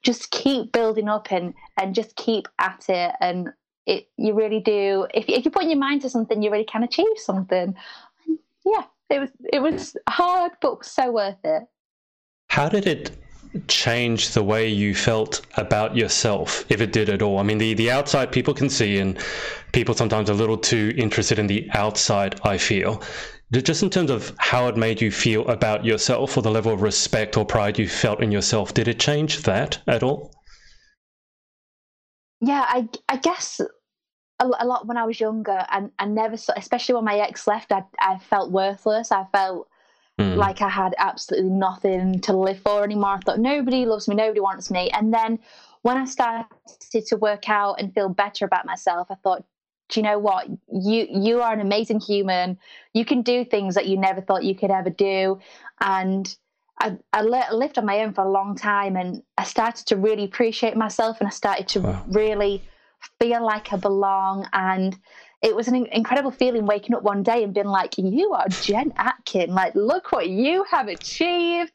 just 0.04 0.32
keep 0.32 0.71
building 0.71 1.08
up 1.08 1.32
and 1.32 1.54
and 1.80 1.93
just 1.93 2.15
keep 2.15 2.47
at 2.60 2.86
it. 2.89 3.13
And 3.21 3.49
it 3.86 4.10
you 4.17 4.34
really 4.34 4.60
do 4.60 5.08
if, 5.13 5.25
if 5.27 5.45
you 5.45 5.51
put 5.51 5.65
your 5.65 5.77
mind 5.77 6.01
to 6.01 6.10
something 6.10 6.41
you 6.41 6.51
really 6.51 6.65
can 6.65 6.84
achieve 6.84 7.17
something. 7.17 7.75
And 8.27 8.39
yeah 8.65 8.84
it 9.10 9.19
was 9.19 9.30
it 9.54 9.62
was 9.62 9.95
hard 10.10 10.54
but 10.62 10.84
so 10.84 11.12
worth 11.12 11.43
it. 11.43 11.63
How 12.47 12.67
did 12.67 12.88
it 12.88 13.15
change 13.67 14.29
the 14.29 14.43
way 14.43 14.67
you 14.67 14.95
felt 14.95 15.45
about 15.57 15.95
yourself, 15.95 16.65
if 16.69 16.81
it 16.81 16.93
did 16.93 17.09
at 17.09 17.21
all? 17.21 17.39
I 17.39 17.43
mean, 17.43 17.57
the, 17.57 17.73
the 17.73 17.91
outside 17.91 18.31
people 18.31 18.53
can 18.53 18.69
see, 18.69 18.97
and 18.99 19.17
people 19.73 19.93
sometimes 19.95 20.29
a 20.29 20.33
little 20.33 20.57
too 20.57 20.93
interested 20.97 21.39
in 21.39 21.47
the 21.47 21.69
outside, 21.73 22.39
I 22.43 22.57
feel. 22.57 23.03
just 23.51 23.83
in 23.83 23.89
terms 23.89 24.09
of 24.09 24.33
how 24.37 24.67
it 24.67 24.77
made 24.77 25.01
you 25.01 25.11
feel 25.11 25.47
about 25.47 25.85
yourself 25.85 26.37
or 26.37 26.41
the 26.41 26.51
level 26.51 26.73
of 26.73 26.81
respect 26.81 27.37
or 27.37 27.45
pride 27.45 27.77
you 27.77 27.87
felt 27.87 28.21
in 28.21 28.31
yourself, 28.31 28.73
did 28.73 28.87
it 28.87 28.99
change 28.99 29.43
that 29.43 29.79
at 29.87 30.03
all? 30.03 30.33
Yeah, 32.39 32.65
I, 32.67 32.89
I 33.07 33.17
guess 33.17 33.61
a, 34.39 34.65
lot 34.65 34.87
when 34.87 34.97
I 34.97 35.05
was 35.05 35.19
younger, 35.19 35.65
and 35.69 35.91
I 35.99 36.05
never, 36.05 36.35
especially 36.55 36.95
when 36.95 37.05
my 37.05 37.17
ex 37.19 37.47
left, 37.47 37.71
I, 37.71 37.83
I 37.99 38.17
felt 38.17 38.51
worthless. 38.51 39.11
I 39.11 39.25
felt 39.31 39.67
mm. 40.19 40.36
like 40.36 40.62
I 40.62 40.69
had 40.69 40.95
absolutely 40.97 41.50
nothing 41.50 42.19
to 42.21 42.34
live 42.34 42.60
for 42.60 42.84
anymore. 42.84 43.12
I 43.12 43.19
thought 43.19 43.39
nobody 43.39 43.86
loves 43.86 44.08
me, 44.08 44.15
nobody 44.15 44.39
wants 44.39 44.71
me. 44.71 44.89
And 44.91 45.13
then 45.13 45.39
when 45.82 45.97
I 45.97 46.06
started 46.06 46.47
to 47.08 47.17
work 47.17 47.50
out 47.50 47.80
and 47.80 47.93
feel 47.93 48.10
better 48.10 48.45
about 48.45 48.65
myself, 48.65 49.08
I 49.10 49.15
thought, 49.15 49.43
do 49.89 50.00
you 50.00 50.04
know 50.04 50.19
what 50.19 50.47
you 50.71 51.06
you 51.10 51.41
are 51.41 51.52
an 51.52 51.60
amazing 51.60 52.00
human 52.00 52.58
you 52.93 53.04
can 53.04 53.21
do 53.21 53.43
things 53.43 53.76
that 53.76 53.88
you 53.88 53.97
never 53.97 54.21
thought 54.21 54.41
you 54.41 54.56
could 54.56 54.71
ever 54.71 54.89
do 54.89 55.38
and 55.82 56.38
I, 56.80 56.97
I 57.13 57.21
lived 57.21 57.78
on 57.78 57.86
my 57.86 58.00
own 58.00 58.13
for 58.13 58.24
a 58.24 58.32
long 58.32 58.56
time 58.56 58.95
and 58.95 59.21
I 59.38 59.43
started 59.43 59.86
to 59.88 59.97
really 59.97 60.24
appreciate 60.24 60.76
myself 60.76 61.17
and 61.19 61.28
I 61.28 61.32
started 61.32 61.67
to 61.69 61.82
wow. 61.82 62.06
really 62.08 62.63
feel 63.19 63.45
like 63.45 63.71
I 63.71 63.78
belong 63.78 64.47
and 64.52 64.97
it 65.41 65.56
was 65.56 65.67
an 65.67 65.88
incredible 65.88 66.32
feeling 66.32 66.65
waking 66.65 66.95
up 66.95 67.04
one 67.04 67.23
day 67.23 67.43
and 67.43 67.54
being 67.54 67.67
like 67.67 67.97
you 67.97 68.34
are 68.34 68.47
Jen 68.47 68.93
Atkin. 68.97 69.54
Like 69.54 69.73
look 69.75 70.12
what 70.12 70.30
you 70.30 70.63
have 70.69 70.88
achieved. 70.88 71.71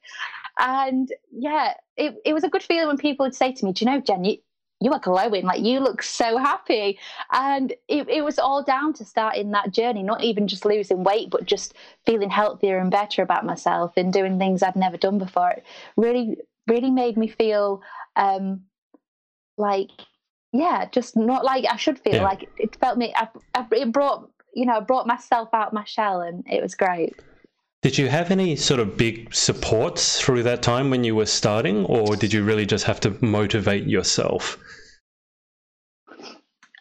And 0.58 1.12
yeah 1.30 1.74
it, 1.96 2.16
it 2.24 2.32
was 2.32 2.44
a 2.44 2.48
good 2.48 2.62
feeling 2.62 2.86
when 2.86 2.96
people 2.96 3.26
would 3.26 3.34
say 3.34 3.52
to 3.52 3.64
me 3.64 3.72
do 3.72 3.84
you 3.84 3.90
know 3.90 4.00
Jen 4.00 4.24
you, 4.24 4.38
you 4.80 4.92
are 4.92 5.00
glowing. 5.00 5.44
Like 5.44 5.62
you 5.62 5.80
look 5.80 6.02
so 6.02 6.38
happy. 6.38 6.98
And 7.32 7.72
it, 7.88 8.08
it 8.08 8.24
was 8.24 8.38
all 8.38 8.62
down 8.62 8.92
to 8.94 9.04
starting 9.04 9.50
that 9.50 9.72
journey 9.72 10.02
not 10.02 10.22
even 10.22 10.46
just 10.46 10.64
losing 10.64 11.02
weight 11.02 11.30
but 11.30 11.44
just 11.44 11.74
feeling 12.04 12.30
healthier 12.30 12.78
and 12.78 12.90
better 12.90 13.22
about 13.22 13.44
myself 13.44 13.94
and 13.96 14.12
doing 14.12 14.38
things 14.38 14.62
i'd 14.62 14.76
never 14.76 14.96
done 14.96 15.18
before. 15.18 15.50
It 15.50 15.64
really 15.96 16.36
really 16.68 16.90
made 16.90 17.16
me 17.16 17.26
feel 17.28 17.82
um 18.14 18.62
like 19.58 19.90
yeah 20.58 20.86
just 20.90 21.16
not 21.16 21.44
like 21.44 21.64
i 21.70 21.76
should 21.76 21.98
feel 21.98 22.16
yeah. 22.16 22.24
like 22.24 22.48
it 22.58 22.76
felt 22.76 22.98
me 22.98 23.12
I, 23.16 23.28
I, 23.54 23.66
it 23.72 23.92
brought 23.92 24.30
you 24.54 24.66
know 24.66 24.80
brought 24.80 25.06
myself 25.06 25.48
out 25.52 25.72
my 25.72 25.84
shell 25.84 26.20
and 26.20 26.44
it 26.50 26.62
was 26.62 26.74
great 26.74 27.14
did 27.82 27.98
you 27.98 28.08
have 28.08 28.32
any 28.32 28.56
sort 28.56 28.80
of 28.80 28.96
big 28.96 29.32
supports 29.32 30.20
through 30.20 30.42
that 30.42 30.60
time 30.60 30.90
when 30.90 31.04
you 31.04 31.14
were 31.14 31.26
starting, 31.26 31.84
or 31.84 32.16
did 32.16 32.32
you 32.32 32.42
really 32.42 32.66
just 32.66 32.84
have 32.84 32.98
to 33.00 33.16
motivate 33.20 33.86
yourself? 33.86 34.58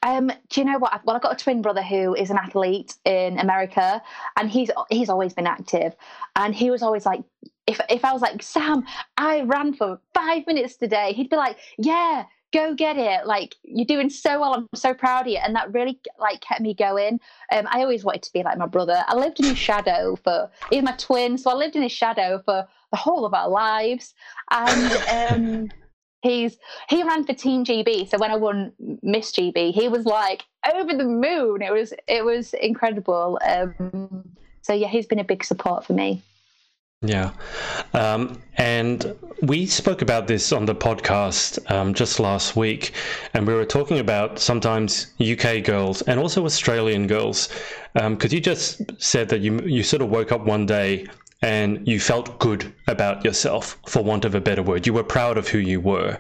Um, 0.02 0.32
do 0.50 0.62
you 0.62 0.66
know 0.66 0.80
what? 0.80 1.06
Well, 1.06 1.16
I've 1.16 1.22
got 1.22 1.34
a 1.34 1.44
twin 1.44 1.62
brother 1.62 1.84
who 1.84 2.16
is 2.16 2.32
an 2.32 2.38
athlete 2.38 2.96
in 3.06 3.38
America, 3.40 4.02
and 4.36 4.50
he's 4.50 4.72
he's 4.90 5.10
always 5.10 5.34
been 5.34 5.46
active, 5.46 5.96
and 6.36 6.56
he 6.56 6.72
was 6.72 6.82
always 6.82 7.06
like, 7.06 7.24
if 7.68 7.80
if 7.90 8.04
I 8.06 8.14
was 8.14 8.22
like 8.22 8.42
Sam, 8.42 8.84
I 9.18 9.42
ran 9.42 9.74
for 9.74 10.00
five 10.14 10.48
minutes 10.48 10.76
today, 10.76 11.14
he'd 11.14 11.30
be 11.30 11.36
like, 11.36 11.58
yeah, 11.78 12.26
go 12.56 12.74
get 12.74 12.98
it. 12.98 13.28
Like 13.28 13.56
you're 13.64 13.86
doing 13.86 14.10
so 14.10 14.40
well. 14.40 14.54
I'm 14.54 14.68
so 14.74 14.94
proud 14.94 15.22
of 15.22 15.28
you. 15.28 15.38
And 15.38 15.56
that 15.56 15.74
really 15.74 16.00
like 16.18 16.42
kept 16.42 16.62
me 16.62 16.74
going. 16.74 17.20
Um, 17.52 17.68
i 17.70 17.82
always 17.82 18.04
wanted 18.04 18.24
to 18.24 18.34
be 18.34 18.44
like 18.44 18.58
my 18.58 18.66
brother. 18.66 19.04
I 19.08 19.16
lived 19.16 19.40
in 19.40 19.46
his 19.46 19.58
shadow 19.58 20.16
for 20.24 20.50
he's 20.70 20.84
my 20.84 20.94
twin 20.94 21.38
so 21.38 21.52
i 21.52 21.54
lived 21.54 21.76
in 21.76 21.84
his 21.84 21.92
shadow 21.92 22.42
for 22.44 22.68
the 22.92 22.98
whole 22.98 23.26
of 23.26 23.34
our 23.34 23.50
lives. 23.50 24.14
And 24.50 24.92
um, 25.12 25.70
he's 26.22 26.58
he 26.90 27.04
ran 27.04 27.24
for 27.24 27.34
team 27.34 27.64
gb 27.64 28.10
so 28.10 28.18
when 28.18 28.32
i 28.32 28.36
won 28.36 28.72
miss 29.04 29.32
gb 29.32 29.72
he 29.72 29.88
was 29.88 30.06
like 30.06 30.46
over 30.74 30.94
the 30.94 31.04
moon. 31.04 31.62
It 31.62 31.74
was 31.74 31.94
it 32.08 32.24
was 32.24 32.54
incredible. 32.54 33.40
Um, 33.46 34.24
so 34.62 34.74
yeah 34.74 34.88
he's 34.88 35.06
been 35.06 35.20
a 35.20 35.26
big 35.26 35.44
support 35.44 35.86
for 35.86 35.94
me 35.94 36.24
yeah. 37.02 37.32
Um, 37.94 38.42
and 38.58 39.16
we 39.42 39.66
spoke 39.66 40.02
about 40.02 40.28
this 40.28 40.52
on 40.52 40.66
the 40.66 40.76
podcast 40.76 41.70
um, 41.70 41.94
just 41.94 42.20
last 42.20 42.56
week, 42.56 42.94
and 43.34 43.46
we 43.46 43.54
were 43.54 43.66
talking 43.66 44.00
about 44.00 44.40
sometimes 44.40 45.14
UK 45.20 45.64
girls 45.64 46.02
and 46.04 46.20
also 46.20 46.46
Australian 46.46 47.08
girls. 47.08 47.50
Because 47.94 48.32
um, 48.32 48.36
you 48.36 48.42
just 48.42 48.82
said 49.02 49.30
that 49.30 49.42
you, 49.42 49.60
you 49.62 49.84
sort 49.84 50.02
of 50.02 50.10
woke 50.10 50.32
up 50.32 50.46
one 50.46 50.66
day 50.66 51.08
and 51.42 51.88
you 51.88 52.00
felt 52.00 52.40
good 52.40 52.74
about 52.88 53.24
yourself, 53.24 53.78
for 53.88 54.04
want 54.04 54.26
of 54.26 54.34
a 54.34 54.42
better 54.42 54.64
word. 54.64 54.88
You 54.88 54.94
were 54.94 55.04
proud 55.04 55.38
of 55.38 55.48
who 55.48 55.60
you 55.60 55.80
were. 55.80 56.18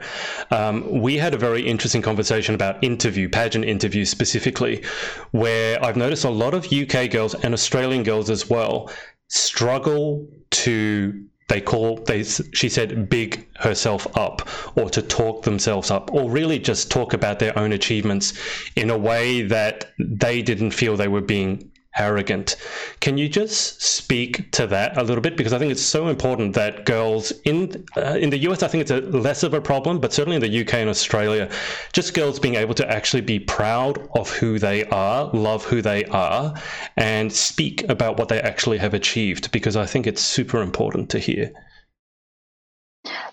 Um, 0.51 1.01
we 1.01 1.17
had 1.17 1.33
a 1.33 1.37
very 1.37 1.65
interesting 1.65 2.01
conversation 2.01 2.53
about 2.53 2.83
interview, 2.83 3.27
pageant 3.27 3.65
interviews 3.65 4.09
specifically, 4.09 4.83
where 5.31 5.83
I've 5.83 5.97
noticed 5.97 6.25
a 6.25 6.29
lot 6.29 6.53
of 6.53 6.71
UK 6.71 7.09
girls 7.09 7.33
and 7.33 7.53
Australian 7.53 8.03
girls 8.03 8.29
as 8.29 8.49
well 8.49 8.91
struggle 9.27 10.27
to 10.51 11.25
they 11.47 11.61
call 11.61 11.97
they 12.05 12.23
she 12.23 12.69
said 12.69 13.09
big 13.09 13.47
herself 13.57 14.07
up 14.17 14.47
or 14.77 14.89
to 14.89 15.01
talk 15.01 15.43
themselves 15.43 15.91
up 15.91 16.11
or 16.13 16.29
really 16.29 16.57
just 16.59 16.91
talk 16.91 17.13
about 17.13 17.39
their 17.39 17.57
own 17.57 17.71
achievements 17.71 18.33
in 18.75 18.89
a 18.89 18.97
way 18.97 19.41
that 19.43 19.91
they 19.99 20.41
didn't 20.41 20.71
feel 20.71 20.95
they 20.95 21.07
were 21.07 21.21
being 21.21 21.71
arrogant. 21.97 22.55
Can 22.99 23.17
you 23.17 23.29
just 23.29 23.81
speak 23.81 24.51
to 24.51 24.67
that 24.67 24.97
a 24.97 25.03
little 25.03 25.21
bit? 25.21 25.37
Because 25.37 25.53
I 25.53 25.59
think 25.59 25.71
it's 25.71 25.81
so 25.81 26.07
important 26.07 26.53
that 26.55 26.85
girls 26.85 27.31
in 27.43 27.85
uh, 27.97 28.17
in 28.19 28.29
the 28.29 28.37
US, 28.49 28.63
I 28.63 28.67
think 28.67 28.81
it's 28.81 28.91
a 28.91 29.01
less 29.01 29.43
of 29.43 29.53
a 29.53 29.61
problem, 29.61 29.99
but 29.99 30.13
certainly 30.13 30.35
in 30.35 30.41
the 30.41 30.61
UK 30.61 30.75
and 30.75 30.89
Australia, 30.89 31.49
just 31.93 32.13
girls 32.13 32.39
being 32.39 32.55
able 32.55 32.73
to 32.75 32.89
actually 32.89 33.21
be 33.21 33.39
proud 33.39 34.07
of 34.15 34.29
who 34.29 34.59
they 34.59 34.85
are, 34.85 35.29
love 35.33 35.63
who 35.65 35.81
they 35.81 36.05
are, 36.05 36.53
and 36.97 37.31
speak 37.31 37.87
about 37.89 38.17
what 38.17 38.29
they 38.29 38.41
actually 38.41 38.77
have 38.77 38.93
achieved. 38.93 39.51
Because 39.51 39.75
I 39.75 39.85
think 39.85 40.07
it's 40.07 40.21
super 40.21 40.61
important 40.61 41.09
to 41.11 41.19
hear. 41.19 41.51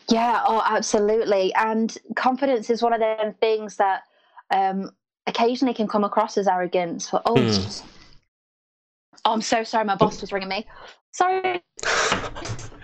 Yeah, 0.08 0.42
oh, 0.46 0.62
absolutely. 0.66 1.54
And 1.54 1.96
confidence 2.16 2.68
is 2.68 2.82
one 2.82 2.92
of 2.92 3.00
them 3.00 3.34
things 3.40 3.76
that 3.76 4.02
um, 4.50 4.90
occasionally 5.26 5.74
can 5.74 5.88
come 5.88 6.04
across 6.04 6.36
as 6.36 6.46
arrogance. 6.46 7.08
For 7.08 7.22
oh, 7.24 7.34
mm 7.34 7.82
Oh, 9.24 9.32
I'm 9.32 9.42
so 9.42 9.62
sorry. 9.64 9.84
My 9.84 9.94
boss 9.94 10.20
was 10.20 10.32
ringing 10.32 10.48
me. 10.48 10.66
Sorry. 11.12 11.62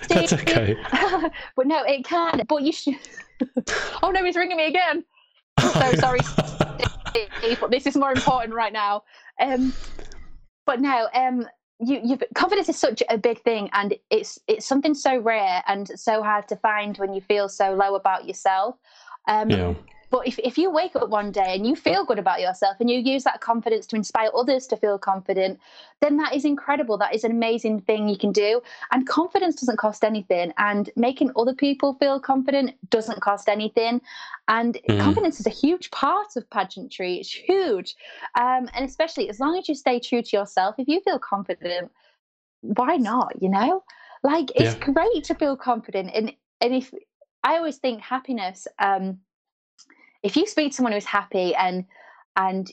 That's 0.08 0.32
okay. 0.32 0.76
but 1.56 1.66
no, 1.66 1.82
it 1.84 2.04
can. 2.04 2.42
But 2.48 2.62
you 2.62 2.72
should. 2.72 2.96
oh 4.02 4.10
no, 4.10 4.24
he's 4.24 4.36
ringing 4.36 4.56
me 4.56 4.66
again. 4.66 5.04
I'm 5.58 5.72
so 5.72 6.00
sorry. 6.00 6.20
but 7.60 7.70
this 7.70 7.86
is 7.86 7.96
more 7.96 8.12
important 8.12 8.54
right 8.54 8.72
now. 8.72 9.02
Um, 9.40 9.72
but 10.66 10.80
no, 10.80 11.08
um, 11.14 11.46
you, 11.80 12.00
you 12.04 12.18
confidence 12.34 12.68
is 12.68 12.76
such 12.78 13.02
a 13.08 13.18
big 13.18 13.40
thing, 13.42 13.70
and 13.72 13.94
it's 14.10 14.38
it's 14.46 14.66
something 14.66 14.94
so 14.94 15.18
rare 15.18 15.62
and 15.66 15.88
so 15.98 16.22
hard 16.22 16.48
to 16.48 16.56
find 16.56 16.96
when 16.98 17.12
you 17.12 17.20
feel 17.20 17.48
so 17.48 17.74
low 17.74 17.94
about 17.94 18.26
yourself. 18.26 18.76
Um, 19.28 19.50
yeah. 19.50 19.74
But 20.10 20.26
if, 20.26 20.38
if 20.38 20.56
you 20.56 20.70
wake 20.70 20.96
up 20.96 21.08
one 21.08 21.30
day 21.30 21.54
and 21.54 21.66
you 21.66 21.76
feel 21.76 22.04
good 22.04 22.18
about 22.18 22.40
yourself 22.40 22.76
and 22.80 22.88
you 22.88 22.98
use 22.98 23.24
that 23.24 23.40
confidence 23.40 23.86
to 23.88 23.96
inspire 23.96 24.30
others 24.34 24.66
to 24.68 24.76
feel 24.76 24.98
confident, 24.98 25.60
then 26.00 26.16
that 26.16 26.34
is 26.34 26.44
incredible. 26.44 26.96
That 26.96 27.14
is 27.14 27.24
an 27.24 27.30
amazing 27.30 27.80
thing 27.82 28.08
you 28.08 28.16
can 28.16 28.32
do. 28.32 28.62
And 28.90 29.06
confidence 29.06 29.56
doesn't 29.56 29.78
cost 29.78 30.04
anything. 30.04 30.52
And 30.56 30.88
making 30.96 31.32
other 31.36 31.54
people 31.54 31.94
feel 31.94 32.20
confident 32.20 32.74
doesn't 32.90 33.20
cost 33.20 33.48
anything. 33.48 34.00
And 34.48 34.78
mm. 34.88 35.00
confidence 35.00 35.40
is 35.40 35.46
a 35.46 35.50
huge 35.50 35.90
part 35.90 36.36
of 36.36 36.48
pageantry. 36.50 37.16
It's 37.16 37.32
huge. 37.32 37.94
Um, 38.38 38.68
and 38.74 38.84
especially 38.84 39.28
as 39.28 39.40
long 39.40 39.58
as 39.58 39.68
you 39.68 39.74
stay 39.74 40.00
true 40.00 40.22
to 40.22 40.36
yourself, 40.36 40.76
if 40.78 40.88
you 40.88 41.00
feel 41.00 41.18
confident, 41.18 41.90
why 42.62 42.96
not? 42.96 43.32
You 43.40 43.50
know? 43.50 43.84
Like 44.22 44.50
it's 44.54 44.74
yeah. 44.74 44.92
great 44.92 45.24
to 45.24 45.34
feel 45.34 45.56
confident. 45.56 46.10
And 46.14 46.32
and 46.60 46.74
if 46.74 46.92
I 47.44 47.56
always 47.56 47.76
think 47.76 48.00
happiness, 48.00 48.66
um, 48.78 49.20
if 50.28 50.36
you 50.36 50.46
speak 50.46 50.72
to 50.72 50.76
someone 50.76 50.92
who's 50.92 51.06
happy 51.06 51.54
and 51.54 51.86
and 52.36 52.70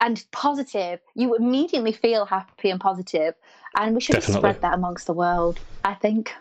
and 0.00 0.24
positive, 0.32 0.98
you 1.14 1.36
immediately 1.36 1.92
feel 1.92 2.26
happy 2.26 2.70
and 2.70 2.80
positive, 2.80 3.34
and 3.76 3.94
we 3.94 4.00
should 4.00 4.22
spread 4.22 4.60
that 4.60 4.74
amongst 4.74 5.06
the 5.06 5.14
world. 5.14 5.60
I 5.84 5.94
think. 5.94 6.34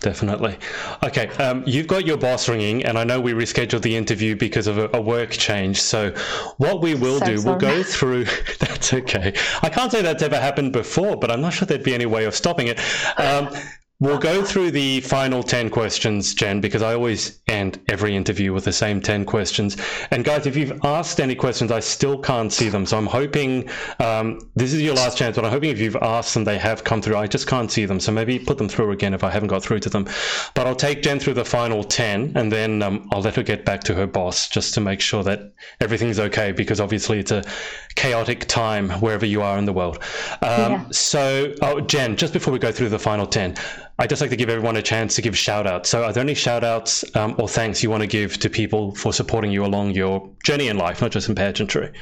Definitely. 0.00 0.58
Okay, 1.02 1.28
um, 1.42 1.64
you've 1.66 1.86
got 1.86 2.06
your 2.06 2.16
boss 2.16 2.48
ringing, 2.48 2.84
and 2.84 2.96
I 2.96 3.04
know 3.04 3.20
we 3.20 3.32
rescheduled 3.32 3.82
the 3.82 3.96
interview 3.96 4.36
because 4.36 4.66
of 4.66 4.78
a, 4.78 4.90
a 4.92 5.00
work 5.00 5.30
change. 5.30 5.80
So, 5.80 6.10
what 6.58 6.80
we 6.80 6.94
will 6.94 7.18
so 7.18 7.26
do, 7.26 7.38
sorry. 7.38 7.50
we'll 7.50 7.60
go 7.60 7.82
through. 7.82 8.24
that's 8.60 8.92
okay. 8.92 9.34
I 9.62 9.68
can't 9.68 9.90
say 9.90 10.02
that's 10.02 10.22
ever 10.22 10.38
happened 10.38 10.72
before, 10.72 11.16
but 11.16 11.30
I'm 11.30 11.40
not 11.40 11.52
sure 11.52 11.66
there'd 11.66 11.82
be 11.82 11.94
any 11.94 12.06
way 12.06 12.24
of 12.26 12.34
stopping 12.34 12.68
it. 12.68 12.78
Um, 13.18 13.48
We'll 14.00 14.18
go 14.18 14.42
through 14.42 14.72
the 14.72 15.00
final 15.02 15.44
10 15.44 15.70
questions, 15.70 16.34
Jen, 16.34 16.60
because 16.60 16.82
I 16.82 16.94
always 16.94 17.40
end 17.46 17.80
every 17.88 18.16
interview 18.16 18.52
with 18.52 18.64
the 18.64 18.72
same 18.72 19.00
10 19.00 19.24
questions. 19.24 19.76
And 20.10 20.24
guys, 20.24 20.46
if 20.46 20.56
you've 20.56 20.84
asked 20.84 21.20
any 21.20 21.36
questions, 21.36 21.70
I 21.70 21.78
still 21.78 22.18
can't 22.18 22.52
see 22.52 22.68
them. 22.68 22.86
So 22.86 22.98
I'm 22.98 23.06
hoping 23.06 23.70
um, 24.00 24.40
this 24.56 24.72
is 24.72 24.82
your 24.82 24.96
last 24.96 25.16
chance, 25.16 25.36
but 25.36 25.44
I'm 25.44 25.52
hoping 25.52 25.70
if 25.70 25.78
you've 25.78 25.96
asked 25.96 26.34
them, 26.34 26.42
they 26.42 26.58
have 26.58 26.82
come 26.82 27.00
through. 27.02 27.16
I 27.16 27.28
just 27.28 27.46
can't 27.46 27.70
see 27.70 27.84
them. 27.84 28.00
So 28.00 28.10
maybe 28.10 28.36
put 28.36 28.58
them 28.58 28.68
through 28.68 28.90
again 28.90 29.14
if 29.14 29.22
I 29.22 29.30
haven't 29.30 29.48
got 29.48 29.62
through 29.62 29.78
to 29.80 29.90
them. 29.90 30.08
But 30.54 30.66
I'll 30.66 30.74
take 30.74 31.02
Jen 31.02 31.20
through 31.20 31.34
the 31.34 31.44
final 31.44 31.84
10 31.84 32.32
and 32.34 32.50
then 32.50 32.82
um, 32.82 33.08
I'll 33.12 33.22
let 33.22 33.36
her 33.36 33.44
get 33.44 33.64
back 33.64 33.84
to 33.84 33.94
her 33.94 34.08
boss 34.08 34.48
just 34.48 34.74
to 34.74 34.80
make 34.80 35.00
sure 35.00 35.22
that 35.22 35.52
everything's 35.80 36.18
okay 36.18 36.50
because 36.50 36.80
obviously 36.80 37.20
it's 37.20 37.30
a 37.30 37.44
chaotic 37.94 38.46
time 38.46 38.90
wherever 38.90 39.24
you 39.24 39.40
are 39.40 39.56
in 39.56 39.66
the 39.66 39.72
world. 39.72 40.02
Um, 40.42 40.72
yeah. 40.72 40.84
So, 40.90 41.54
oh, 41.62 41.80
Jen, 41.80 42.16
just 42.16 42.32
before 42.32 42.52
we 42.52 42.58
go 42.58 42.72
through 42.72 42.88
the 42.88 42.98
final 42.98 43.26
10, 43.26 43.54
I'd 43.98 44.08
just 44.08 44.20
like 44.20 44.30
to 44.30 44.36
give 44.36 44.48
everyone 44.48 44.76
a 44.76 44.82
chance 44.82 45.14
to 45.16 45.22
give 45.22 45.38
shout 45.38 45.66
outs. 45.66 45.88
So, 45.88 46.02
are 46.04 46.12
there 46.12 46.22
any 46.22 46.34
shout 46.34 46.64
outs 46.64 47.04
um, 47.16 47.36
or 47.38 47.48
thanks 47.48 47.82
you 47.82 47.90
want 47.90 48.02
to 48.02 48.08
give 48.08 48.38
to 48.38 48.50
people 48.50 48.94
for 48.94 49.12
supporting 49.12 49.52
you 49.52 49.64
along 49.64 49.92
your 49.92 50.28
journey 50.44 50.68
in 50.68 50.76
life, 50.76 51.00
not 51.00 51.12
just 51.12 51.28
in 51.28 51.34
pageantry? 51.34 51.92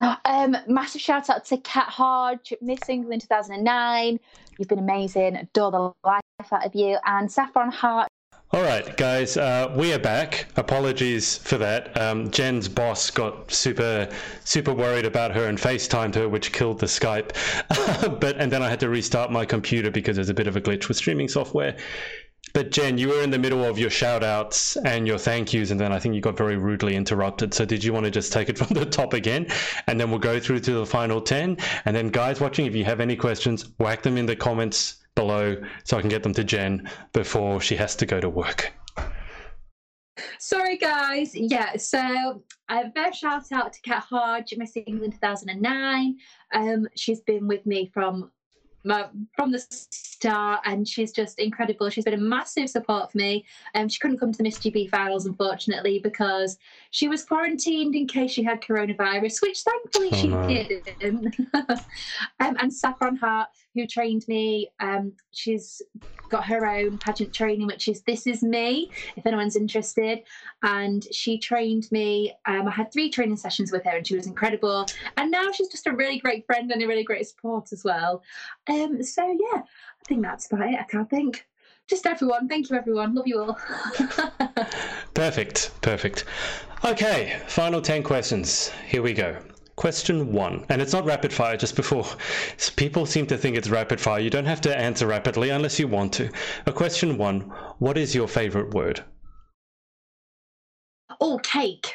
Um, 0.00 0.56
massive 0.66 1.00
shout 1.00 1.30
out 1.30 1.44
to 1.46 1.56
Kat 1.58 1.88
Hodge, 1.88 2.52
Miss 2.60 2.88
England 2.88 3.22
2009. 3.22 4.18
You've 4.58 4.68
been 4.68 4.78
amazing. 4.78 5.36
Adore 5.36 5.70
the 5.70 5.92
life 6.08 6.52
out 6.52 6.66
of 6.66 6.74
you. 6.74 6.98
And 7.04 7.30
Saffron 7.30 7.70
Hart, 7.70 8.08
all 8.54 8.62
right, 8.62 8.96
guys, 8.96 9.36
uh, 9.36 9.72
we 9.74 9.92
are 9.92 9.98
back. 9.98 10.46
Apologies 10.54 11.38
for 11.38 11.58
that. 11.58 12.00
Um, 12.00 12.30
Jen's 12.30 12.68
boss 12.68 13.10
got 13.10 13.50
super, 13.50 14.08
super 14.44 14.72
worried 14.72 15.04
about 15.04 15.32
her 15.32 15.46
and 15.48 15.58
FaceTimed 15.58 16.14
her, 16.14 16.28
which 16.28 16.52
killed 16.52 16.78
the 16.78 16.86
Skype. 16.86 17.32
but 18.20 18.36
and 18.36 18.52
then 18.52 18.62
I 18.62 18.70
had 18.70 18.78
to 18.80 18.88
restart 18.88 19.32
my 19.32 19.44
computer 19.44 19.90
because 19.90 20.14
there's 20.14 20.28
a 20.28 20.34
bit 20.34 20.46
of 20.46 20.54
a 20.54 20.60
glitch 20.60 20.86
with 20.86 20.96
streaming 20.96 21.26
software. 21.26 21.76
But 22.52 22.70
Jen, 22.70 22.96
you 22.96 23.08
were 23.08 23.22
in 23.22 23.30
the 23.30 23.40
middle 23.40 23.64
of 23.64 23.76
your 23.76 23.90
shout 23.90 24.22
outs 24.22 24.76
and 24.76 25.04
your 25.04 25.18
thank 25.18 25.52
yous, 25.52 25.72
and 25.72 25.80
then 25.80 25.90
I 25.90 25.98
think 25.98 26.14
you 26.14 26.20
got 26.20 26.36
very 26.36 26.56
rudely 26.56 26.94
interrupted. 26.94 27.54
So, 27.54 27.64
did 27.64 27.82
you 27.82 27.92
want 27.92 28.04
to 28.04 28.10
just 28.12 28.32
take 28.32 28.48
it 28.48 28.56
from 28.58 28.68
the 28.68 28.86
top 28.86 29.14
again? 29.14 29.48
And 29.88 29.98
then 29.98 30.10
we'll 30.10 30.20
go 30.20 30.38
through 30.38 30.60
to 30.60 30.74
the 30.74 30.86
final 30.86 31.20
10. 31.20 31.56
And 31.86 31.96
then, 31.96 32.08
guys 32.10 32.40
watching, 32.40 32.66
if 32.66 32.76
you 32.76 32.84
have 32.84 33.00
any 33.00 33.16
questions, 33.16 33.68
whack 33.78 34.02
them 34.02 34.16
in 34.16 34.26
the 34.26 34.36
comments 34.36 35.03
below 35.14 35.56
so 35.84 35.96
I 35.96 36.00
can 36.00 36.10
get 36.10 36.22
them 36.22 36.34
to 36.34 36.44
Jen 36.44 36.90
before 37.12 37.60
she 37.60 37.76
has 37.76 37.96
to 37.96 38.06
go 38.06 38.20
to 38.20 38.28
work. 38.28 38.72
Sorry, 40.38 40.76
guys. 40.76 41.34
Yeah, 41.34 41.76
so 41.76 42.42
a 42.68 42.90
very 42.94 43.12
shout 43.12 43.50
out 43.52 43.72
to 43.72 43.80
Kat 43.80 44.04
Hodge, 44.08 44.54
Miss 44.56 44.76
England 44.76 45.14
2009. 45.14 46.16
Um, 46.52 46.86
she's 46.96 47.20
been 47.20 47.48
with 47.48 47.66
me 47.66 47.90
from 47.92 48.30
my, 48.84 49.08
from 49.34 49.50
the 49.50 49.64
and 50.30 50.86
she's 50.86 51.12
just 51.12 51.38
incredible. 51.38 51.88
She's 51.90 52.04
been 52.04 52.14
a 52.14 52.18
massive 52.18 52.70
support 52.70 53.12
for 53.12 53.18
me. 53.18 53.44
Um, 53.74 53.88
she 53.88 53.98
couldn't 53.98 54.18
come 54.18 54.32
to 54.32 54.38
the 54.38 54.44
Miss 54.44 54.58
GB 54.58 54.90
finals, 54.90 55.26
unfortunately, 55.26 55.98
because 55.98 56.58
she 56.90 57.08
was 57.08 57.24
quarantined 57.24 57.94
in 57.94 58.06
case 58.06 58.30
she 58.30 58.42
had 58.42 58.60
coronavirus, 58.60 59.42
which 59.42 59.62
thankfully 59.62 60.10
oh, 60.12 60.16
she 60.16 60.28
no. 60.28 60.48
didn't. 60.48 61.36
um, 61.54 62.56
and 62.58 62.72
Saffron 62.72 63.16
Hart, 63.16 63.48
who 63.74 63.86
trained 63.86 64.26
me, 64.28 64.70
um, 64.80 65.12
she's 65.32 65.82
got 66.28 66.44
her 66.46 66.66
own 66.66 66.98
pageant 66.98 67.32
training, 67.32 67.66
which 67.66 67.88
is 67.88 68.02
This 68.02 68.26
Is 68.26 68.42
Me, 68.42 68.90
if 69.16 69.26
anyone's 69.26 69.56
interested. 69.56 70.22
And 70.62 71.06
she 71.12 71.38
trained 71.38 71.90
me. 71.92 72.34
Um, 72.46 72.68
I 72.68 72.70
had 72.70 72.92
three 72.92 73.10
training 73.10 73.36
sessions 73.36 73.70
with 73.70 73.84
her, 73.84 73.96
and 73.96 74.06
she 74.06 74.16
was 74.16 74.26
incredible. 74.26 74.86
And 75.16 75.30
now 75.30 75.50
she's 75.52 75.68
just 75.68 75.86
a 75.86 75.92
really 75.92 76.18
great 76.18 76.46
friend 76.46 76.70
and 76.70 76.82
a 76.82 76.86
really 76.86 77.04
great 77.04 77.26
support 77.26 77.72
as 77.72 77.84
well. 77.84 78.22
Um, 78.68 79.02
so 79.02 79.24
yeah, 79.52 79.62
I 80.04 80.08
think 80.08 80.22
that's 80.22 80.52
about 80.52 80.68
it. 80.68 80.78
I 80.78 80.82
can't 80.84 81.08
think. 81.08 81.46
Just 81.88 82.06
everyone. 82.06 82.46
Thank 82.48 82.68
you, 82.68 82.76
everyone. 82.76 83.14
Love 83.14 83.26
you 83.26 83.40
all. 83.40 83.58
perfect. 85.14 85.70
Perfect. 85.80 86.24
Okay, 86.84 87.40
final 87.46 87.80
10 87.80 88.02
questions. 88.02 88.70
Here 88.86 89.00
we 89.02 89.14
go. 89.14 89.38
Question 89.76 90.32
one, 90.32 90.66
and 90.68 90.80
it's 90.80 90.92
not 90.92 91.04
rapid 91.04 91.32
fire, 91.32 91.56
just 91.56 91.74
before 91.74 92.06
people 92.76 93.06
seem 93.06 93.26
to 93.26 93.36
think 93.36 93.56
it's 93.56 93.68
rapid 93.68 94.00
fire. 94.00 94.20
You 94.20 94.30
don't 94.30 94.44
have 94.44 94.60
to 94.62 94.76
answer 94.76 95.06
rapidly 95.06 95.50
unless 95.50 95.80
you 95.80 95.88
want 95.88 96.12
to. 96.14 96.30
A 96.66 96.72
question 96.72 97.16
one 97.18 97.40
What 97.78 97.98
is 97.98 98.14
your 98.14 98.28
favorite 98.28 98.72
word? 98.72 99.02
Oh, 101.20 101.38
cake. 101.42 101.94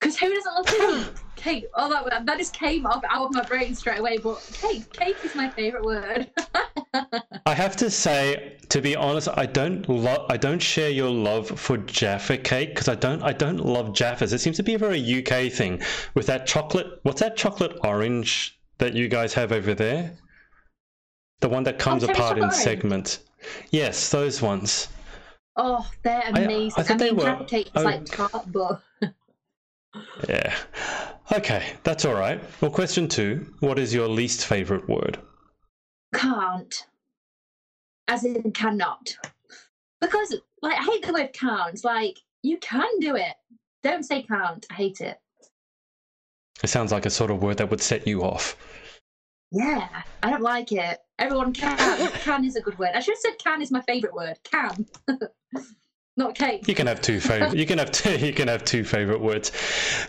Because 0.00 0.18
who 0.18 0.32
doesn't 0.32 0.54
love 0.54 0.66
cake? 0.66 1.14
cake. 1.36 1.66
Oh, 1.74 1.88
that, 2.08 2.26
that 2.26 2.38
just 2.38 2.54
came 2.54 2.86
up 2.86 3.04
out 3.08 3.26
of 3.26 3.34
my 3.34 3.42
brain 3.44 3.74
straight 3.74 3.98
away. 3.98 4.18
But 4.18 4.36
cake, 4.52 4.90
cake 4.92 5.16
is 5.24 5.34
my 5.34 5.50
favorite 5.50 5.84
word. 5.84 6.30
I 7.46 7.54
have 7.54 7.76
to 7.76 7.90
say, 7.90 8.56
to 8.70 8.80
be 8.80 8.96
honest, 8.96 9.28
I 9.34 9.46
don't 9.46 9.88
love. 9.88 10.26
I 10.30 10.36
don't 10.36 10.60
share 10.60 10.90
your 10.90 11.10
love 11.10 11.48
for 11.48 11.76
Jaffa 11.78 12.38
cake 12.38 12.70
because 12.70 12.88
I 12.88 12.94
don't. 12.94 13.22
I 13.22 13.32
don't 13.32 13.64
love 13.64 13.88
Jaffas. 13.92 14.32
It 14.32 14.38
seems 14.38 14.56
to 14.56 14.62
be 14.62 14.74
a 14.74 14.78
very 14.78 15.00
UK 15.00 15.52
thing 15.52 15.82
with 16.14 16.26
that 16.26 16.46
chocolate. 16.46 17.00
What's 17.02 17.20
that 17.20 17.36
chocolate 17.36 17.76
orange 17.84 18.58
that 18.78 18.94
you 18.94 19.08
guys 19.08 19.34
have 19.34 19.52
over 19.52 19.74
there? 19.74 20.16
The 21.40 21.48
one 21.48 21.62
that 21.64 21.78
comes 21.78 22.04
oh, 22.04 22.08
apart 22.08 22.38
in 22.38 22.50
segments. 22.50 23.20
Yes, 23.70 24.10
those 24.10 24.42
ones. 24.42 24.88
Oh, 25.56 25.86
they're 26.02 26.22
amazing. 26.28 26.72
I, 26.76 26.82
I, 26.82 26.84
I 26.84 26.88
mean, 26.88 26.98
they 26.98 27.12
were, 27.12 27.44
cake 27.44 27.66
is 27.66 27.72
oh, 27.76 27.82
like 27.82 28.04
tart, 28.06 28.52
but. 28.52 28.82
Yeah. 30.28 30.56
Okay, 31.32 31.72
that's 31.82 32.04
all 32.04 32.14
right. 32.14 32.40
Well, 32.60 32.70
question 32.70 33.08
two 33.08 33.46
What 33.60 33.78
is 33.78 33.94
your 33.94 34.08
least 34.08 34.46
favorite 34.46 34.88
word? 34.88 35.18
Can't. 36.14 36.86
As 38.08 38.24
in 38.24 38.50
cannot. 38.52 39.16
Because, 40.00 40.34
like, 40.62 40.78
I 40.78 40.82
hate 40.82 41.06
the 41.06 41.12
word 41.12 41.32
can't. 41.32 41.82
Like, 41.84 42.18
you 42.42 42.58
can 42.58 42.88
do 43.00 43.16
it. 43.16 43.34
Don't 43.82 44.02
say 44.02 44.22
can't. 44.22 44.66
I 44.70 44.74
hate 44.74 45.00
it. 45.00 45.18
It 46.62 46.68
sounds 46.68 46.92
like 46.92 47.06
a 47.06 47.10
sort 47.10 47.30
of 47.30 47.42
word 47.42 47.58
that 47.58 47.70
would 47.70 47.80
set 47.80 48.06
you 48.06 48.22
off. 48.22 48.56
Yeah, 49.52 49.88
I 50.22 50.30
don't 50.30 50.42
like 50.42 50.72
it. 50.72 50.98
Everyone 51.18 51.52
can. 51.52 52.10
can 52.20 52.44
is 52.44 52.56
a 52.56 52.60
good 52.60 52.78
word. 52.78 52.90
I 52.94 53.00
should 53.00 53.14
have 53.14 53.20
said 53.20 53.38
can 53.38 53.62
is 53.62 53.70
my 53.70 53.80
favourite 53.82 54.14
word. 54.14 54.38
Can. 54.44 54.86
not 56.20 56.34
cake. 56.36 56.68
You 56.68 56.74
can 56.74 56.86
have 56.86 57.00
two 57.00 57.18
favorite. 57.18 57.56
you 57.56 57.66
can 57.66 57.78
have 57.78 57.90
two. 57.90 58.16
You 58.26 58.32
can 58.32 58.48
have 58.48 58.64
two 58.64 58.84
favorite 58.84 59.20
words. 59.20 59.50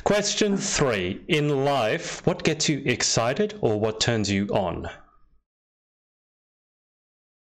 Question 0.04 0.58
three: 0.58 1.22
In 1.28 1.66
life, 1.66 2.26
what 2.28 2.44
gets 2.44 2.70
you 2.70 2.84
excited, 2.86 3.58
or 3.62 3.80
what 3.80 4.00
turns 4.00 4.30
you 4.30 4.48
on? 4.48 4.90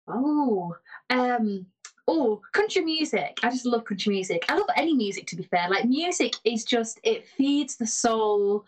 Oh, 0.07 0.75
um, 1.09 1.65
oh, 2.07 2.41
country 2.53 2.83
music. 2.83 3.37
I 3.43 3.49
just 3.49 3.65
love 3.65 3.83
country 3.85 4.13
music. 4.13 4.45
I 4.49 4.55
love 4.55 4.69
any 4.75 4.93
music. 4.93 5.27
To 5.27 5.35
be 5.35 5.43
fair, 5.43 5.67
like 5.69 5.85
music 5.85 6.35
is 6.43 6.63
just 6.63 6.99
it 7.03 7.27
feeds 7.27 7.75
the 7.75 7.87
soul, 7.87 8.65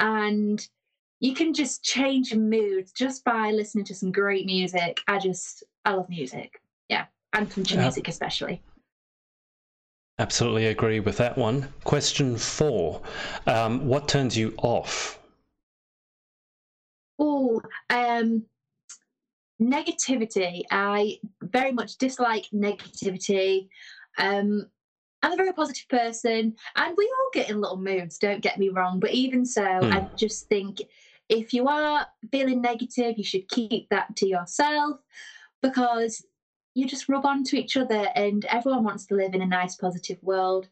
and 0.00 0.66
you 1.20 1.34
can 1.34 1.54
just 1.54 1.82
change 1.82 2.34
moods 2.34 2.92
just 2.92 3.24
by 3.24 3.52
listening 3.52 3.84
to 3.86 3.94
some 3.94 4.10
great 4.12 4.46
music. 4.46 5.00
I 5.06 5.18
just 5.18 5.62
I 5.84 5.94
love 5.94 6.08
music. 6.08 6.60
Yeah, 6.88 7.06
and 7.32 7.50
country 7.50 7.78
music 7.78 8.08
especially. 8.08 8.62
Absolutely 10.18 10.66
agree 10.66 11.00
with 11.00 11.16
that 11.18 11.38
one. 11.38 11.68
Question 11.84 12.36
four 12.36 13.02
um, 13.46 13.86
What 13.86 14.08
turns 14.08 14.36
you 14.36 14.52
off? 14.58 15.18
Oh, 17.20 17.60
um, 17.90 18.44
negativity. 19.60 20.62
I 20.70 21.18
very 21.42 21.72
much 21.72 21.98
dislike 21.98 22.46
negativity. 22.52 23.68
Um, 24.18 24.66
I'm 25.22 25.32
a 25.32 25.36
very 25.36 25.52
positive 25.52 25.88
person, 25.88 26.54
and 26.76 26.94
we 26.96 27.04
all 27.04 27.30
get 27.32 27.50
in 27.50 27.60
little 27.60 27.76
moods, 27.76 28.18
don't 28.18 28.40
get 28.40 28.58
me 28.58 28.68
wrong. 28.68 29.00
But 29.00 29.10
even 29.10 29.44
so, 29.44 29.62
mm. 29.62 29.92
I 29.92 30.08
just 30.16 30.48
think 30.48 30.80
if 31.28 31.52
you 31.52 31.68
are 31.68 32.06
feeling 32.30 32.62
negative, 32.62 33.18
you 33.18 33.24
should 33.24 33.48
keep 33.48 33.88
that 33.90 34.14
to 34.16 34.28
yourself 34.28 34.98
because 35.60 36.24
you 36.78 36.86
just 36.86 37.08
rub 37.08 37.26
onto 37.26 37.56
each 37.56 37.76
other 37.76 38.06
and 38.14 38.44
everyone 38.44 38.84
wants 38.84 39.04
to 39.06 39.14
live 39.14 39.34
in 39.34 39.42
a 39.42 39.46
nice 39.46 39.74
positive 39.74 40.18
world 40.22 40.68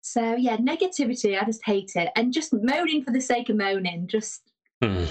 so 0.00 0.34
yeah 0.34 0.56
negativity 0.56 1.40
i 1.40 1.44
just 1.44 1.64
hate 1.64 1.92
it 1.94 2.10
and 2.16 2.32
just 2.32 2.54
moaning 2.54 3.04
for 3.04 3.10
the 3.10 3.20
sake 3.20 3.50
of 3.50 3.56
moaning 3.56 4.06
just 4.08 4.50
mm. 4.82 5.06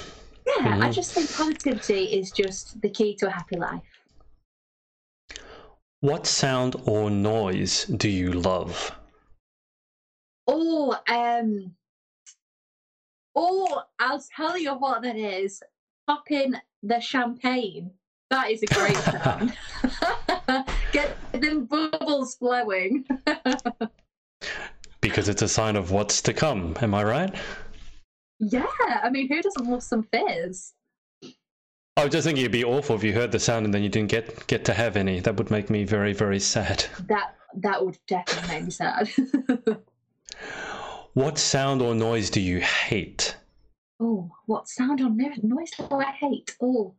yeah 0.47 0.53
mm-hmm. 0.65 0.83
i 0.83 0.89
just 0.89 1.13
think 1.13 1.31
positivity 1.31 2.05
is 2.05 2.31
just 2.31 2.81
the 2.81 2.89
key 2.89 3.15
to 3.15 3.27
a 3.27 3.29
happy 3.29 3.55
life 3.55 3.83
what 5.99 6.25
sound 6.25 6.75
or 6.85 7.11
noise 7.11 7.85
do 7.85 8.09
you 8.09 8.31
love 8.31 8.91
oh 10.47 10.97
um 11.07 11.71
oh 13.35 13.83
i'll 13.99 14.23
tell 14.35 14.57
you 14.57 14.73
what 14.73 15.03
that 15.03 15.15
is 15.15 15.61
popping 16.07 16.55
the 16.81 16.99
champagne 16.99 17.91
that 18.31 18.49
is 18.49 18.63
a 18.63 18.67
great 18.67 18.95
sound. 18.97 19.53
Get 20.91 21.17
them 21.33 21.65
bubbles 21.65 22.35
flowing. 22.35 23.05
because 25.01 25.29
it's 25.29 25.41
a 25.41 25.47
sign 25.47 25.75
of 25.75 25.91
what's 25.91 26.21
to 26.23 26.33
come. 26.33 26.75
Am 26.81 26.93
I 26.93 27.03
right? 27.03 27.35
Yeah, 28.39 28.65
I 29.03 29.09
mean, 29.09 29.27
who 29.27 29.41
doesn't 29.41 29.67
love 29.67 29.83
some 29.83 30.03
fizz? 30.03 30.73
I 31.97 32.05
was 32.05 32.13
just 32.13 32.25
thinking 32.25 32.41
it'd 32.41 32.51
be 32.51 32.63
awful 32.63 32.95
if 32.95 33.03
you 33.03 33.13
heard 33.13 33.31
the 33.31 33.39
sound 33.39 33.65
and 33.65 33.73
then 33.73 33.83
you 33.83 33.89
didn't 33.89 34.09
get 34.09 34.47
get 34.47 34.65
to 34.65 34.73
have 34.73 34.95
any. 34.95 35.19
That 35.19 35.37
would 35.37 35.51
make 35.51 35.69
me 35.69 35.83
very 35.83 36.13
very 36.13 36.39
sad. 36.39 36.85
That 37.07 37.35
that 37.57 37.85
would 37.85 37.97
definitely 38.07 38.49
make 38.49 38.63
me 38.63 38.71
sad. 38.71 39.11
what 41.13 41.37
sound 41.37 41.81
or 41.81 41.93
noise 41.93 42.29
do 42.29 42.39
you 42.39 42.59
hate? 42.61 43.35
Oh, 43.99 44.31
what 44.45 44.67
sound 44.67 45.01
or 45.01 45.09
noise 45.09 45.71
do 45.77 45.87
I 45.91 46.05
hate? 46.05 46.55
Oh, 46.61 46.95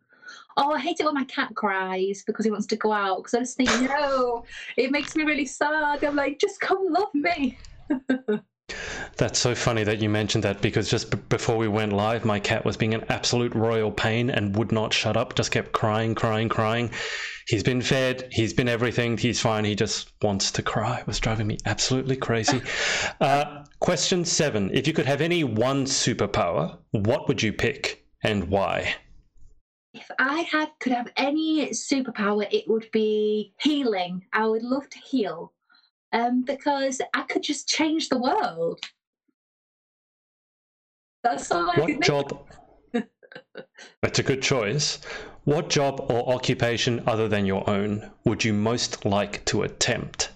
oh, 0.57 0.73
I 0.73 0.81
hate 0.81 1.01
it 1.01 1.07
when 1.07 1.15
my 1.15 1.25
cat 1.25 1.55
cries 1.55 2.23
because 2.27 2.45
he 2.45 2.51
wants 2.51 2.67
to 2.67 2.77
go 2.77 2.93
out. 2.93 3.19
Because 3.19 3.35
I 3.35 3.39
just 3.41 3.57
think, 3.57 3.71
no, 3.91 4.45
it 4.77 4.91
makes 4.91 5.17
me 5.17 5.25
really 5.25 5.47
sad. 5.47 6.05
I'm 6.05 6.17
like, 6.17 6.39
just 6.39 6.61
come 6.61 6.87
love 6.91 7.15
me. 7.15 7.59
That's 9.17 9.39
so 9.39 9.55
funny 9.55 9.85
that 9.85 10.01
you 10.01 10.09
mentioned 10.09 10.45
that 10.45 10.63
because 10.63 10.91
just 10.91 11.11
b- 11.11 11.19
before 11.29 11.57
we 11.57 11.69
went 11.69 11.93
live, 11.93 12.25
my 12.25 12.41
cat 12.41 12.65
was 12.65 12.77
being 12.77 12.95
an 12.95 13.05
absolute 13.09 13.55
royal 13.55 13.91
pain 13.91 14.31
and 14.31 14.57
would 14.57 14.73
not 14.73 14.95
shut 14.95 15.17
up, 15.17 15.35
just 15.35 15.51
kept 15.51 15.73
crying, 15.73 16.15
crying, 16.15 16.49
crying. 16.49 16.91
He's 17.49 17.63
been 17.63 17.83
fed, 17.83 18.29
he's 18.31 18.55
been 18.55 18.69
everything, 18.69 19.19
he's 19.19 19.41
fine, 19.41 19.65
he 19.65 19.75
just 19.75 20.13
wants 20.23 20.51
to 20.53 20.63
cry. 20.63 20.99
It 21.01 21.07
was 21.07 21.21
driving 21.21 21.47
me 21.47 21.59
absolutely 21.67 22.17
crazy. 22.17 22.63
Uh, 23.21 23.65
question 23.79 24.25
seven 24.25 24.71
If 24.73 24.87
you 24.87 24.93
could 24.93 25.07
have 25.07 25.21
any 25.21 25.45
one 25.45 25.85
superpower, 25.85 26.79
what 26.91 27.29
would 27.29 27.43
you 27.43 27.53
pick 27.53 28.05
and 28.23 28.49
why? 28.49 28.95
If 29.95 30.11
I 30.19 30.41
had 30.41 30.71
could 30.81 30.93
have 30.93 31.13
any 31.17 31.69
superpower, 31.71 32.49
it 32.51 32.67
would 32.67 32.91
be 32.93 33.53
healing. 33.61 34.25
I 34.33 34.47
would 34.47 34.63
love 34.63 34.89
to 34.89 34.99
heal 34.99 35.53
um, 36.13 36.45
because 36.45 37.01
I 37.15 37.23
could 37.23 37.43
just 37.43 37.69
change 37.69 38.09
the 38.09 38.19
world. 38.19 38.81
That's 41.23 41.51
all 41.51 41.71
I 41.71 41.81
what 41.81 42.01
job? 42.01 42.47
That's 44.03 44.19
a 44.19 44.23
good 44.23 44.43
choice. 44.43 44.99
What 45.45 45.69
job 45.69 46.07
or 46.09 46.35
occupation 46.35 47.03
other 47.07 47.29
than 47.29 47.47
your 47.47 47.69
own 47.69 48.11
would 48.25 48.45
you 48.45 48.53
most 48.53 49.05
like 49.05 49.45
to 49.47 49.63
attempt? 49.63 50.32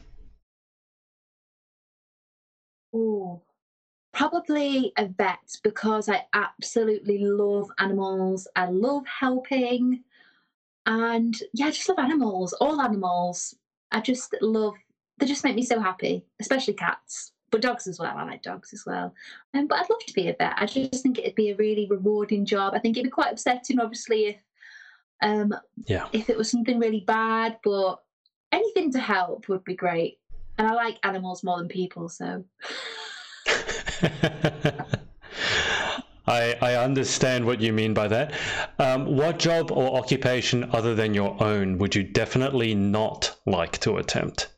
Probably 4.16 4.94
a 4.96 5.06
vet 5.06 5.58
because 5.62 6.08
I 6.08 6.24
absolutely 6.32 7.18
love 7.18 7.70
animals. 7.78 8.48
I 8.56 8.66
love 8.66 9.04
helping. 9.06 10.02
And 10.86 11.38
yeah, 11.52 11.66
I 11.66 11.70
just 11.70 11.88
love 11.88 11.98
animals, 11.98 12.54
all 12.54 12.80
animals. 12.80 13.54
I 13.92 14.00
just 14.00 14.34
love 14.40 14.74
they 15.18 15.26
just 15.26 15.44
make 15.44 15.54
me 15.54 15.62
so 15.62 15.80
happy, 15.80 16.24
especially 16.40 16.74
cats, 16.74 17.32
but 17.50 17.62
dogs 17.62 17.86
as 17.86 17.98
well. 17.98 18.14
I 18.16 18.24
like 18.24 18.42
dogs 18.42 18.72
as 18.72 18.84
well. 18.86 19.14
Um, 19.54 19.66
but 19.66 19.78
I'd 19.78 19.90
love 19.90 20.04
to 20.06 20.12
be 20.12 20.28
a 20.28 20.34
vet. 20.34 20.54
I 20.56 20.66
just 20.66 21.02
think 21.02 21.18
it'd 21.18 21.34
be 21.34 21.50
a 21.50 21.56
really 21.56 21.86
rewarding 21.88 22.44
job. 22.44 22.74
I 22.74 22.78
think 22.78 22.96
it'd 22.96 23.04
be 23.04 23.10
quite 23.10 23.32
upsetting, 23.32 23.80
obviously, 23.80 24.26
if 24.26 24.36
um, 25.22 25.54
yeah, 25.86 26.08
if 26.12 26.28
it 26.28 26.36
was 26.36 26.50
something 26.50 26.78
really 26.78 27.00
bad. 27.00 27.58
But 27.64 27.96
anything 28.52 28.92
to 28.92 28.98
help 28.98 29.48
would 29.48 29.64
be 29.64 29.74
great. 29.74 30.18
And 30.58 30.68
I 30.68 30.74
like 30.74 30.98
animals 31.02 31.44
more 31.44 31.58
than 31.58 31.68
people, 31.68 32.08
so. 32.08 32.44
I, 36.28 36.56
I 36.60 36.74
understand 36.74 37.44
what 37.44 37.60
you 37.60 37.72
mean 37.72 37.94
by 37.94 38.08
that. 38.08 38.32
Um, 38.78 39.16
what 39.16 39.38
job 39.38 39.70
or 39.70 39.96
occupation 39.96 40.64
other 40.72 40.94
than 40.94 41.14
your 41.14 41.40
own 41.42 41.78
would 41.78 41.94
you 41.94 42.02
definitely 42.02 42.74
not 42.74 43.36
like 43.46 43.78
to 43.80 43.96
attempt? 43.96 44.48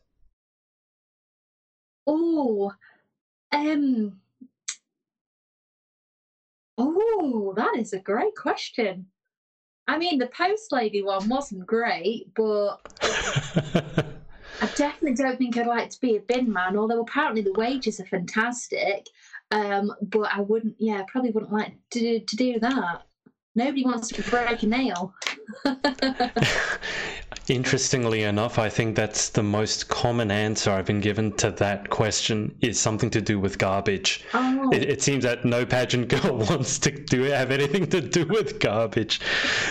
Oh, 2.07 2.73
um, 3.53 4.21
oh, 6.79 7.53
that 7.57 7.77
is 7.77 7.93
a 7.93 7.99
great 7.99 8.35
question. 8.35 9.07
I 9.87 9.99
mean, 9.99 10.19
the 10.19 10.27
post 10.27 10.73
lady 10.73 11.03
one 11.03 11.29
wasn't 11.29 11.67
great, 11.67 12.35
but 12.35 12.79
I 14.61 14.67
definitely 14.77 15.15
don't 15.15 15.39
think 15.39 15.57
I'd 15.57 15.67
like 15.67 15.91
to 15.91 16.01
be 16.01 16.17
a 16.17 16.21
bin 16.21 16.53
man. 16.53 16.77
Although 16.77 17.01
apparently 17.01 17.43
the 17.43 17.53
wages 17.53 18.01
are 18.01 18.07
fantastic, 18.07 19.09
um, 19.51 19.93
but 20.03 20.31
I 20.33 20.41
wouldn't. 20.41 20.77
Yeah, 20.79 21.05
probably 21.09 21.31
wouldn't 21.31 21.53
like 21.53 21.75
to 21.93 22.21
to 22.21 22.37
do 22.37 22.59
that. 22.61 23.03
Nobody 23.55 23.85
wants 23.85 24.09
to 24.09 24.23
break 24.31 24.63
a 24.63 24.67
nail. 24.67 25.15
Interestingly 27.49 28.23
enough, 28.23 28.59
I 28.59 28.69
think 28.69 28.95
that's 28.95 29.31
the 29.31 29.43
most 29.43 29.89
common 29.89 30.31
answer 30.31 30.71
I've 30.71 30.85
been 30.85 31.01
given 31.01 31.33
to 31.39 31.51
that 31.53 31.91
question 31.91 32.55
is 32.61 32.79
something 32.79 33.11
to 33.11 33.21
do 33.21 33.41
with 33.41 33.59
garbage. 33.59 34.25
Oh. 34.33 34.71
It, 34.71 34.85
it, 34.85 35.03
seems 35.03 35.25
that 35.25 35.45
no 35.45 35.67
pageant 35.67 36.09
girl 36.23 36.37
wants 36.37 36.79
to 36.81 36.91
do 36.91 37.23
have 37.23 37.51
anything 37.51 37.89
to 37.89 38.01
do 38.01 38.27
with 38.27 38.61
garbage. 38.61 39.21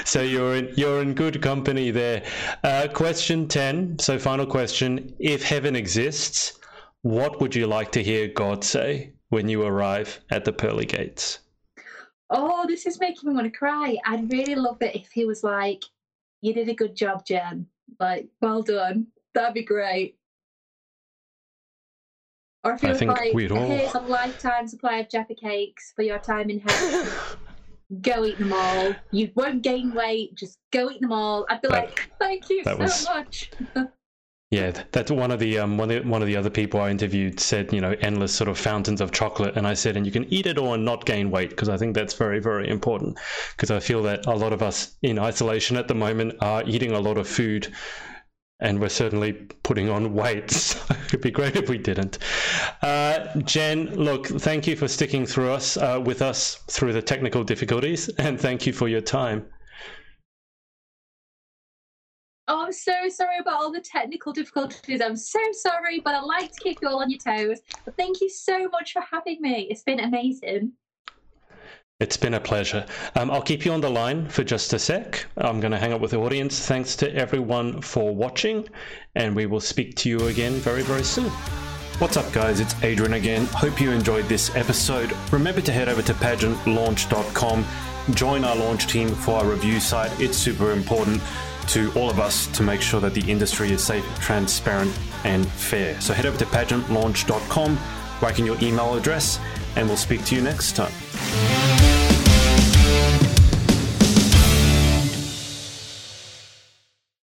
So 0.04 0.22
you're 0.22 0.56
in 0.56 0.74
you're 0.76 1.02
in 1.02 1.14
good 1.14 1.42
company 1.42 1.92
there. 1.92 2.24
Uh, 2.64 2.88
question 2.94 3.48
ten. 3.48 4.00
So 4.00 4.20
final 4.20 4.48
question: 4.48 5.16
If 5.20 5.44
heaven 5.44 5.76
exists, 5.78 6.60
what 7.04 7.40
would 7.40 7.56
you 7.56 7.68
like 7.68 7.92
to 7.94 8.04
hear 8.04 8.28
God 8.28 8.64
say 8.66 9.14
when 9.30 9.50
you 9.50 9.64
arrive 9.64 10.20
at 10.30 10.46
the 10.46 10.54
pearly 10.54 10.86
gates? 10.86 11.40
Oh, 12.30 12.66
this 12.68 12.86
is 12.86 13.00
making 13.00 13.30
me 13.30 13.36
want 13.36 13.52
to 13.52 13.58
cry. 13.58 13.98
I'd 14.06 14.32
really 14.32 14.56
love 14.56 14.82
it 14.82 14.96
if 14.96 15.12
he 15.12 15.26
was 15.26 15.44
like, 15.44 15.84
you 16.42 16.54
did 16.54 16.70
a 16.70 16.74
good 16.74 16.96
job, 16.96 17.26
Jen. 17.26 17.68
Like, 18.00 18.28
well 18.42 18.62
done. 18.62 19.08
That'd 19.34 19.54
be 19.54 19.64
great. 19.64 20.18
Or 22.64 22.74
if 22.74 22.84
it 22.84 22.90
was 22.90 23.02
like, 23.02 23.34
here's 23.34 23.96
a 23.96 24.00
lifetime 24.00 24.68
supply 24.68 24.98
of 24.98 25.10
Jaffa 25.10 25.36
cakes 25.36 25.94
for 25.96 26.02
your 26.02 26.20
time 26.20 26.50
in 26.50 26.60
heaven. 26.60 27.10
go 28.02 28.26
eat 28.26 28.38
them 28.38 28.52
all. 28.52 28.94
You 29.12 29.32
won't 29.36 29.62
gain 29.62 29.94
weight. 29.94 30.36
Just 30.36 30.58
go 30.72 30.92
eat 30.92 31.00
them 31.00 31.14
all. 31.14 31.46
I'd 31.50 31.62
be 31.62 31.70
that, 31.70 31.86
like, 31.86 32.12
thank 32.20 32.50
you 32.50 32.64
so 32.64 32.76
was, 32.76 33.06
much. 33.06 33.52
Yeah, 34.50 34.82
that's 34.94 35.12
one 35.12 35.32
of 35.32 35.40
the 35.40 35.60
um 35.60 35.78
one 35.78 35.92
of 35.92 36.04
the, 36.04 36.10
one 36.10 36.22
of 36.22 36.28
the 36.28 36.38
other 36.38 36.50
people 36.50 36.80
I 36.80 36.90
interviewed 36.90 37.38
said 37.38 37.74
you 37.74 37.82
know 37.82 37.96
endless 38.00 38.34
sort 38.34 38.48
of 38.48 38.58
fountains 38.58 39.02
of 39.02 39.12
chocolate, 39.12 39.58
and 39.58 39.68
I 39.68 39.74
said 39.74 39.98
and 39.98 40.06
you 40.06 40.12
can 40.12 40.24
eat 40.34 40.46
it 40.46 40.58
and 40.58 40.86
not 40.86 41.06
gain 41.06 41.32
weight 41.32 41.50
because 41.50 41.68
I 41.68 41.76
think 41.76 41.94
that's 41.94 42.14
very 42.14 42.40
very 42.40 42.70
important 42.70 43.20
because 43.52 43.72
I 43.72 43.82
feel 43.82 44.02
that 44.04 44.26
a 44.26 44.36
lot 44.36 44.54
of 44.54 44.62
us 44.64 44.96
in 45.02 45.20
isolation 45.20 45.76
at 45.76 45.90
the 45.90 45.96
moment 45.96 46.36
are 46.40 46.64
eating 46.66 46.92
a 46.92 47.00
lot 47.00 47.18
of 47.18 47.28
food. 47.28 47.68
And 48.60 48.80
we're 48.82 48.90
certainly 48.90 49.34
putting 49.62 49.90
on 49.90 50.14
weight. 50.14 50.50
So 50.52 50.80
it'd 51.08 51.22
be 51.22 51.30
great 51.30 51.56
if 51.56 51.70
we 51.70 51.78
didn't. 51.78 52.18
Uh, 52.82 53.28
Jen, 53.42 53.94
look, 53.96 54.26
thank 54.28 54.66
you 54.66 54.76
for 54.76 54.88
sticking 54.88 55.28
through 55.28 55.52
us 55.52 55.78
uh, 55.78 56.02
with 56.04 56.24
us 56.24 56.56
through 56.68 56.94
the 56.94 57.02
technical 57.04 57.44
difficulties, 57.44 58.10
and 58.18 58.40
thank 58.40 58.66
you 58.66 58.74
for 58.74 58.88
your 58.88 59.02
time. 59.02 59.46
Oh, 62.50 62.64
I'm 62.64 62.72
so 62.72 63.10
sorry 63.10 63.40
about 63.40 63.60
all 63.60 63.72
the 63.74 63.82
technical 63.82 64.32
difficulties. 64.32 65.02
I'm 65.02 65.18
so 65.18 65.40
sorry, 65.52 66.00
but 66.00 66.16
I 66.16 66.22
like 66.22 66.54
to 66.54 66.60
keep 66.62 66.82
you 66.82 66.88
all 66.88 67.02
on 67.02 67.10
your 67.10 67.20
toes. 67.20 67.60
But 67.84 67.98
thank 67.98 68.22
you 68.22 68.30
so 68.30 68.70
much 68.70 68.94
for 68.94 69.02
having 69.02 69.42
me. 69.42 69.68
It's 69.70 69.84
been 69.84 70.00
amazing. 70.00 70.72
It's 72.00 72.16
been 72.16 72.36
a 72.36 72.40
pleasure. 72.40 72.86
Um, 73.16 73.32
I'll 73.32 73.42
keep 73.42 73.66
you 73.66 73.74
on 73.74 73.82
the 73.82 73.90
line 73.90 74.30
for 74.30 74.46
just 74.46 74.72
a 74.72 74.80
sec. 74.80 75.26
I'm 75.36 75.60
going 75.60 75.72
to 75.72 75.78
hang 75.78 75.92
up 75.92 76.00
with 76.00 76.12
the 76.12 76.20
audience. 76.20 76.66
Thanks 76.66 76.96
to 76.98 77.14
everyone 77.14 77.82
for 77.82 78.16
watching, 78.16 78.70
and 79.16 79.36
we 79.36 79.46
will 79.46 79.60
speak 79.60 79.96
to 79.98 80.10
you 80.10 80.28
again 80.28 80.54
very, 80.54 80.84
very 80.84 81.04
soon. 81.04 81.32
What's 82.00 82.16
up, 82.16 82.32
guys? 82.32 82.62
It's 82.62 82.82
Adrian 82.82 83.14
again. 83.14 83.46
Hope 83.48 83.82
you 83.82 83.92
enjoyed 83.92 84.26
this 84.30 84.56
episode. 84.56 85.12
Remember 85.32 85.60
to 85.62 85.74
head 85.74 85.90
over 85.90 86.04
to 86.04 86.14
pageantlaunch.com, 86.14 87.66
join 88.12 88.46
our 88.46 88.56
launch 88.56 88.88
team 88.88 89.10
for 89.10 89.32
our 89.40 89.46
review 89.46 89.80
site. 89.82 90.18
It's 90.22 90.38
super 90.38 90.72
important 90.72 91.22
to 91.68 91.92
all 91.94 92.10
of 92.10 92.20
us 92.20 92.48
to 92.48 92.64
make 92.64 92.82
sure 92.82 93.00
that 93.02 93.14
the 93.14 93.30
industry 93.30 93.72
is 93.72 93.84
safe, 93.84 94.06
transparent, 94.20 94.98
and 95.24 95.48
fair. 95.48 96.00
So 96.02 96.14
head 96.14 96.26
over 96.26 96.38
to 96.38 96.46
pageantlaunch.com, 96.46 97.78
write 98.22 98.40
in 98.40 98.46
your 98.46 98.58
email 98.62 98.96
address, 98.96 99.40
and 99.76 99.88
we'll 99.88 99.98
speak 99.98 100.26
to 100.26 100.36
you 100.36 100.42
next 100.42 100.76
time. 100.76 101.67